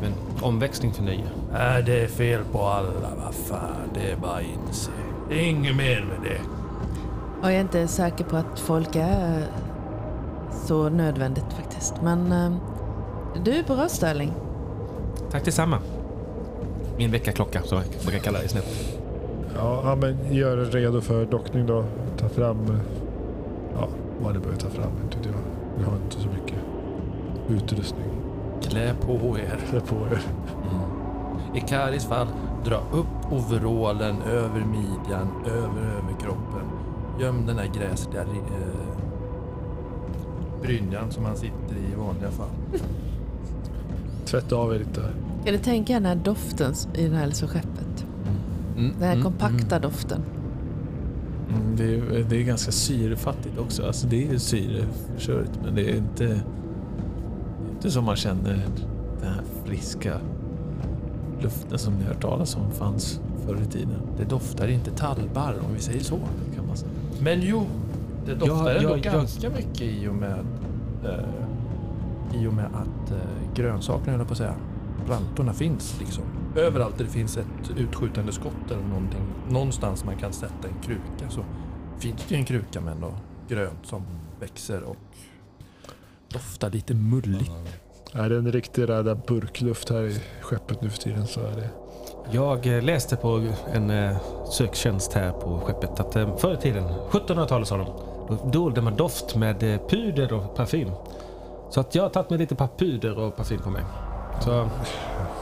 Men 0.01 0.11
omväxling 0.41 0.93
för 0.93 1.03
nöje. 1.03 1.29
Är 1.53 1.81
det 1.81 2.03
är 2.03 2.07
fel 2.07 2.41
på 2.51 2.61
alla, 2.61 3.09
vad 3.25 3.35
fan, 3.35 3.89
det 3.93 4.11
är 4.11 4.17
bara 4.17 4.35
att 4.35 4.43
inse. 4.43 4.91
Det 5.29 5.35
är 5.35 5.49
inget 5.49 5.75
mer 5.75 6.01
med 6.01 6.31
det. 6.31 6.39
Och 7.41 7.51
jag 7.51 7.55
är 7.55 7.61
inte 7.61 7.87
säker 7.87 8.23
på 8.23 8.37
att 8.37 8.59
folk 8.59 8.95
är 8.95 9.47
så 10.65 10.89
nödvändigt 10.89 11.53
faktiskt. 11.53 11.93
Men 12.03 12.31
eh, 12.31 12.51
du 13.43 13.51
är 13.51 13.63
bra 13.63 13.89
Sterling. 13.89 14.33
Tack 15.31 15.45
detsamma. 15.45 15.79
Min 16.97 17.11
väckarklocka, 17.11 17.61
som 17.63 17.77
jag 17.77 17.87
brukar 18.03 18.19
kalla 18.19 18.39
det 18.41 18.47
snett. 18.47 18.99
Ja, 19.55 19.81
ja, 19.83 19.95
men 19.95 20.33
gör 20.33 20.57
er 20.57 20.65
redo 20.65 21.01
för 21.01 21.25
dockning 21.25 21.67
då. 21.67 21.85
Ta 22.17 22.29
fram 22.29 22.65
eh, 22.65 22.79
ja, 23.75 23.87
vad 24.21 24.33
ni 24.33 24.39
behöver 24.39 24.59
ta 24.61 24.69
fram. 24.69 24.91
Vet 24.95 25.25
jag. 25.25 25.33
Vi 25.77 25.83
har 25.83 25.95
inte 25.95 26.19
så 26.19 26.27
mycket 26.27 26.59
utrustning. 27.49 28.05
Klä 28.61 28.93
på 29.01 29.37
er. 29.39 29.59
Klä 29.69 29.79
på 29.79 29.95
er. 29.95 30.21
I 31.55 31.59
Karis 31.59 32.05
fall, 32.05 32.27
dra 32.65 32.75
upp 32.91 33.31
overallen 33.31 34.21
över 34.21 34.65
midjan, 34.65 35.27
över 35.45 35.81
överkroppen. 35.81 36.65
Göm 37.19 37.45
den 37.45 37.55
där 37.55 37.69
gräsliga 37.73 38.21
eh, 38.21 38.27
brynjan 40.61 41.11
som 41.11 41.23
man 41.23 41.35
sitter 41.35 41.75
i 41.75 41.91
i 41.91 41.95
vanliga 41.95 42.31
fall. 42.31 42.49
Tvätta 44.25 44.55
av 44.55 44.73
er 44.75 44.79
lite. 44.79 45.01
Kan 45.45 45.53
du 45.53 45.59
tänka 45.59 45.93
den 45.93 46.05
här 46.05 46.15
doften 46.15 46.73
i 46.93 47.07
det 47.07 47.15
här 47.15 47.27
lilla 47.27 47.47
skeppet? 47.47 48.05
Mm, 48.77 48.93
Den 48.93 49.07
här 49.07 49.11
mm, 49.11 49.23
kompakta 49.23 49.75
mm. 49.75 49.81
doften. 49.81 50.21
Mm, 51.49 51.75
det, 51.75 51.83
är, 51.83 52.25
det 52.29 52.37
är 52.37 52.43
ganska 52.43 52.71
syrefattigt 52.71 53.59
också. 53.59 53.85
Alltså 53.85 54.07
det 54.07 54.27
är 54.27 54.37
syreförsörjt 54.37 55.51
men 55.63 55.75
det 55.75 55.91
är 55.91 55.97
inte, 55.97 56.23
det 56.23 56.31
är 56.31 56.41
inte 57.71 57.91
som 57.91 58.05
man 58.05 58.15
känner 58.15 58.65
den 59.21 59.33
här 59.33 59.41
friska 59.65 60.19
luften 61.41 61.79
som 61.79 61.93
ni 61.93 62.03
har 62.03 62.13
hört 62.13 62.21
talas 62.21 62.55
om 62.55 62.71
fanns 62.71 63.19
förr 63.45 63.61
i 63.61 63.71
tiden. 63.71 63.99
Det 64.17 64.23
doftar 64.23 64.67
inte 64.67 64.91
tallbarr 64.91 65.55
om 65.67 65.73
vi 65.73 65.79
säger 65.79 66.03
så. 66.03 66.19
Kan 66.55 66.67
man 66.67 66.77
säga. 66.77 66.91
Men 67.19 67.41
jo, 67.41 67.65
det 68.25 68.35
doftar 68.35 68.71
Ja, 68.71 68.71
ändå 68.71 68.89
ja, 68.89 68.97
ja. 69.03 69.11
ganska 69.11 69.49
mycket 69.49 69.81
i 69.81 70.07
och 70.07 70.15
med, 70.15 70.45
eh, 71.03 72.41
i 72.41 72.47
och 72.47 72.53
med 72.53 72.65
att 72.65 73.11
eh, 73.11 73.55
grönsakerna, 73.55 74.11
höll 74.11 74.19
jag 74.19 74.27
på 74.27 74.33
att 74.33 74.37
säga, 74.37 74.55
plantorna 75.05 75.53
finns 75.53 75.99
liksom. 75.99 76.23
Överallt 76.55 76.97
där 76.97 77.05
det 77.05 77.11
finns 77.11 77.37
ett 77.37 77.71
utskjutande 77.77 78.31
skott 78.31 78.71
eller 78.71 78.83
någonting, 78.83 79.21
någonstans 79.49 80.05
man 80.05 80.17
kan 80.17 80.33
sätta 80.33 80.67
en 80.67 80.81
kruka 80.83 81.29
så 81.29 81.45
finns 81.99 82.25
det 82.27 82.35
ju 82.35 82.39
en 82.39 82.45
kruka 82.45 82.81
med 82.81 82.99
något 82.99 83.15
grönt 83.47 83.85
som 83.85 84.03
växer 84.39 84.83
och 84.83 84.97
doftar 86.27 86.69
lite 86.69 86.93
mulligt. 86.93 87.51
Är 88.13 88.29
det 88.29 88.37
en 88.37 88.51
riktig 88.51 88.89
rädda 88.89 89.15
burkluft 89.15 89.89
här 89.89 90.03
i 90.03 90.19
skeppet 90.41 90.81
nu 90.81 90.89
för 90.89 90.97
tiden 90.97 91.27
så 91.27 91.39
är 91.39 91.55
det. 91.55 91.69
Jag 92.31 92.67
eh, 92.67 92.83
läste 92.83 93.15
på 93.15 93.47
en 93.73 93.89
eh, 93.89 94.17
söktjänst 94.51 95.13
här 95.13 95.31
på 95.31 95.59
skeppet 95.59 95.99
att 95.99 96.15
eh, 96.15 96.37
förr 96.37 96.53
i 96.53 96.57
tiden, 96.57 96.83
1700-talet 97.11 97.67
sa 97.67 97.77
de, 97.77 97.85
då 98.27 98.49
dolde 98.51 98.81
man 98.81 98.95
doft 98.95 99.35
med 99.35 99.59
puder 99.89 100.33
och 100.33 100.55
parfym. 100.55 100.91
Så 101.69 101.79
att 101.79 101.95
jag 101.95 102.03
har 102.03 102.09
tagit 102.09 102.29
med 102.29 102.39
lite 102.39 102.67
puder 102.77 103.19
och 103.19 103.35
parfym 103.35 103.59
på 103.61 103.69
mig. 103.69 103.83
Så 104.43 104.69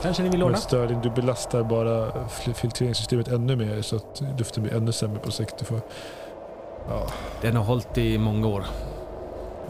kanske 0.01 0.23
ni 0.23 0.29
vill 0.29 0.39
låna? 0.39 0.51
Men 0.51 0.61
Sterling, 0.61 0.99
du 1.01 1.09
belastar 1.09 1.63
bara 1.63 2.11
fil- 2.29 2.53
filtreringssystemet 2.53 3.27
ännu 3.27 3.55
mer 3.55 3.81
så 3.81 3.95
att 3.95 4.23
luften 4.39 4.63
blir 4.63 4.73
ännu 4.73 4.91
sämre 4.91 5.19
på 5.19 5.31
sikt. 5.31 5.57
Du 5.59 5.65
får... 5.65 5.81
Ja, 6.89 7.07
Den 7.41 7.55
har 7.55 7.63
hållit 7.63 7.97
i 7.97 8.17
många 8.17 8.47
år. 8.47 8.65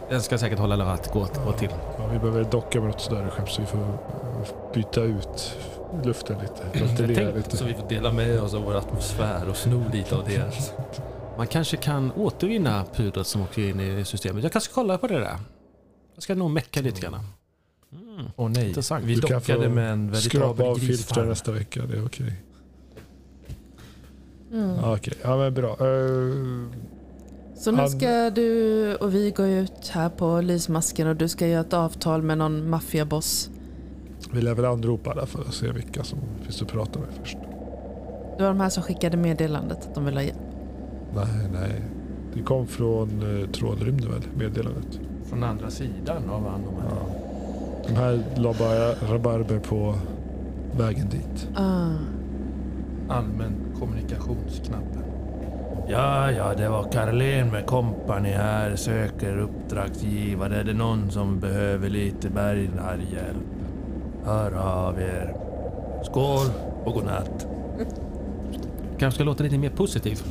Den 0.10 0.22
ska 0.22 0.38
säkert 0.38 0.60
hålla 0.60 0.86
att 0.86 1.12
gå, 1.14 1.28
gå 1.46 1.52
till. 1.52 1.70
ja, 1.98 2.08
vi 2.08 2.20
behöver 2.20 2.44
docka 2.44 2.80
med 2.80 2.90
något 2.90 3.02
större 3.02 3.30
skepp 3.30 3.50
så 3.50 3.62
vi 3.62 3.68
får 3.68 3.80
byta 4.74 5.02
ut 5.02 5.58
luften 6.04 6.38
lite. 6.40 6.80
Ventilera 6.86 7.32
lite. 7.36 7.58
Så 7.58 7.66
vi 7.66 7.74
får 7.74 7.90
dela 7.90 8.12
med 8.12 8.42
oss 8.42 8.54
av 8.54 8.64
vår 8.64 8.76
atmosfär 8.76 9.50
och 9.50 9.56
sno 9.58 9.84
lite 9.94 10.16
av 10.16 10.24
deras. 10.26 10.74
Man 11.38 11.48
kanske 11.48 11.78
kan 11.78 12.12
återvinna 12.12 12.86
pudret 12.94 13.28
som 13.28 13.42
åker 13.42 13.62
in 13.62 13.80
i 13.80 14.06
systemet. 14.06 14.44
Jag 14.44 14.52
kanske 14.52 14.72
ska 14.72 14.82
kolla 14.82 14.98
på 14.98 15.08
det 15.08 15.20
där. 15.20 15.38
Jag 16.16 16.24
ska 16.24 16.36
nog 16.36 16.52
mecka 16.52 16.82
lite 16.82 17.02
grann. 17.02 17.20
Mm. 18.14 18.26
Åh 18.36 18.50
nej, 18.50 18.68
Intressant. 18.68 19.06
vi 19.06 19.16
Du 19.16 19.22
dockade 19.22 19.70
med 19.70 19.92
en 19.94 20.12
veritabel 20.12 20.66
av 20.68 20.80
grisfarm. 20.80 21.30
nästa 21.30 21.52
vecka, 21.52 21.82
det 21.86 21.98
är 21.98 22.06
okej. 22.06 22.34
Mm. 24.52 24.70
Ja, 24.82 24.96
okej. 24.96 25.14
Ja, 25.22 25.38
men 25.38 25.54
bra. 25.54 25.70
Eh, 25.70 26.70
Så 27.56 27.72
nu 27.72 27.78
Han- 27.78 27.90
ska 27.90 28.30
du 28.30 28.96
och 28.96 29.14
vi 29.16 29.32
gå 29.32 29.46
ut 29.48 29.88
här 29.88 30.10
på 30.10 30.42
lysmasken 30.42 31.08
och 31.08 31.16
du 31.16 31.28
ska 31.28 31.48
göra 31.48 31.62
ett 31.62 31.74
avtal 31.74 32.22
med 32.22 32.38
någon 32.38 32.70
maffiaboss. 32.70 33.50
vi 34.32 34.42
lär 34.42 34.54
väl 34.56 34.66
anropa 34.66 35.12
alla 35.12 35.26
för 35.26 35.42
att 35.42 35.54
se 35.54 35.72
vilka 35.72 36.04
som 36.04 36.20
finns 36.42 36.62
att 36.62 36.68
prata 36.68 37.00
med 37.00 37.08
först. 37.22 37.38
Det 38.38 38.44
var 38.44 38.48
de 38.50 38.60
här 38.60 38.70
som 38.70 38.84
skickade 38.84 39.18
meddelandet 39.18 39.78
att 39.88 39.96
de 39.96 40.06
vill 40.06 40.14
ha 40.16 40.22
hjälp. 40.24 40.38
Nej, 41.16 41.48
nej. 41.54 41.82
Det 42.34 42.42
kom 42.42 42.68
från 42.68 43.42
eh, 43.42 43.50
trådrymden 43.50 44.12
väl, 44.12 44.22
meddelandet. 44.38 45.00
Från 45.30 45.44
andra 45.44 45.70
sidan 45.72 46.30
av 46.30 46.48
han 46.50 46.62
de 46.62 46.82
här. 46.82 47.23
De 47.88 47.96
här 47.96 48.24
la 48.36 48.54
bara 48.54 49.14
rabarber 49.14 49.60
på 49.60 49.96
vägen 50.78 51.10
dit. 51.10 51.48
Ah. 51.56 51.90
allmän 53.10 53.54
kommunikationsknappen. 53.80 55.04
Ja, 55.88 56.32
ja, 56.32 56.54
det 56.58 56.70
var 56.70 56.84
Karlén 56.92 57.52
med 57.52 57.66
kompani 57.66 58.30
här, 58.30 58.76
söker 58.76 59.38
uppdragsgivare. 59.38 60.60
Är 60.60 60.64
det 60.64 60.74
någon 60.74 61.12
som 61.12 61.40
behöver 61.40 61.90
lite 61.90 62.30
bergarhjälp? 62.30 63.48
Hör 64.26 64.52
av 64.52 65.00
er. 65.02 65.36
Skål 66.04 66.48
och 66.84 66.94
godnatt. 66.94 67.48
Kanske 68.98 69.16
ska 69.16 69.24
låta 69.24 69.44
lite 69.44 69.58
mer 69.58 69.70
positiv. 69.70 70.22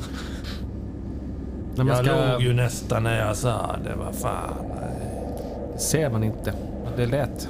När 1.74 1.84
man 1.84 1.96
Jag 1.96 2.06
ska... 2.06 2.32
låg 2.32 2.42
ju 2.42 2.52
nästan 2.54 3.02
när 3.02 3.26
jag 3.26 3.36
sa 3.36 3.76
det, 3.84 3.94
vad 4.04 4.14
fan. 4.14 4.54
ser 5.76 6.10
man 6.10 6.24
inte. 6.24 6.52
Det 6.96 7.06
lät 7.06 7.48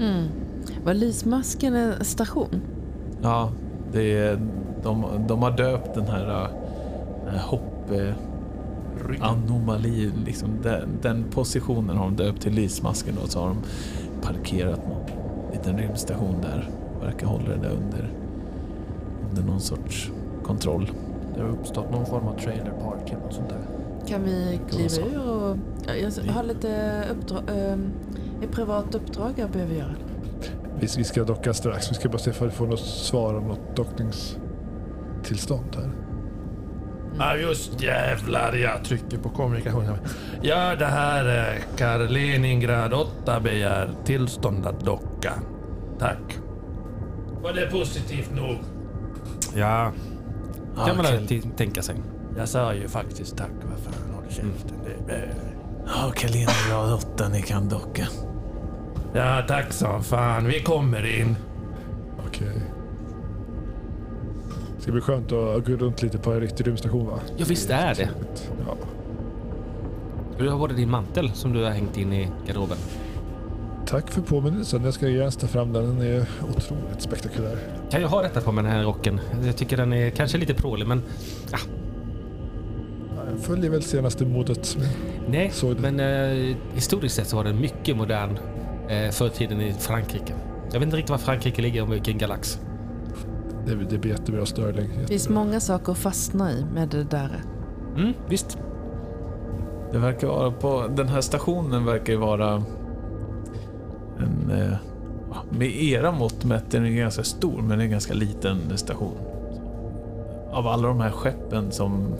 Mm. 0.00 0.28
Var 0.84 0.94
Lysmasken 0.94 1.74
en 1.74 2.04
station? 2.04 2.60
Ja, 3.22 3.50
det 3.92 4.18
är, 4.18 4.40
de, 4.82 5.04
de 5.28 5.42
har 5.42 5.50
döpt 5.50 5.94
den 5.94 6.06
här 6.06 6.48
äh, 7.26 7.40
hopp... 7.40 7.90
Äh, 7.90 8.14
anomali, 9.20 10.10
liksom 10.26 10.48
den, 10.62 10.88
den 11.02 11.24
positionen 11.30 11.96
har 11.96 12.04
de 12.04 12.16
döpt 12.16 12.42
till 12.42 12.52
lysmasken 12.52 13.18
och 13.22 13.28
så 13.28 13.40
har 13.40 13.48
de 13.48 13.56
parkerat 14.22 14.80
någon 14.88 15.06
liten 15.52 15.78
rymdstation 15.78 16.36
där. 16.42 16.70
Verkar 17.02 17.26
hålla 17.26 17.48
det 17.48 17.56
där 17.56 17.70
under, 17.70 18.10
under 19.30 19.42
någon 19.42 19.60
sorts 19.60 20.10
kontroll. 20.44 20.90
Det 21.34 21.42
har 21.42 21.48
uppstått 21.48 21.90
någon 21.92 22.06
form 22.06 22.26
av 22.26 22.38
trailerpark 22.38 23.10
eller 23.10 23.22
något 23.22 23.34
sånt 23.34 23.48
där. 23.48 23.83
Kan 24.08 24.24
vi 24.24 24.60
kliva 24.70 25.06
ur 25.06 25.28
och... 25.28 25.56
ja, 25.86 25.94
Jag 26.26 26.32
har 26.32 26.42
lite 26.42 27.02
uppdrag, 27.10 27.42
ähm, 27.48 27.92
ett 28.42 28.50
privat 28.50 28.94
uppdrag 28.94 29.32
jag 29.36 29.50
behöver 29.50 29.74
göra. 29.74 29.94
Vi, 30.80 30.88
vi 30.96 31.04
ska 31.04 31.24
docka 31.24 31.54
strax. 31.54 31.90
Vi 31.90 31.94
ska 31.94 32.08
bara 32.08 32.18
se 32.18 32.30
om 32.30 32.46
vi 32.46 32.52
får 32.52 32.66
något 32.66 32.80
svar 32.80 33.34
om 33.34 33.48
något 33.48 33.76
dockningstillstånd 33.76 35.76
här. 35.76 35.90
Ja 37.18 37.36
just 37.36 37.82
jävlar, 37.82 38.52
jag 38.52 38.84
trycker 38.84 39.18
på 39.18 39.28
kommunikationen. 39.28 39.96
Ja, 40.42 40.76
det 40.76 40.86
här 40.86 41.24
är 41.24 41.58
Karleningrad 41.76 42.92
8 42.92 43.40
begär 43.40 43.90
tillstånd 44.04 44.66
att 44.66 44.80
docka. 44.80 45.32
Tack. 45.98 46.38
Var 47.42 47.52
det 47.52 47.70
positivt 47.70 48.34
nog? 48.34 48.56
Ja, 49.54 49.92
kan 50.86 50.96
man 50.96 51.06
okay. 51.06 51.42
tänka 51.56 51.82
sig. 51.82 51.94
Jag 52.36 52.48
sa 52.48 52.74
ju 52.74 52.88
faktiskt 52.88 53.36
tack. 53.36 53.50
Vad 53.62 53.78
fan, 53.78 54.14
håll 54.14 54.24
käften. 54.28 54.76
Det 55.06 55.12
är... 55.12 55.34
Ja, 55.86 56.12
Kaliningrad 56.16 56.92
8, 56.92 57.28
ni 57.28 57.42
kan 57.42 57.68
docka. 57.68 58.06
Ja, 59.14 59.42
tack 59.48 59.72
som 59.72 60.04
fan. 60.04 60.46
Vi 60.46 60.60
kommer 60.60 61.20
in. 61.20 61.36
Okej. 62.26 62.62
Det 64.76 64.82
ska 64.82 64.92
bli 64.92 65.00
skönt 65.00 65.32
att 65.32 65.66
gå 65.66 65.72
runt 65.72 66.02
lite 66.02 66.18
på 66.18 66.32
en 66.32 66.40
riktig 66.40 66.66
rymdstation 66.66 67.06
va? 67.06 67.18
Ja, 67.36 67.44
visst 67.48 67.70
är 67.70 67.94
det. 67.94 68.10
Ja. 68.66 68.76
Du 70.38 70.48
har 70.48 70.58
både 70.58 70.74
din 70.74 70.90
mantel 70.90 71.30
som 71.34 71.52
du 71.52 71.64
har 71.64 71.70
hängt 71.70 71.96
in 71.96 72.12
i 72.12 72.28
garderoben. 72.46 72.78
Tack 73.86 74.10
för 74.10 74.20
påminnelsen. 74.20 74.84
Jag 74.84 74.94
ska 74.94 75.08
gärna 75.08 75.30
ta 75.30 75.46
fram 75.46 75.72
den. 75.72 75.84
Den 75.84 76.06
är 76.06 76.26
otroligt 76.42 77.02
spektakulär. 77.02 77.58
Kan 77.90 78.00
jag 78.02 78.08
ha 78.08 78.22
detta 78.22 78.40
på 78.40 78.52
mig 78.52 78.64
den 78.64 78.72
här 78.72 78.82
rocken? 78.82 79.20
Jag 79.44 79.56
tycker 79.56 79.76
den 79.76 79.92
är 79.92 80.10
kanske 80.10 80.38
lite 80.38 80.54
prålig 80.54 80.86
men 80.86 81.02
Jag 81.50 81.60
följer 83.38 83.70
väl 83.70 83.82
senaste 83.82 84.24
modet. 84.24 84.76
nej. 85.28 85.52
Men 85.78 86.00
eh, 86.00 86.56
historiskt 86.74 87.14
sett 87.14 87.28
så 87.28 87.36
var 87.36 87.44
den 87.44 87.60
mycket 87.60 87.96
modern 87.96 88.38
eh, 88.88 89.10
förr 89.10 89.26
i 89.26 89.30
tiden 89.30 89.60
i 89.60 89.72
Frankrike. 89.72 90.34
Jag 90.72 90.80
vet 90.80 90.82
inte 90.82 90.96
riktigt 90.96 91.10
var 91.10 91.18
Frankrike 91.18 91.62
ligger 91.62 91.82
och 91.82 91.92
vilken 91.92 92.18
galax. 92.18 92.60
Det, 93.66 93.74
det 93.74 93.98
blir 93.98 94.12
jättebra 94.12 94.46
Sterling. 94.46 94.90
Det 95.00 95.06
finns 95.06 95.28
många 95.28 95.60
saker 95.60 95.92
att 95.92 95.98
fastna 95.98 96.52
i 96.52 96.64
med 96.74 96.88
det 96.88 97.04
där. 97.04 97.42
Mm, 97.96 98.12
visst. 98.28 98.58
Det 99.92 99.98
verkar 99.98 100.26
vara 100.26 100.50
på... 100.50 100.86
Den 100.96 101.08
här 101.08 101.20
stationen 101.20 101.84
verkar 101.84 102.12
ju 102.12 102.18
vara 102.18 102.62
en... 104.18 104.50
Eh, 104.50 104.76
med 105.50 105.82
era 105.82 106.12
mått 106.12 106.44
mätt 106.44 106.74
är 106.74 106.80
den 106.80 106.92
ju 106.92 106.96
ganska 106.96 107.24
stor, 107.24 107.62
men 107.62 107.78
det 107.78 107.84
är 107.84 107.86
en 107.86 107.90
ganska 107.90 108.14
liten 108.14 108.78
station. 108.78 109.18
Av 110.52 110.66
alla 110.66 110.88
de 110.88 111.00
här 111.00 111.10
skeppen 111.10 111.72
som, 111.72 112.14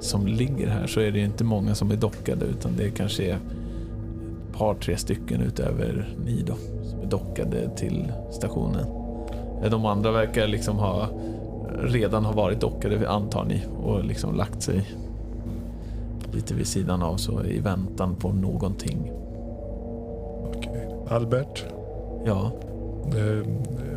som 0.00 0.26
ligger 0.26 0.68
här 0.68 0.86
så 0.86 1.00
är 1.00 1.10
det 1.10 1.20
inte 1.20 1.44
många 1.44 1.74
som 1.74 1.90
är 1.90 1.96
dockade, 1.96 2.44
utan 2.46 2.76
det 2.76 2.90
kanske 2.90 3.24
är 3.24 3.34
ett 3.34 4.58
par, 4.58 4.74
tre 4.74 4.96
stycken 4.96 5.40
utöver 5.40 6.14
ni 6.24 6.42
då, 6.46 6.54
som 6.84 7.00
är 7.00 7.06
dockade 7.06 7.70
till 7.76 8.12
stationen. 8.30 8.86
Eh, 9.62 9.70
De 9.70 9.86
andra 9.86 10.10
verkar 10.12 10.46
liksom 10.46 10.76
ha 10.76 11.08
redan 11.82 12.24
ha 12.24 12.32
varit 12.32 12.60
dockade, 12.60 13.10
antar 13.10 13.44
ni, 13.44 13.62
och 13.82 14.04
liksom 14.04 14.34
lagt 14.34 14.62
sig 14.62 14.90
lite 16.32 16.54
vid 16.54 16.66
sidan 16.66 17.02
av 17.02 17.16
så 17.16 17.44
i 17.44 17.60
väntan 17.60 18.14
på 18.14 18.32
någonting. 18.32 19.12
Okej. 20.56 20.88
Albert, 21.08 21.64
Ja, 22.26 22.52
eh, 23.16 23.46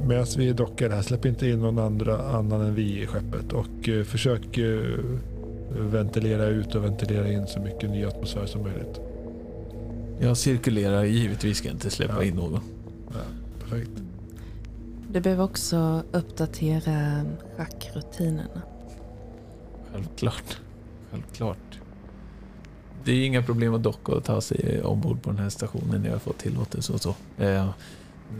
medan 0.07 0.25
vi 0.37 0.49
är 0.49 0.53
dockade 0.53 0.95
här, 0.95 1.01
släpp 1.01 1.25
inte 1.25 1.47
in 1.47 1.59
någon 1.59 1.79
andra 1.79 2.17
annan 2.17 2.61
än 2.61 2.75
vi 2.75 3.01
i 3.01 3.07
skeppet 3.07 3.53
och 3.53 3.89
eh, 3.89 4.03
försök 4.03 4.57
eh, 4.57 4.79
ventilera 5.75 6.45
ut 6.45 6.75
och 6.75 6.83
ventilera 6.83 7.31
in 7.31 7.47
så 7.47 7.59
mycket 7.59 7.89
ny 7.89 8.05
atmosfär 8.05 8.45
som 8.45 8.61
möjligt. 8.63 8.99
jag 10.19 10.37
cirkulerar. 10.37 11.03
Givetvis 11.03 11.57
ska 11.57 11.67
jag 11.67 11.75
inte 11.75 11.89
släppa 11.89 12.13
Ja. 12.15 12.23
in 12.23 12.35
någon. 12.35 12.59
Perfekt. 13.59 13.91
Du 15.09 15.19
behöver 15.21 15.43
också 15.43 16.03
uppdatera 16.11 17.25
schackrutinerna. 17.57 18.61
Självklart. 19.93 20.57
Självklart. 21.11 21.79
Det 23.03 23.11
är 23.11 23.25
inga 23.25 23.43
problem 23.43 23.73
att 23.73 23.83
docka 23.83 24.11
och 24.11 24.23
ta 24.23 24.41
sig 24.41 24.81
ombord 24.83 25.21
på 25.21 25.29
den 25.29 25.39
här 25.39 25.49
stationen 25.49 26.01
när 26.01 26.09
jag 26.09 26.21
får 26.21 26.33
tillåtelse 26.33 26.93
och 26.93 27.01
så. 27.01 27.15
Eh, 27.37 27.69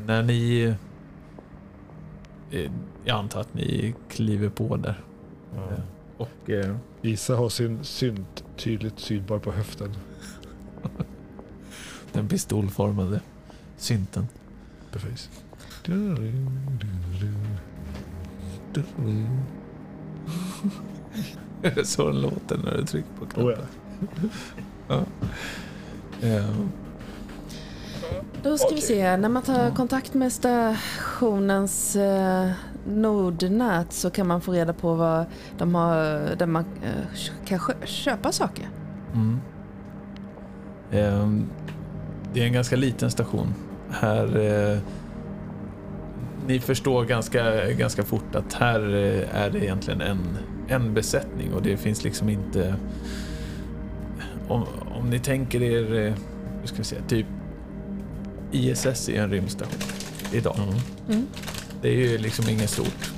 när 0.06 0.24
ni... 0.24 0.74
Eh, 2.52 2.72
jag 3.06 3.18
antar 3.18 3.42
att 3.42 3.54
ni 3.54 3.94
kliver 4.10 4.50
på 4.50 4.78
där. 4.78 5.04
Eh, 5.56 5.80
och 6.22 6.50
eh, 6.50 6.76
Isa 7.02 7.36
har 7.36 7.50
sin 7.50 7.84
synt 7.84 8.44
tydligt 8.58 9.00
synbar 9.00 9.40
på 9.40 9.52
höften. 9.52 9.96
den 12.12 12.28
pistolformade 12.28 13.22
synten. 13.78 14.28
Precis. 14.92 15.30
så 21.84 22.08
den 22.08 22.22
låter 22.22 22.58
när 22.58 22.78
du 22.78 22.86
trycker 22.86 23.10
på 23.20 23.26
knappen. 23.26 23.46
Oh 23.46 23.58
ja. 24.88 25.04
Eh, 26.24 26.56
Då 28.44 28.58
ska 28.58 28.76
vi 28.76 28.82
se, 28.82 29.18
när 29.18 29.30
man 29.30 29.44
tar 29.44 29.76
kontakt 29.76 30.14
med 30.14 30.34
stationens 30.34 31.96
eh, 32.86 32.94
nordnät 32.94 33.94
så 33.94 34.10
kan 34.10 34.28
man 34.28 34.42
få 34.42 34.52
reda 34.52 34.74
på 34.74 34.96
vad 34.96 35.26
de 35.58 35.76
har, 35.76 35.96
där 36.38 36.46
man 36.46 36.66
eh, 36.84 37.20
kan 37.46 37.60
köpa 37.86 38.32
saker. 38.32 38.70
Mm. 39.14 39.40
Ehm, 40.92 41.50
det 42.34 42.42
är 42.42 42.46
en 42.46 42.54
ganska 42.54 42.76
liten 42.76 43.12
station. 43.12 43.54
Här... 43.90 44.38
Eh, 44.38 44.80
ni 46.48 46.60
förstår 46.60 47.06
ganska, 47.06 47.72
ganska 47.72 48.04
fort 48.04 48.36
att 48.36 48.54
här 48.54 48.80
eh, 48.80 49.42
är 49.42 49.50
det 49.50 49.64
egentligen 49.64 50.02
en, 50.02 50.38
en 50.68 50.94
besättning 50.94 51.54
och 51.54 51.62
det 51.62 51.78
finns 51.78 52.04
liksom 52.04 52.30
inte... 52.30 52.76
Om, 54.48 54.66
om 54.96 55.10
ni 55.10 55.20
tänker 55.20 55.62
er, 55.62 56.08
eh, 56.08 56.14
hur 56.60 56.68
ska 56.68 56.78
vi 56.78 56.84
säga, 56.84 57.02
typ 57.08 57.26
ISS 58.52 59.10
är 59.10 59.24
en 59.24 59.30
rymdstation 59.30 59.82
idag. 60.32 60.56
Mm. 61.10 61.28
Det 61.82 61.88
är 61.90 61.94
ju 62.12 62.18
liksom 62.18 62.50
inget 62.50 62.70
stort. 62.70 63.12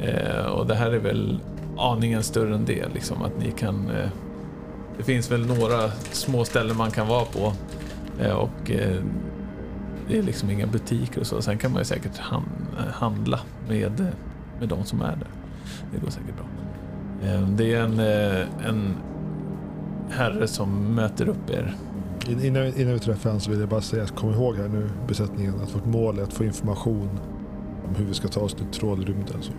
Eh, 0.00 0.44
och 0.46 0.66
det 0.66 0.74
här 0.74 0.90
är 0.90 0.98
väl 0.98 1.40
aningen 1.78 2.22
större 2.22 2.54
än 2.54 2.64
det. 2.64 2.88
Liksom, 2.94 3.22
att 3.22 3.38
ni 3.38 3.50
kan... 3.50 3.90
Eh, 3.90 4.08
det 4.96 5.02
finns 5.02 5.30
väl 5.30 5.46
några 5.46 5.90
små 6.12 6.44
ställen 6.44 6.76
man 6.76 6.90
kan 6.90 7.06
vara 7.08 7.24
på. 7.24 7.52
Eh, 8.20 8.32
och 8.32 8.70
eh, 8.70 8.96
det 10.08 10.18
är 10.18 10.22
liksom 10.22 10.50
inga 10.50 10.66
butiker 10.66 11.20
och 11.20 11.26
så. 11.26 11.42
Sen 11.42 11.58
kan 11.58 11.72
man 11.72 11.80
ju 11.80 11.84
säkert 11.84 12.18
han, 12.18 12.42
handla 12.92 13.40
med, 13.68 14.00
eh, 14.00 14.06
med 14.60 14.68
de 14.68 14.84
som 14.84 15.00
är 15.02 15.16
där. 15.16 15.28
Det 15.92 15.98
går 16.04 16.10
säkert 16.10 16.34
bra. 16.36 16.46
Eh, 17.30 17.48
det 17.48 17.74
är 17.74 17.80
en, 17.82 17.98
eh, 18.00 18.68
en 18.68 18.94
herre 20.10 20.46
som 20.48 20.94
möter 20.94 21.28
upp 21.28 21.50
er. 21.50 21.74
Innan, 22.42 22.62
vi- 22.62 22.82
innan 22.82 22.92
vi 22.92 22.98
träffar 22.98 23.30
honom 23.30 23.40
så 23.40 23.50
vill 23.50 23.60
jag 23.60 23.68
bara 23.68 23.80
säga 23.80 24.02
att 24.02 24.14
kom 24.16 24.30
ihåg 24.30 24.56
här 24.56 24.68
nu 24.68 24.90
besättningen 25.08 25.54
att 25.62 25.74
vårt 25.74 25.84
mål 25.86 26.18
är 26.18 26.22
att 26.22 26.32
få 26.32 26.44
information 26.44 27.08
hur 27.96 28.04
vi 28.04 28.14
ska 28.14 28.28
ta 28.28 28.40
oss 28.40 28.54
till 28.54 28.66
trålrymden. 28.66 29.42
Så. 29.42 29.52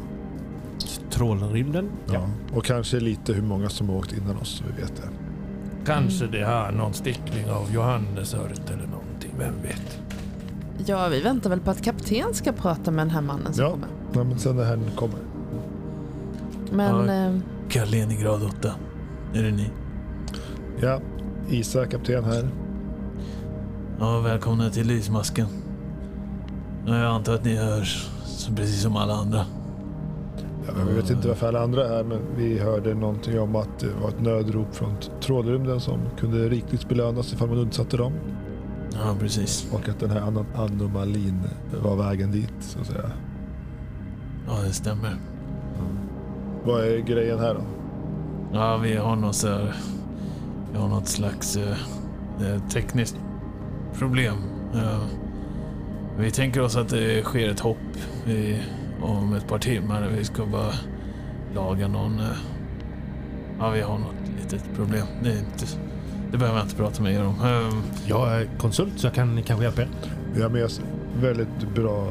Trålrymden? 1.09 1.89
Ja. 2.13 2.30
Och 2.53 2.65
kanske 2.65 2.99
lite 2.99 3.34
hur 3.34 3.41
många 3.41 3.69
som 3.69 3.89
har 3.89 3.95
åkt 3.95 4.13
innan 4.13 4.38
oss 4.38 4.49
så 4.57 4.63
vi 4.76 4.82
vet 4.82 4.95
det. 4.95 5.09
Kanske 5.86 6.28
det 6.28 6.43
har 6.43 6.71
någon 6.71 6.93
stickling 6.93 7.49
av 7.49 7.74
Johannesört 7.74 8.69
eller 8.69 8.88
någonting. 8.88 9.32
Vem 9.39 9.53
vet? 9.61 9.99
Ja, 10.86 11.07
vi 11.07 11.21
väntar 11.21 11.49
väl 11.49 11.59
på 11.59 11.71
att 11.71 11.82
kapten 11.82 12.34
ska 12.34 12.51
prata 12.51 12.91
med 12.91 13.05
den 13.05 13.09
här 13.11 13.21
mannen 13.21 13.53
som 13.53 13.63
Ja. 13.63 13.71
kommer. 13.71 13.88
Ja, 14.13 14.24
men 14.24 14.39
sen 14.39 14.55
när 14.55 14.65
han 14.65 14.84
kommer. 14.95 15.19
Men 16.71 17.07
Ja. 17.07 17.13
eh, 17.13 17.36
Kaliningrad 17.69 18.43
8. 18.43 18.74
Är 19.34 19.43
det 19.43 19.51
ni? 19.51 19.69
Ja, 20.82 20.99
Isa, 21.49 21.86
kapten 21.86 22.24
här. 22.24 22.47
Ja, 23.99 24.19
välkomna 24.19 24.69
till 24.69 24.88
Lysmasken. 24.88 25.47
Ja, 26.86 26.96
Jag 26.98 27.06
antar 27.16 27.34
att 27.34 27.46
ni 27.46 27.56
hörs 27.56 28.10
så 28.26 28.54
precis 28.56 28.82
som 28.82 28.96
alla 28.96 29.14
andra. 29.14 29.46
Ja, 30.68 30.74
vi 30.88 30.94
vet 30.94 31.10
inte 31.10 31.28
varför 31.28 31.48
alla 31.48 31.64
andra 31.64 32.00
är 32.00 32.04
men 32.04 32.20
vi 32.38 32.60
hörde 32.60 32.94
någonting 32.94 33.40
om 33.40 33.56
att 33.56 33.80
det 33.80 33.88
var 34.02 34.10
ett 34.10 34.22
nödrop 34.22 34.76
från 34.76 34.96
trålrymden 35.22 35.80
som 35.80 36.00
kunde 36.20 36.50
rikligt 36.50 36.90
belönas 36.90 37.34
ifall 37.34 37.48
man 37.50 37.58
undsatte 37.58 37.98
dem. 37.98 38.14
Ja, 38.94 39.16
precis. 39.20 39.68
Och 39.74 39.90
att 39.90 40.00
den 40.00 40.10
här 40.10 40.22
anom- 40.22 40.46
anomalin 40.56 41.40
var 41.84 41.96
vägen 41.96 42.32
dit, 42.32 42.54
så 42.60 42.80
att 42.80 42.86
säga. 42.88 43.12
Ja, 44.48 44.54
det 44.68 44.74
stämmer. 44.74 45.16
Vad 46.66 46.84
är 46.86 46.98
grejen 46.98 47.40
här 47.40 47.54
då? 47.54 47.62
Ja, 48.54 48.78
vi 48.78 48.96
har 48.96 49.16
något, 49.16 49.36
så 49.36 49.48
här, 49.48 49.76
vi 50.72 50.78
har 50.80 50.88
något 50.88 51.08
slags 51.08 51.58
eh, 51.58 51.78
eh, 52.42 52.62
tekniskt 52.70 53.16
problem. 54.00 54.36
Eh, 54.74 55.00
vi 56.20 56.32
tänker 56.32 56.61
oss 56.61 56.76
att 56.76 56.89
det 56.89 57.24
sker 57.24 57.49
ett 57.49 57.59
hopp 57.59 57.78
i, 58.28 58.57
om 59.01 59.34
ett 59.34 59.47
par 59.47 59.59
timmar. 59.59 60.07
Vi 60.18 60.24
ska 60.24 60.45
bara 60.45 60.74
laga 61.55 61.88
någon... 61.88 62.20
Eh, 62.20 62.26
ja, 63.59 63.70
vi 63.70 63.82
har 63.82 63.97
något 63.97 64.16
litet 64.41 64.64
problem. 64.76 65.05
Det, 65.24 65.30
inte, 65.30 65.66
det 66.32 66.38
behöver 66.38 66.59
jag 66.59 66.66
inte 66.66 66.76
prata 66.76 67.03
med 67.03 67.14
er 67.14 67.26
om. 67.26 67.36
Eh, 67.41 67.78
Jag 68.07 68.34
är 68.41 68.49
konsult 68.57 68.93
så 68.95 69.07
jag 69.07 69.14
kan 69.14 69.43
kanske 69.43 69.64
hjälpa 69.66 69.82
er. 69.82 69.89
Vi 70.34 70.41
har 70.41 70.49
med 70.49 70.66
oss 70.66 70.82
väldigt 71.22 71.74
bra 71.76 72.07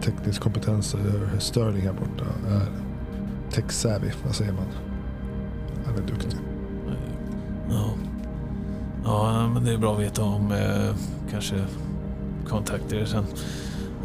teknisk 0.00 0.40
kompetens. 0.42 0.96
Sterling 1.38 1.82
här 1.82 1.92
borta 1.92 2.24
är 2.48 2.62
tech 3.50 3.70
savvy, 3.72 4.10
vad 4.24 4.34
säger 4.34 4.52
man? 4.52 4.66
Han 5.86 5.94
är 5.94 6.00
duktig. 6.06 6.38
ja. 7.70 7.90
ja, 9.04 9.48
men 9.54 9.64
det 9.64 9.72
är 9.72 9.78
bra 9.78 9.94
att 9.94 10.00
veta 10.00 10.22
om. 10.22 10.52
Eh, 10.52 10.94
kanske 11.30 11.54
kontakter 12.48 12.96
er 12.96 13.04
sen. 13.04 13.24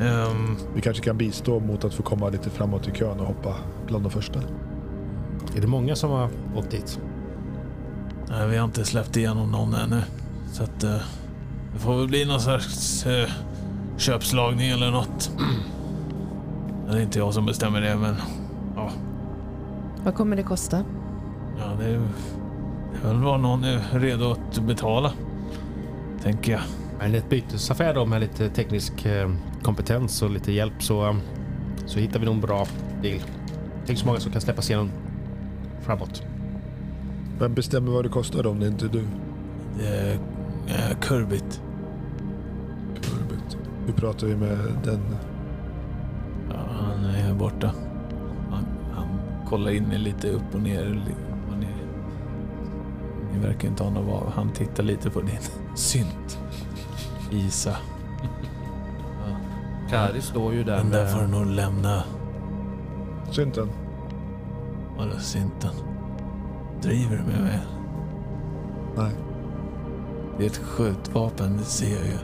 Ehm, 0.02 0.56
Vi 0.76 0.82
kanske 0.82 1.04
kan 1.04 1.18
bistå 1.18 1.60
mot 1.60 1.84
att 1.86 1.94
få 1.94 2.04
komma 2.04 2.30
lite 2.30 2.50
framåt 2.50 2.88
i 2.88 2.92
kön 2.92 3.20
och 3.20 3.26
hoppa 3.28 3.56
bland 3.88 4.04
de 4.04 4.10
första. 4.12 4.40
Är 5.58 5.62
det 5.62 5.68
många 5.68 5.96
som 5.96 6.10
har 6.12 6.30
åkt 6.56 6.72
dit? 6.72 7.00
Nej, 8.30 8.48
vi 8.48 8.58
har 8.58 8.66
inte 8.66 8.86
släppt 8.86 9.18
igenom 9.18 9.52
någon 9.52 9.74
ännu. 9.74 10.02
Så 10.52 10.64
att 10.64 10.84
eh, 10.84 10.96
det 11.74 11.80
får 11.80 11.98
väl 11.98 12.08
bli 12.08 12.26
någon 12.26 12.40
slags 12.42 13.06
eh, 13.06 13.30
köpslagning 13.98 14.70
eller 14.70 14.92
något. 14.92 15.32
Det 16.92 16.98
är 17.00 17.02
inte 17.02 17.20
jag 17.20 17.34
som 17.34 17.46
bestämmer 17.46 17.82
det, 17.82 17.96
men 17.96 18.16
Vad 20.04 20.16
kommer 20.16 20.36
det 20.36 20.44
kosta? 20.44 20.84
ja, 21.60 21.66
det 21.80 21.86
är 21.86 22.02
det 23.02 23.08
är 23.08 23.14
väl 23.14 23.24
vad 23.24 23.40
någon 23.40 23.64
är 23.64 24.00
redo 24.00 24.32
att 24.32 24.60
betala. 24.60 25.12
Tänker 26.24 26.52
jag. 26.52 26.62
Men 27.04 27.16
ett 27.16 27.30
bytesaffär 27.30 27.94
då 27.94 28.06
med 28.06 28.22
lite 28.22 28.50
teknisk 28.50 29.06
eh, 29.06 29.32
kompetens 29.62 30.22
och 30.22 30.30
lite 30.30 30.52
hjälp 30.52 30.84
så, 30.84 31.08
eh, 31.08 31.16
så 31.86 32.00
hittar 32.00 32.20
vi 32.20 32.26
nog 32.26 32.36
en 32.36 32.42
bra 32.42 32.68
deal. 33.02 33.20
Tänk 33.86 34.00
så 34.00 34.06
många 34.06 34.20
som 34.20 34.32
kan 34.32 34.42
släppas 34.42 34.70
igenom 34.70 34.92
framåt. 35.82 36.24
Vem 37.40 37.54
bestämmer 37.54 37.92
vad 37.92 38.06
det 38.06 38.10
kostar 38.10 38.48
om 38.48 38.60
det 38.60 38.68
inte 38.68 38.86
är 38.86 38.90
du? 38.90 39.04
Det 39.80 39.88
är 39.88 40.14
eh, 40.68 40.98
Kurbit. 41.02 41.62
Kurbit. 43.02 43.58
Hur 43.86 43.94
pratar 43.94 44.28
vi 44.28 44.36
med 44.36 44.58
den? 44.84 45.00
Ja, 46.50 46.66
han 46.80 47.06
är 47.06 47.22
här 47.22 47.34
borta. 47.34 47.72
Han, 48.50 48.66
han 48.94 49.08
kollar 49.50 49.72
in 49.72 49.90
lite 49.90 50.30
upp 50.30 50.56
och 50.56 50.62
ner. 50.62 50.86
Ni, 51.60 51.68
ni 53.34 53.48
verkar 53.48 53.68
inte 53.68 53.84
ha 53.84 53.90
något 53.90 54.06
val. 54.06 54.32
Han 54.36 54.54
tittar 54.54 54.84
lite 54.84 55.10
på 55.10 55.22
din 55.22 55.40
synt. 55.76 56.40
Isa. 57.34 57.78
Kari 59.90 60.22
står 60.22 60.54
ju 60.54 60.64
där 60.64 60.78
Den 60.78 60.90
där 60.90 61.06
får 61.06 61.22
du 61.22 61.28
nog 61.28 61.46
lämna. 61.46 62.04
Synten? 63.32 63.70
Vadå 64.98 65.20
synten? 65.20 65.72
Driver 66.82 67.18
du 67.18 67.24
med 67.24 67.42
mig? 67.42 67.60
Nej. 68.98 69.12
Det 70.38 70.44
är 70.44 70.48
ett 70.48 70.58
skjutvapen, 70.58 71.58
det 71.58 71.64
ser 71.64 71.96
jag 71.96 72.06
ju. 72.06 72.18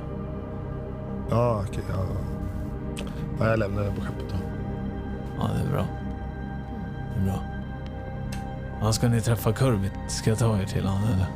Ja, 1.30 1.64
okej. 1.68 1.84
ja. 1.90 2.06
ja, 3.40 3.48
jag 3.48 3.60
lämnar 3.60 3.84
den 3.84 3.96
på 3.96 4.02
skeppet 4.02 4.30
då. 4.30 4.36
Ja, 5.40 5.50
det 5.56 5.70
är 5.70 5.72
bra. 5.72 5.86
Det 7.16 7.22
är 7.22 7.26
bra. 7.26 7.44
Ja, 8.82 8.92
ska 8.92 9.08
ni 9.08 9.22
träffa 9.22 9.54
Kurbit? 9.54 9.92
Ska 10.08 10.30
jag 10.30 10.40
ta 10.40 10.58
er 10.58 10.66
till 10.66 10.86
honom 10.86 11.04
eller? 11.04 11.28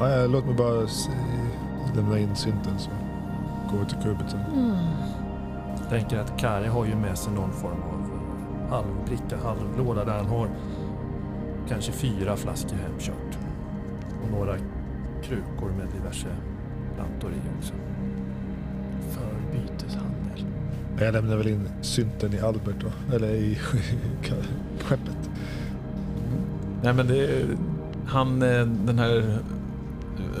Ja, 0.00 0.10
ja, 0.10 0.26
låt 0.26 0.46
mig 0.46 0.54
bara 0.54 0.86
lämna 1.94 2.18
in 2.18 2.36
synten 2.36 2.78
så 2.78 2.90
går 3.72 3.84
till 3.84 3.98
kurbet 4.02 4.30
sen. 4.30 4.40
Jag 5.80 5.88
tänker 5.88 6.18
att 6.18 6.40
Kari 6.40 6.66
har 6.66 6.86
ju 6.86 6.96
med 6.96 7.18
sig 7.18 7.32
någon 7.32 7.52
form 7.52 7.82
av 7.82 8.10
halvbricka, 8.70 9.36
halvlåda 9.44 10.04
där 10.04 10.12
han 10.12 10.26
har 10.26 10.48
kanske 11.68 11.92
fyra 11.92 12.36
flaskor 12.36 12.76
hemkört. 12.76 13.38
Och 14.22 14.30
några 14.30 14.56
krukor 15.22 15.70
med 15.76 15.86
diverse 15.96 16.28
plantor 16.94 17.30
i 17.30 17.58
också. 17.58 17.74
För 19.10 19.52
byteshandel. 19.52 20.44
Jag 20.98 21.12
lämnar 21.12 21.36
väl 21.36 21.48
in 21.48 21.68
synten 21.82 22.34
i 22.34 22.40
Albert 22.40 22.76
då. 22.80 23.14
Eller 23.16 23.28
i 23.28 23.54
skeppet. 24.80 25.30
Nej 26.82 26.94
men 26.94 27.06
det 27.06 27.18
är, 27.18 27.46
han, 28.06 28.42
eh, 28.42 28.66
den 28.66 28.98
här 28.98 29.38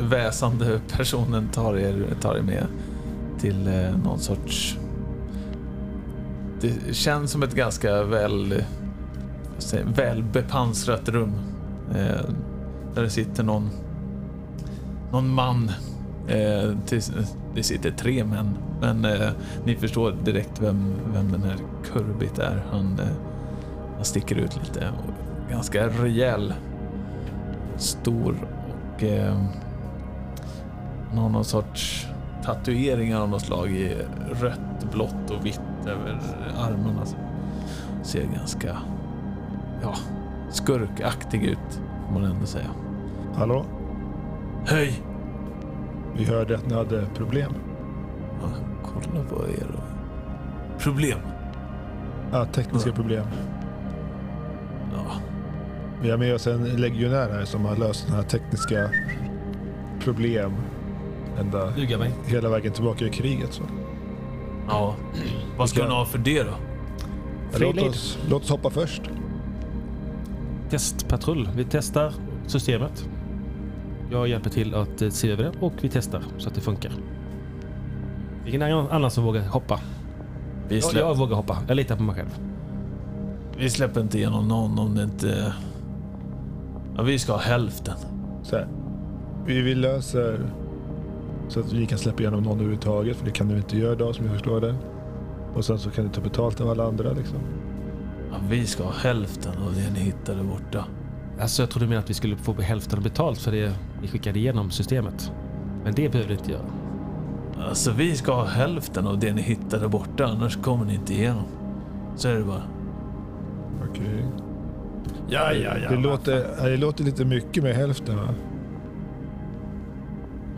väsande 0.00 0.80
personen 0.96 1.48
tar 1.48 1.76
er, 1.76 2.06
tar 2.20 2.36
er 2.36 2.42
med 2.42 2.66
till 3.40 3.66
eh, 3.66 3.96
någon 4.04 4.18
sorts... 4.18 4.78
Det 6.60 6.94
känns 6.94 7.30
som 7.30 7.42
ett 7.42 7.54
ganska 7.54 8.02
väl, 8.02 8.64
säga, 9.58 9.84
väl 9.84 10.22
bepansrat 10.22 11.08
rum. 11.08 11.32
Eh, 11.94 12.30
där 12.94 13.02
det 13.02 13.10
sitter 13.10 13.42
någon, 13.42 13.70
någon 15.12 15.28
man. 15.28 15.70
Eh, 16.28 16.70
till, 16.86 17.02
det 17.54 17.62
sitter 17.62 17.90
tre 17.90 18.24
män, 18.24 18.58
men 18.80 19.04
eh, 19.04 19.30
ni 19.64 19.76
förstår 19.76 20.16
direkt 20.24 20.60
vem, 20.60 20.94
vem 21.12 21.32
den 21.32 21.42
här 21.42 21.56
Kurbit 21.92 22.38
är. 22.38 22.64
Han, 22.70 22.98
eh, 22.98 23.06
han 23.96 24.04
sticker 24.04 24.36
ut 24.36 24.56
lite. 24.56 24.88
Och 24.88 25.50
ganska 25.50 25.88
rejäl. 25.88 26.54
Stor 27.76 28.36
och 28.96 29.02
eh, 29.02 29.36
han 31.08 31.18
har 31.18 31.28
någon 31.28 31.44
sorts 31.44 32.06
tatueringar 32.46 33.20
av 33.20 33.28
något 33.28 33.42
slag 33.42 33.70
i 33.70 33.96
rött, 34.40 34.92
blått 34.92 35.30
och 35.30 35.46
vitt 35.46 35.60
över 35.86 36.18
armarna. 36.58 37.06
Så 37.06 37.16
ser 38.02 38.26
ganska 38.36 38.76
ja, 39.82 39.94
skurkaktig 40.50 41.42
ut, 41.44 41.80
får 42.06 42.14
man 42.20 42.24
ändå 42.30 42.46
säga. 42.46 42.70
Hallå? 43.34 43.64
Hej! 44.66 45.02
Vi 46.16 46.24
hörde 46.24 46.54
att 46.56 46.66
ni 46.66 46.74
hade 46.74 47.06
problem. 47.14 47.52
Ja, 48.42 48.48
kolla 48.84 49.24
på 49.24 49.34
er 49.36 49.66
och... 49.76 50.82
Problem? 50.82 51.18
Ja, 52.32 52.44
tekniska 52.44 52.88
Ja. 52.90 52.94
problem. 52.94 53.24
Ja, 54.92 55.12
Vi 56.02 56.10
har 56.10 56.18
med 56.18 56.34
oss 56.34 56.46
en 56.46 56.64
legionär 56.64 57.28
här 57.32 57.44
som 57.44 57.64
har 57.64 57.76
löst 57.76 58.00
sådana 58.00 58.22
här 58.22 58.28
tekniska 58.28 58.90
problem 60.00 60.52
ända 61.40 61.70
Duga 61.70 61.98
mig. 61.98 62.10
hela 62.26 62.48
vägen 62.48 62.72
tillbaka 62.72 63.04
i 63.04 63.10
kriget. 63.10 63.52
Så. 63.52 63.62
ja. 64.68 64.94
Vad 65.56 65.68
ska 65.68 65.84
ni 65.84 65.90
ha 65.94 66.04
för 66.04 66.18
det 66.18 66.42
då? 66.42 66.50
Ja, 67.52 67.58
Låt 67.60 67.78
oss, 67.78 68.18
låt 68.28 68.42
oss 68.42 68.50
hoppa 68.50 68.70
först. 68.70 69.02
Testpatrull. 70.70 71.48
Vi 71.56 71.64
testar 71.70 72.12
systemet. 72.46 73.08
Jag 74.10 74.28
hjälper 74.28 74.50
till 74.50 74.74
att 74.74 75.02
eh, 75.02 75.10
se 75.10 75.30
över 75.30 75.44
det 75.44 75.52
och 75.60 75.72
vi 75.80 75.88
testar 75.88 76.22
så 76.38 76.48
att 76.48 76.54
det 76.54 76.60
funkar. 76.60 76.92
Vilken 78.44 78.62
annan 78.62 78.88
annan 78.90 79.10
som 79.10 79.24
vågar 79.24 79.48
hoppa? 79.48 79.80
Vi, 80.68 80.74
Jag, 80.74 80.84
släpp, 80.84 81.02
jag 81.02 81.16
vågar 81.16 81.36
hoppa. 81.36 81.58
Jag 81.68 81.74
litar 81.76 81.96
på 81.96 82.02
mig 82.02 82.14
själv. 82.14 82.28
vi 83.58 83.70
släpper 83.70 84.00
inte 84.00 84.18
igenom 84.18 84.48
någon 84.48 84.78
om 84.78 84.94
det 84.94 85.02
inte... 85.02 85.52
Ja, 86.96 87.02
vi 87.02 87.18
ska 87.18 87.32
ha 87.32 87.40
hälften. 87.40 87.94
Så 88.42 88.56
här. 88.56 88.68
Vi 89.46 89.60
vill 89.62 89.80
lösa 89.80 90.18
så 91.48 91.60
att 91.60 91.72
vi 91.72 91.86
kan 91.86 91.98
släppa 91.98 92.22
igenom 92.22 92.42
någon 92.42 92.56
överhuvudtaget. 92.56 93.16
För 93.16 93.24
det 93.24 93.30
kan 93.30 93.48
du 93.48 93.56
inte 93.56 93.78
göra 93.78 93.92
idag 93.92 94.14
som 94.14 94.24
jag 94.24 94.34
förstår 94.34 94.60
det. 94.60 94.74
Och 95.54 95.64
sen 95.64 95.78
så 95.78 95.90
kan 95.90 96.04
du 96.04 96.10
ta 96.10 96.20
betalt 96.20 96.60
av 96.60 96.70
alla 96.70 96.84
andra 96.84 97.12
liksom. 97.12 97.38
Ja, 98.30 98.36
vi 98.48 98.66
ska 98.66 98.84
ha 98.84 98.92
hälften 98.92 99.52
av 99.62 99.74
det 99.74 99.90
ni 99.90 100.00
hittade 100.00 100.42
borta. 100.42 100.84
Alltså 101.40 101.62
jag 101.62 101.70
trodde 101.70 101.84
du 101.84 101.88
menade 101.88 102.04
att 102.04 102.10
vi 102.10 102.14
skulle 102.14 102.36
få 102.36 102.52
hälften 102.52 103.02
betalt 103.02 103.38
för 103.38 103.52
det 103.52 103.72
vi 104.02 104.08
skickade 104.08 104.38
igenom 104.38 104.70
systemet. 104.70 105.32
Men 105.84 105.94
det 105.94 106.08
behöver 106.08 106.32
inte 106.32 106.52
göra. 106.52 106.64
Alltså 107.68 107.92
vi 107.92 108.16
ska 108.16 108.34
ha 108.34 108.44
hälften 108.44 109.06
av 109.06 109.18
det 109.18 109.32
ni 109.32 109.42
hittade 109.42 109.88
borta, 109.88 110.26
annars 110.26 110.56
kommer 110.56 110.84
ni 110.84 110.94
inte 110.94 111.14
igenom. 111.14 111.44
Så 112.16 112.28
är 112.28 112.34
det 112.34 112.44
bara. 112.44 112.62
Okej. 113.90 114.24
Ja, 115.28 115.52
ja, 115.52 115.78
ja. 115.82 115.90
Det, 115.90 115.96
låter, 115.96 116.46
ja, 116.58 116.68
det 116.68 116.76
låter 116.76 117.04
lite 117.04 117.24
mycket 117.24 117.62
med 117.62 117.74
hälften 117.74 118.16
va? 118.16 118.28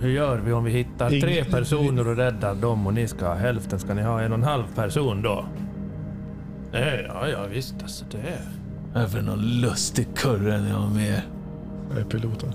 Hur 0.01 0.11
gör 0.11 0.39
vi 0.39 0.53
om 0.53 0.65
vi 0.65 0.71
hittar 0.71 1.11
tre 1.11 1.45
personer 1.45 2.09
och 2.09 2.17
räddar 2.17 2.55
dem 2.55 2.87
och 2.87 2.95
ni 2.95 3.09
ska 3.09 3.27
ha 3.27 3.35
hälften? 3.35 3.79
Ska 3.79 3.95
ni 3.95 4.03
ha 4.03 4.21
en 4.21 4.33
och 4.33 4.39
en 4.39 4.45
halv 4.45 4.65
person 4.75 5.23
då? 5.23 5.45
Nej, 6.73 7.07
ja, 7.09 7.29
ja 7.29 7.47
visst 7.51 7.75
alltså 7.83 8.05
det. 8.11 8.39
Vad 8.93 9.03
är 9.03 9.07
det 9.07 9.13
för 9.13 9.23
någon 9.23 9.61
lustig 9.61 10.07
kurre 10.17 10.61
ni 10.61 10.71
har 10.71 10.91
med 10.91 11.09
er? 11.09 11.23
Jag 11.91 11.99
är 11.99 12.05
piloten. 12.05 12.53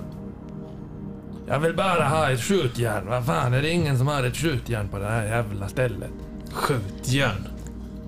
Jag 1.48 1.60
vill 1.60 1.76
bara 1.76 2.04
ha 2.04 2.32
ett 2.32 2.42
skjutjärn. 2.42 3.08
Vad 3.08 3.26
fan, 3.26 3.54
är 3.54 3.62
det 3.62 3.70
ingen 3.70 3.98
som 3.98 4.08
har 4.08 4.24
ett 4.24 4.38
skjutjärn 4.38 4.90
på 4.90 5.00
det 5.00 5.06
här 5.06 5.26
jävla 5.26 5.68
stället? 5.68 6.12
Skjutjärn. 6.52 7.48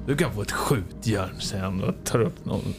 Du 0.08 0.16
kan 0.16 0.32
få 0.32 0.42
ett 0.42 0.52
skjutjärn, 0.52 1.40
säger 1.40 1.64
han 1.64 1.84
och 1.84 1.96
tar 2.04 2.22
upp 2.22 2.46
någon 2.46 2.74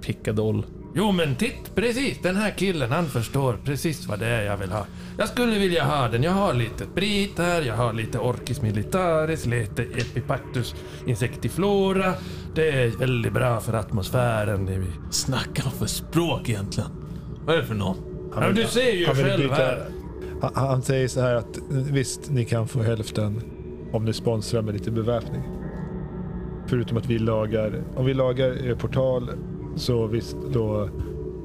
pickadoll. 0.00 0.66
Jo 0.96 1.12
men 1.12 1.34
titt, 1.36 1.74
precis 1.74 2.18
den 2.22 2.36
här 2.36 2.50
killen 2.50 2.92
han 2.92 3.06
förstår 3.06 3.56
precis 3.64 4.06
vad 4.08 4.18
det 4.18 4.26
är 4.26 4.42
jag 4.42 4.56
vill 4.56 4.72
ha. 4.72 4.86
Jag 5.18 5.28
skulle 5.28 5.58
vilja 5.58 5.84
ha 5.84 6.08
den, 6.08 6.22
jag 6.22 6.30
har 6.32 6.54
lite 6.54 6.84
sprit 6.84 7.38
här, 7.38 7.62
jag 7.62 7.74
har 7.76 7.92
lite 7.92 8.18
Orchis 8.18 8.62
militaris, 8.62 9.46
lite 9.46 9.82
Epipactus 9.82 10.74
insectiflora. 11.06 12.14
Det 12.54 12.68
är 12.70 12.88
väldigt 12.98 13.32
bra 13.32 13.60
för 13.60 13.72
atmosfären. 13.72 14.66
Det 14.66 14.78
vi- 14.78 14.92
Snacka 15.10 15.62
om 15.64 15.70
för 15.70 15.86
språk 15.86 16.48
egentligen. 16.48 16.90
Vad 17.46 17.54
är 17.56 17.60
det 17.60 17.66
för 17.66 17.74
någon? 17.74 17.96
Ja, 18.34 18.50
du 18.50 18.64
ser 18.64 18.92
ju 18.92 19.06
Han 19.06 19.14
själv 19.14 19.50
här. 19.52 19.84
Han, 20.42 20.50
han 20.54 20.82
säger 20.82 21.08
så 21.08 21.20
här 21.20 21.34
att 21.34 21.58
visst, 21.70 22.30
ni 22.30 22.44
kan 22.44 22.68
få 22.68 22.82
hälften 22.82 23.40
om 23.92 24.04
ni 24.04 24.12
sponsrar 24.12 24.62
med 24.62 24.74
lite 24.74 24.90
beväpning. 24.90 25.42
Förutom 26.66 26.96
att 26.98 27.06
vi 27.06 27.18
lagar, 27.18 27.82
om 27.96 28.04
vi 28.04 28.14
lagar 28.14 28.74
portal 28.74 29.30
så 29.76 30.06
visst 30.06 30.36
då 30.52 30.88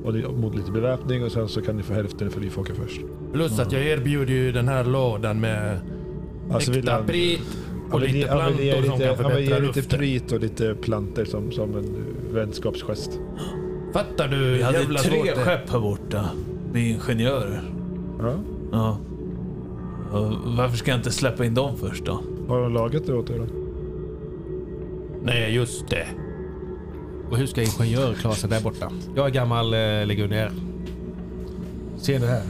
och 0.03 0.13
det, 0.13 0.27
mot 0.29 0.55
lite 0.55 0.71
beväpning 0.71 1.23
och 1.23 1.31
sen 1.31 1.47
så 1.47 1.61
kan 1.61 1.77
ni 1.77 1.83
få 1.83 1.93
hälften 1.93 2.29
för 2.31 2.41
ni 2.41 2.49
får 2.49 2.61
åka 2.61 2.73
först. 2.75 3.01
Plus 3.33 3.59
att 3.59 3.71
jag 3.71 3.81
erbjuder 3.85 4.33
ju 4.33 4.51
den 4.51 4.67
här 4.67 4.83
lådan 4.83 5.39
med 5.39 5.79
Alltså 6.51 6.73
äkta 6.73 7.03
prit 7.03 7.41
och 7.91 7.99
lite 8.01 8.27
plantor 8.27 8.81
som 8.81 8.91
lite- 8.93 9.05
kan 9.05 9.17
förbättra 9.17 9.39
lite 9.39 9.59
luften. 9.59 9.99
prit 9.99 10.31
och 10.31 10.39
lite 10.39 10.75
planter 10.75 11.25
som, 11.25 11.51
som 11.51 11.77
en 11.77 11.95
vänskapsgest. 12.33 13.19
Fattar 13.93 14.27
du 14.27 14.53
Vi 14.53 14.61
hade 14.63 14.79
jävla 14.79 14.99
tre 14.99 15.19
skepp 15.35 15.69
här 15.69 15.79
borta 15.79 16.29
med 16.73 16.81
ingenjörer. 16.89 17.61
Ja. 18.19 18.33
Ja. 18.71 18.97
Och 20.11 20.33
varför 20.57 20.77
ska 20.77 20.91
jag 20.91 20.99
inte 20.99 21.11
släppa 21.11 21.45
in 21.45 21.53
dem 21.53 21.77
först 21.77 22.05
då? 22.05 22.21
Har 22.47 22.61
de 22.61 22.73
lagat 22.73 23.05
det 23.05 23.13
åt 23.13 23.29
er 23.29 23.37
då? 23.37 23.45
Nej, 25.23 25.53
just 25.55 25.89
det. 25.89 26.07
Och 27.29 27.37
hur 27.37 27.47
ska 27.47 27.61
ingenjör 27.61 28.13
klara 28.13 28.35
sig 28.35 28.49
där 28.49 28.61
borta? 28.61 28.91
Jag 29.15 29.25
är 29.25 29.29
gammal 29.29 29.73
eh, 29.73 29.79
legionär. 30.05 30.51
Ser 31.97 32.19
du 32.19 32.25
här? 32.25 32.41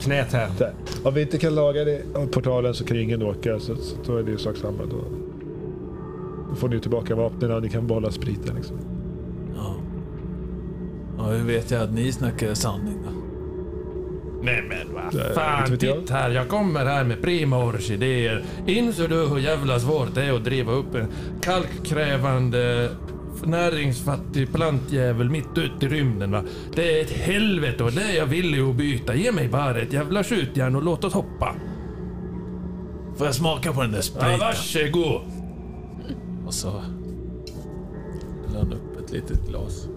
Knät 0.00 0.32
här. 0.32 0.50
Där. 0.58 0.74
Om 1.02 1.14
vi 1.14 1.22
inte 1.22 1.38
kan 1.38 1.54
laga 1.54 1.84
det, 1.84 2.02
av 2.14 2.26
portalen 2.26 2.74
så 2.74 2.84
kan 2.84 2.96
ingen 2.96 3.22
åka 3.22 3.60
så, 3.60 3.76
så 3.76 3.96
då 4.06 4.16
är 4.16 4.22
det 4.22 4.30
ju 4.30 4.38
sak 4.38 4.56
samma. 4.56 4.84
Då, 4.84 5.04
då 6.48 6.54
får 6.56 6.68
ni 6.68 6.80
tillbaka 6.80 7.14
vapnen 7.14 7.52
och 7.52 7.62
ni 7.62 7.68
kan 7.68 7.86
behålla 7.86 8.10
spriten. 8.10 8.56
Liksom. 8.56 8.76
Ja. 9.56 9.76
Ja, 11.18 11.24
hur 11.24 11.44
vet 11.44 11.70
jag 11.70 11.82
att 11.82 11.92
ni 11.92 12.12
snackar 12.12 12.54
sanning 12.54 12.98
då? 13.04 13.10
Nej 14.42 14.62
men 14.68 14.94
vad 14.94 15.34
fan, 15.34 15.60
inte 15.60 15.72
vet 15.72 15.82
jag. 15.82 16.00
titt 16.00 16.10
här. 16.10 16.30
Jag 16.30 16.48
kommer 16.48 16.84
här 16.84 17.04
med 17.04 17.22
prima 17.22 17.64
orkidéer. 17.64 18.44
Inser 18.66 19.08
du 19.08 19.14
hur 19.14 19.38
jävla 19.38 19.80
svårt 19.80 20.14
det 20.14 20.22
är 20.22 20.32
att 20.32 20.44
driva 20.44 20.72
upp 20.72 20.94
en 20.94 21.08
kalkkrävande 21.40 22.90
näringsfattig 23.44 24.52
plantjävel 24.52 25.30
mitt 25.30 25.58
ute 25.58 25.86
i 25.86 25.88
rymden 25.88 26.30
va? 26.30 26.42
Det 26.74 26.98
är 26.98 27.04
ett 27.04 27.10
helvete 27.10 27.84
och 27.84 27.92
det 27.92 28.02
är 28.02 28.16
jag 28.16 28.26
villig 28.26 28.60
att 28.60 28.74
byta. 28.76 29.14
Ge 29.14 29.32
mig 29.32 29.48
bara 29.48 29.80
ett 29.80 29.92
jävla 29.92 30.24
skjutjärn 30.24 30.76
och 30.76 30.82
låt 30.82 31.04
oss 31.04 31.12
hoppa. 31.14 31.54
Får 33.16 33.26
jag 33.26 33.34
smaka 33.34 33.72
på 33.72 33.82
den 33.82 33.90
där 33.90 33.98
Ja, 33.98 34.02
spriten? 34.02 34.38
varsågod. 34.38 35.20
och 36.46 36.54
så 36.54 36.82
han 38.56 38.72
upp 38.72 39.04
ett 39.04 39.12
litet 39.12 39.48
glas. 39.48 39.88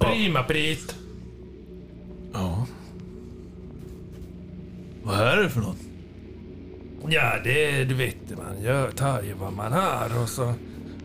Prima 0.00 0.42
prit. 0.42 0.94
Ja. 2.32 2.66
Vad 5.02 5.18
är 5.20 5.36
det 5.36 5.50
för 5.50 5.60
något? 5.60 5.76
Ja, 7.08 7.32
det 7.44 7.84
du 7.84 7.94
vet 7.94 8.16
man 8.36 8.62
gör, 8.62 8.90
tar 8.90 9.22
ju 9.22 9.32
vad 9.32 9.52
man 9.52 9.72
har 9.72 10.22
och 10.22 10.28
så 10.28 10.54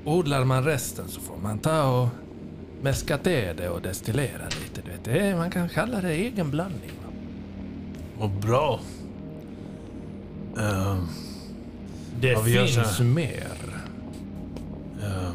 odlar 0.06 0.46
man 0.46 0.64
resten 0.66 1.08
så 1.08 1.22
får 1.22 1.38
man 1.38 1.60
ta 1.60 2.02
och 2.02 2.08
mäska 2.82 3.18
till 3.18 3.54
det 3.58 3.70
och 3.70 3.82
destillera 3.82 4.44
lite. 4.46 4.82
Du 4.86 4.92
vet. 4.92 5.04
Det 5.04 5.36
man 5.36 5.52
kan 5.52 5.70
kalla 5.70 6.02
det 6.02 6.12
egen 6.14 6.52
blandning. 6.52 6.92
va. 7.06 7.14
Vad 8.20 8.30
bra. 8.32 8.80
Ehm, 10.58 11.08
Det 12.20 12.44
finns 12.44 13.00
mer. 13.00 13.58
ehm, 15.04 15.34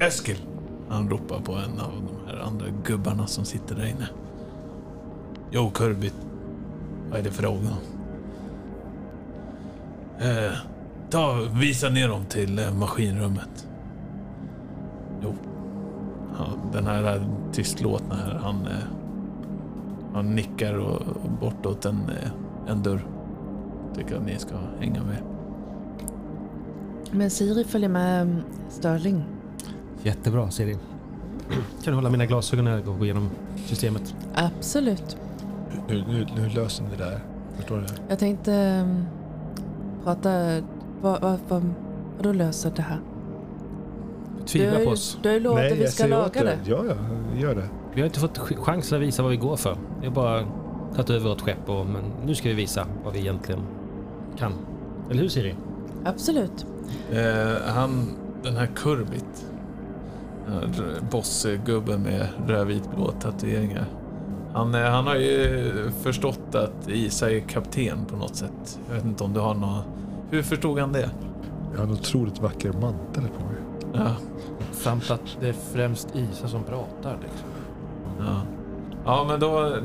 Eskil. 0.00 0.36
Han 0.92 1.10
ropar 1.10 1.40
på 1.40 1.52
en 1.52 1.80
av 1.80 1.92
de 1.92 2.30
här 2.30 2.38
andra 2.38 2.66
gubbarna 2.84 3.26
som 3.26 3.44
sitter 3.44 3.74
där 3.74 3.86
inne. 3.86 4.08
Jo, 5.50 5.70
Kirby. 5.78 6.10
Vad 7.10 7.18
är 7.18 7.22
det 7.22 7.30
frågan? 7.30 7.76
Eh, 10.18 10.52
ta, 11.10 11.48
visa 11.60 11.88
ner 11.88 12.08
dem 12.08 12.24
till 12.24 12.58
eh, 12.58 12.74
maskinrummet. 12.74 13.68
Jo. 15.22 15.34
Ja, 16.38 16.46
den 16.72 16.86
här 16.86 17.16
eh, 17.16 17.22
tystlåtna 17.52 18.14
här, 18.14 18.38
han, 18.42 18.66
eh, 18.66 18.84
han 20.14 20.34
nickar 20.34 20.74
och, 20.74 21.00
och 21.00 21.30
bortåt 21.40 21.84
en, 21.84 21.96
eh, 21.96 22.30
en 22.68 22.82
dörr. 22.82 23.06
Tycker 23.94 24.16
att 24.16 24.26
ni 24.26 24.38
ska 24.38 24.54
hänga 24.80 25.04
med. 25.04 25.22
Men 27.10 27.30
Siri 27.30 27.64
följer 27.64 27.88
med 27.88 28.28
eh, 28.28 28.36
Sterling. 28.68 29.24
Jättebra 30.02 30.50
Siri. 30.50 30.72
Kan 31.82 31.92
du 31.92 31.94
hålla 31.94 32.10
mina 32.10 32.26
glasögon 32.26 32.64
när 32.64 32.72
jag 32.72 32.84
går 32.84 33.04
igenom 33.04 33.30
systemet? 33.66 34.14
Absolut. 34.34 35.16
Hur, 35.88 36.02
hur, 36.02 36.24
hur 36.36 36.50
löser 36.50 36.84
ni 36.84 36.90
det 36.96 37.04
där? 37.04 37.20
Förstår 37.56 37.76
du? 37.76 37.84
Jag 38.08 38.18
tänkte 38.18 38.52
mm, 38.54 39.04
prata... 40.04 40.60
Vad, 41.02 41.20
vad, 41.20 41.38
vad, 41.48 41.70
vadå 42.16 42.32
löser 42.32 42.72
det 42.76 42.82
här? 42.82 43.00
Du 44.52 44.68
har 44.68 44.76
på 44.76 44.80
ju, 44.82 44.86
oss. 44.86 45.18
du 45.22 45.28
har 45.28 45.34
ju 45.34 45.40
lovat 45.40 45.64
att 45.72 45.78
vi 45.78 45.82
jag 45.82 45.92
ska 45.92 46.02
säger 46.02 46.18
åt 46.26 46.36
laga 46.36 46.44
det. 46.50 46.58
Ja, 46.70 46.84
ja, 46.88 46.94
gör 47.40 47.54
det. 47.54 47.68
Vi 47.94 48.00
har 48.00 48.06
inte 48.06 48.20
fått 48.20 48.38
ch- 48.38 48.56
chansen 48.56 48.96
att 48.98 49.02
visa 49.04 49.22
vad 49.22 49.30
vi 49.30 49.36
går 49.36 49.56
för. 49.56 49.76
Vi 50.00 50.06
har 50.06 50.14
bara 50.14 50.44
tagit 50.94 51.10
över 51.10 51.28
vårt 51.28 51.40
skepp 51.40 51.68
och, 51.68 51.86
men 51.86 52.02
nu 52.26 52.34
ska 52.34 52.48
vi 52.48 52.54
visa 52.54 52.86
vad 53.04 53.12
vi 53.12 53.18
egentligen 53.20 53.60
kan. 54.38 54.52
Eller 55.10 55.22
hur 55.22 55.28
Siri? 55.28 55.54
Absolut. 56.04 56.66
Eh, 57.12 57.72
han, 57.74 58.06
den 58.42 58.56
här 58.56 58.66
Kurbit. 58.66 59.46
Bossgubben 61.10 62.02
med 62.02 62.28
rödvitblå 62.46 63.12
tatueringar. 63.20 63.86
Han, 64.52 64.74
eh, 64.74 64.90
han 64.90 65.06
har 65.06 65.14
ju 65.14 65.72
förstått 66.02 66.54
att 66.54 66.88
Isa 66.88 67.30
är 67.30 67.40
kapten 67.40 68.04
på 68.04 68.16
något 68.16 68.36
sätt. 68.36 68.80
Jag 68.88 68.94
vet 68.94 69.04
inte 69.04 69.24
om 69.24 69.32
du 69.32 69.40
har 69.40 69.54
något... 69.54 69.84
Hur 70.30 70.42
förstod 70.42 70.78
han 70.78 70.92
det? 70.92 71.10
Jag 71.72 71.78
har 71.78 71.86
en 71.86 71.92
otroligt 71.92 72.40
vacker 72.40 72.72
mantel 72.72 73.24
på 73.38 73.44
mig. 73.44 73.62
Ja. 73.92 74.16
Samt 74.72 75.10
att 75.10 75.36
det 75.40 75.48
är 75.48 75.52
främst 75.52 76.16
Isa 76.16 76.48
som 76.48 76.64
pratar. 76.64 77.18
Liksom. 77.22 77.48
Ja, 78.18 78.42
ja 79.04 79.24
men 79.28 79.40
då 79.40 79.76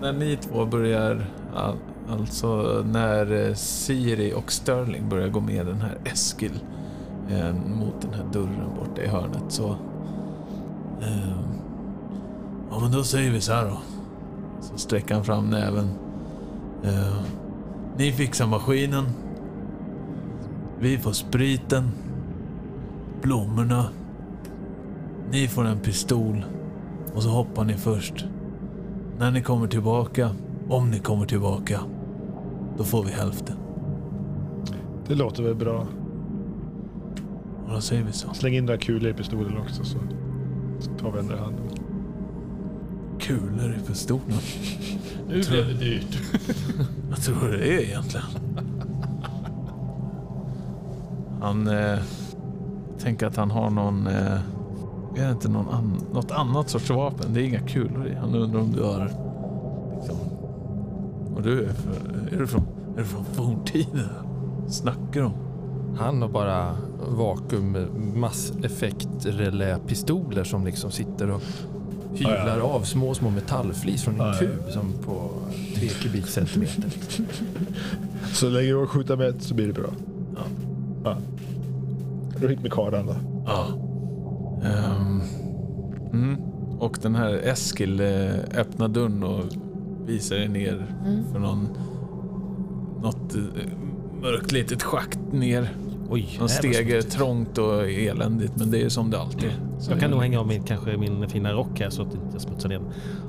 när 0.00 0.12
ni 0.12 0.36
två 0.36 0.64
börjar, 0.64 1.26
all, 1.54 1.76
alltså 2.10 2.82
när 2.86 3.48
eh, 3.48 3.54
Siri 3.54 4.34
och 4.34 4.52
Sterling 4.52 5.08
börjar 5.08 5.28
gå 5.28 5.40
med 5.40 5.66
den 5.66 5.80
här 5.80 5.98
Eskil 6.04 6.58
eh, 7.30 7.54
mot 7.54 8.00
den 8.00 8.14
här 8.14 8.24
dörren 8.32 8.70
borta 8.78 9.02
i 9.02 9.06
hörnet 9.06 9.44
så... 9.48 9.76
Eh, 11.04 11.34
ja 12.70 12.78
men 12.80 12.92
då 12.92 13.04
säger 13.04 13.30
vi 13.30 13.40
så 13.40 13.52
här 13.52 13.64
då. 13.64 13.78
Så 14.60 14.78
sträcker 14.78 15.14
han 15.14 15.24
fram 15.24 15.50
näven. 15.50 15.90
Eh, 16.84 17.16
ni 17.96 18.12
fixar 18.12 18.46
maskinen. 18.46 19.04
Vi 20.80 20.98
får 20.98 21.12
spriten. 21.12 21.90
Blommorna. 23.22 23.84
Ni 25.30 25.48
får 25.48 25.64
en 25.64 25.78
pistol. 25.78 26.44
Och 27.14 27.22
så 27.22 27.28
hoppar 27.28 27.64
ni 27.64 27.74
först. 27.74 28.24
När 29.18 29.30
ni 29.30 29.42
kommer 29.42 29.66
tillbaka, 29.66 30.30
om 30.68 30.90
ni 30.90 30.98
kommer 30.98 31.26
tillbaka, 31.26 31.80
då 32.76 32.84
får 32.84 33.04
vi 33.04 33.10
hälften. 33.10 33.56
Det 35.08 35.14
låter 35.14 35.42
väl 35.42 35.54
bra. 35.54 35.86
Och 37.66 37.70
då 37.72 37.80
säger 37.80 38.04
vi 38.04 38.12
så. 38.12 38.34
Släng 38.34 38.54
in 38.54 38.66
några 38.66 38.78
kulor 38.78 39.10
i 39.10 39.14
pistolen 39.14 39.58
också 39.58 39.84
så 39.84 39.84
så 39.84 39.98
tar 41.00 41.10
vi 41.12 41.18
ändra 41.18 41.36
handen. 41.36 41.64
Kulor 43.18 43.76
i 43.82 43.86
pistolen. 43.86 44.38
Nu 45.28 45.42
blev 45.50 45.66
det 45.66 45.74
dyrt. 45.74 46.18
Vad 47.10 47.22
tror 47.22 47.48
du 47.48 47.56
det 47.56 47.68
är 47.68 47.80
egentligen? 47.80 48.26
Han 51.40 51.66
eh, 51.68 51.98
tänker 52.98 53.26
att 53.26 53.36
han 53.36 53.50
har 53.50 53.70
någon... 53.70 54.06
Eh, 54.06 54.38
är 55.16 55.24
det 55.24 55.30
inte 55.30 55.48
någon 55.48 55.68
an, 55.68 56.00
något 56.12 56.30
annat 56.30 56.70
sorts 56.70 56.90
vapen? 56.90 57.34
Det 57.34 57.40
är 57.40 57.44
inga 57.44 57.60
kulor 57.60 58.06
i. 58.06 58.14
Han 58.14 58.34
undrar 58.34 58.60
om 58.60 58.72
du 58.72 58.82
har 58.82 59.10
liksom, 59.96 60.16
Och 61.34 61.42
du 61.42 61.64
är, 61.64 61.72
för, 61.72 61.90
är, 62.34 62.38
du 62.38 62.46
från, 62.46 62.62
är 62.96 62.98
du 62.98 63.04
från 63.04 63.24
forntiden? 63.24 64.08
Snackar 64.68 65.22
om? 65.22 65.32
Han 65.98 66.22
har 66.22 66.28
bara 66.28 66.76
vakuum 67.08 67.76
masseffektrelä-pistoler 68.14 70.44
som 70.44 70.66
liksom 70.66 70.90
sitter 70.90 71.30
och 71.30 71.42
hyvlar 72.14 72.46
Ja, 72.48 72.56
ja. 72.58 72.62
av 72.64 72.82
små, 72.82 73.14
små 73.14 73.30
metallflis 73.30 74.02
från 74.02 74.14
en 74.14 74.20
Ja, 74.20 74.32
ja. 74.32 74.38
kub 74.38 74.70
som 74.70 74.92
på 75.06 75.30
tre 75.74 75.88
kubikcentimeter. 75.88 76.90
Så 78.32 78.48
länge 78.48 78.68
du 78.72 78.86
skjuter 78.86 79.16
med 79.16 79.42
så 79.42 79.54
blir 79.54 79.66
det 79.66 79.72
bra. 79.72 79.90
Ja. 80.36 80.42
ja. 81.04 81.16
Då 82.40 82.48
hit 82.48 82.62
med 82.62 82.72
kardan 82.72 83.06
då. 83.06 83.14
Ja. 83.46 83.66
Ehm, 84.64 85.20
mm. 86.12 86.36
Och 86.78 86.98
den 87.02 87.14
här 87.14 87.34
Eskil 87.34 88.00
eh, 88.00 88.34
öppnar 88.60 88.88
dörren 88.88 89.22
och 89.22 89.44
visar 90.06 90.36
er 90.36 90.48
ner 90.48 90.86
Mm. 91.06 91.24
för 91.32 91.38
någon, 91.38 91.68
något 93.02 93.34
eh, 93.34 93.40
mörkt 94.22 94.52
litet 94.52 94.82
schakt 94.82 95.18
ner. 95.32 95.68
Oj, 96.14 96.36
Någon 96.38 96.48
steg 96.48 96.90
är 96.90 97.02
trångt 97.02 97.58
och 97.58 97.90
eländigt, 97.90 98.52
men 98.56 98.70
det 98.70 98.82
är 98.82 98.88
som 98.88 99.10
det 99.10 99.20
alltid 99.20 99.44
är. 99.44 99.54
Så 99.80 99.90
Jag 99.92 100.00
kan 100.00 100.10
nog 100.10 100.22
hänga 100.22 100.40
av 100.40 100.46
min, 100.46 100.62
kanske 100.62 100.96
min 100.96 101.28
fina 101.28 101.52
rock 101.52 101.80
här 101.80 101.90
så 101.90 102.02
att 102.02 102.10
det 102.10 102.18
inte 102.26 102.40
smutsar 102.40 102.68
ner 102.68 102.78
den. 102.78 102.88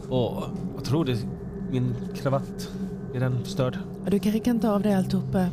Och 0.10 0.44
jag 0.76 0.84
tror 0.84 1.06
det 1.06 1.18
min 1.72 1.96
kravatt. 2.16 2.70
Är 3.16 3.20
den 3.20 3.44
förstörd? 3.44 3.78
Ja, 4.04 4.12
Du 4.12 4.20
kanske 4.20 4.40
kan 4.40 4.60
ta 4.60 4.72
av 4.72 4.82
dig 4.82 4.94
alltihopa. 4.94 5.48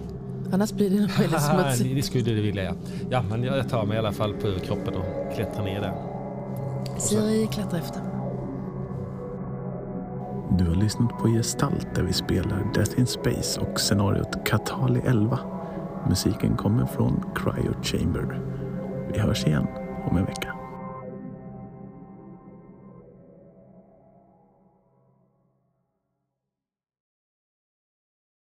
Annars 0.52 0.72
blir 0.72 0.90
det 0.90 1.00
nog 1.00 1.10
väldigt 1.18 1.42
smutsigt. 1.42 1.96
det 1.96 2.02
skulle 2.02 2.24
du 2.24 2.42
vilja 2.42 2.64
ja. 2.64 2.72
Ja, 3.10 3.22
men 3.30 3.42
jag 3.42 3.68
tar 3.68 3.86
mig 3.86 3.96
i 3.96 3.98
alla 3.98 4.12
fall 4.12 4.34
på 4.34 4.46
överkroppen 4.48 4.94
och 4.94 5.34
klättrar 5.34 5.64
ner 5.64 5.80
där. 5.80 5.94
Siri 6.98 7.46
klättrar 7.52 7.78
efter. 7.78 8.02
Du 10.58 10.64
har 10.68 10.74
lyssnat 10.74 11.18
på 11.18 11.28
Gestalt 11.28 11.86
där 11.94 12.02
vi 12.02 12.12
spelar 12.12 12.72
Death 12.74 13.00
in 13.00 13.06
Space 13.06 13.60
och 13.60 13.80
scenariot 13.80 14.44
Katali 14.46 15.00
11. 15.06 15.38
Musiken 16.08 16.56
kommer 16.56 16.86
från 16.86 17.24
Cryo 17.34 17.72
Chamber. 17.82 18.40
Vi 19.12 19.18
hörs 19.18 19.46
igen 19.46 19.66
om 20.04 20.16
en 20.16 20.24
vecka. 20.24 20.61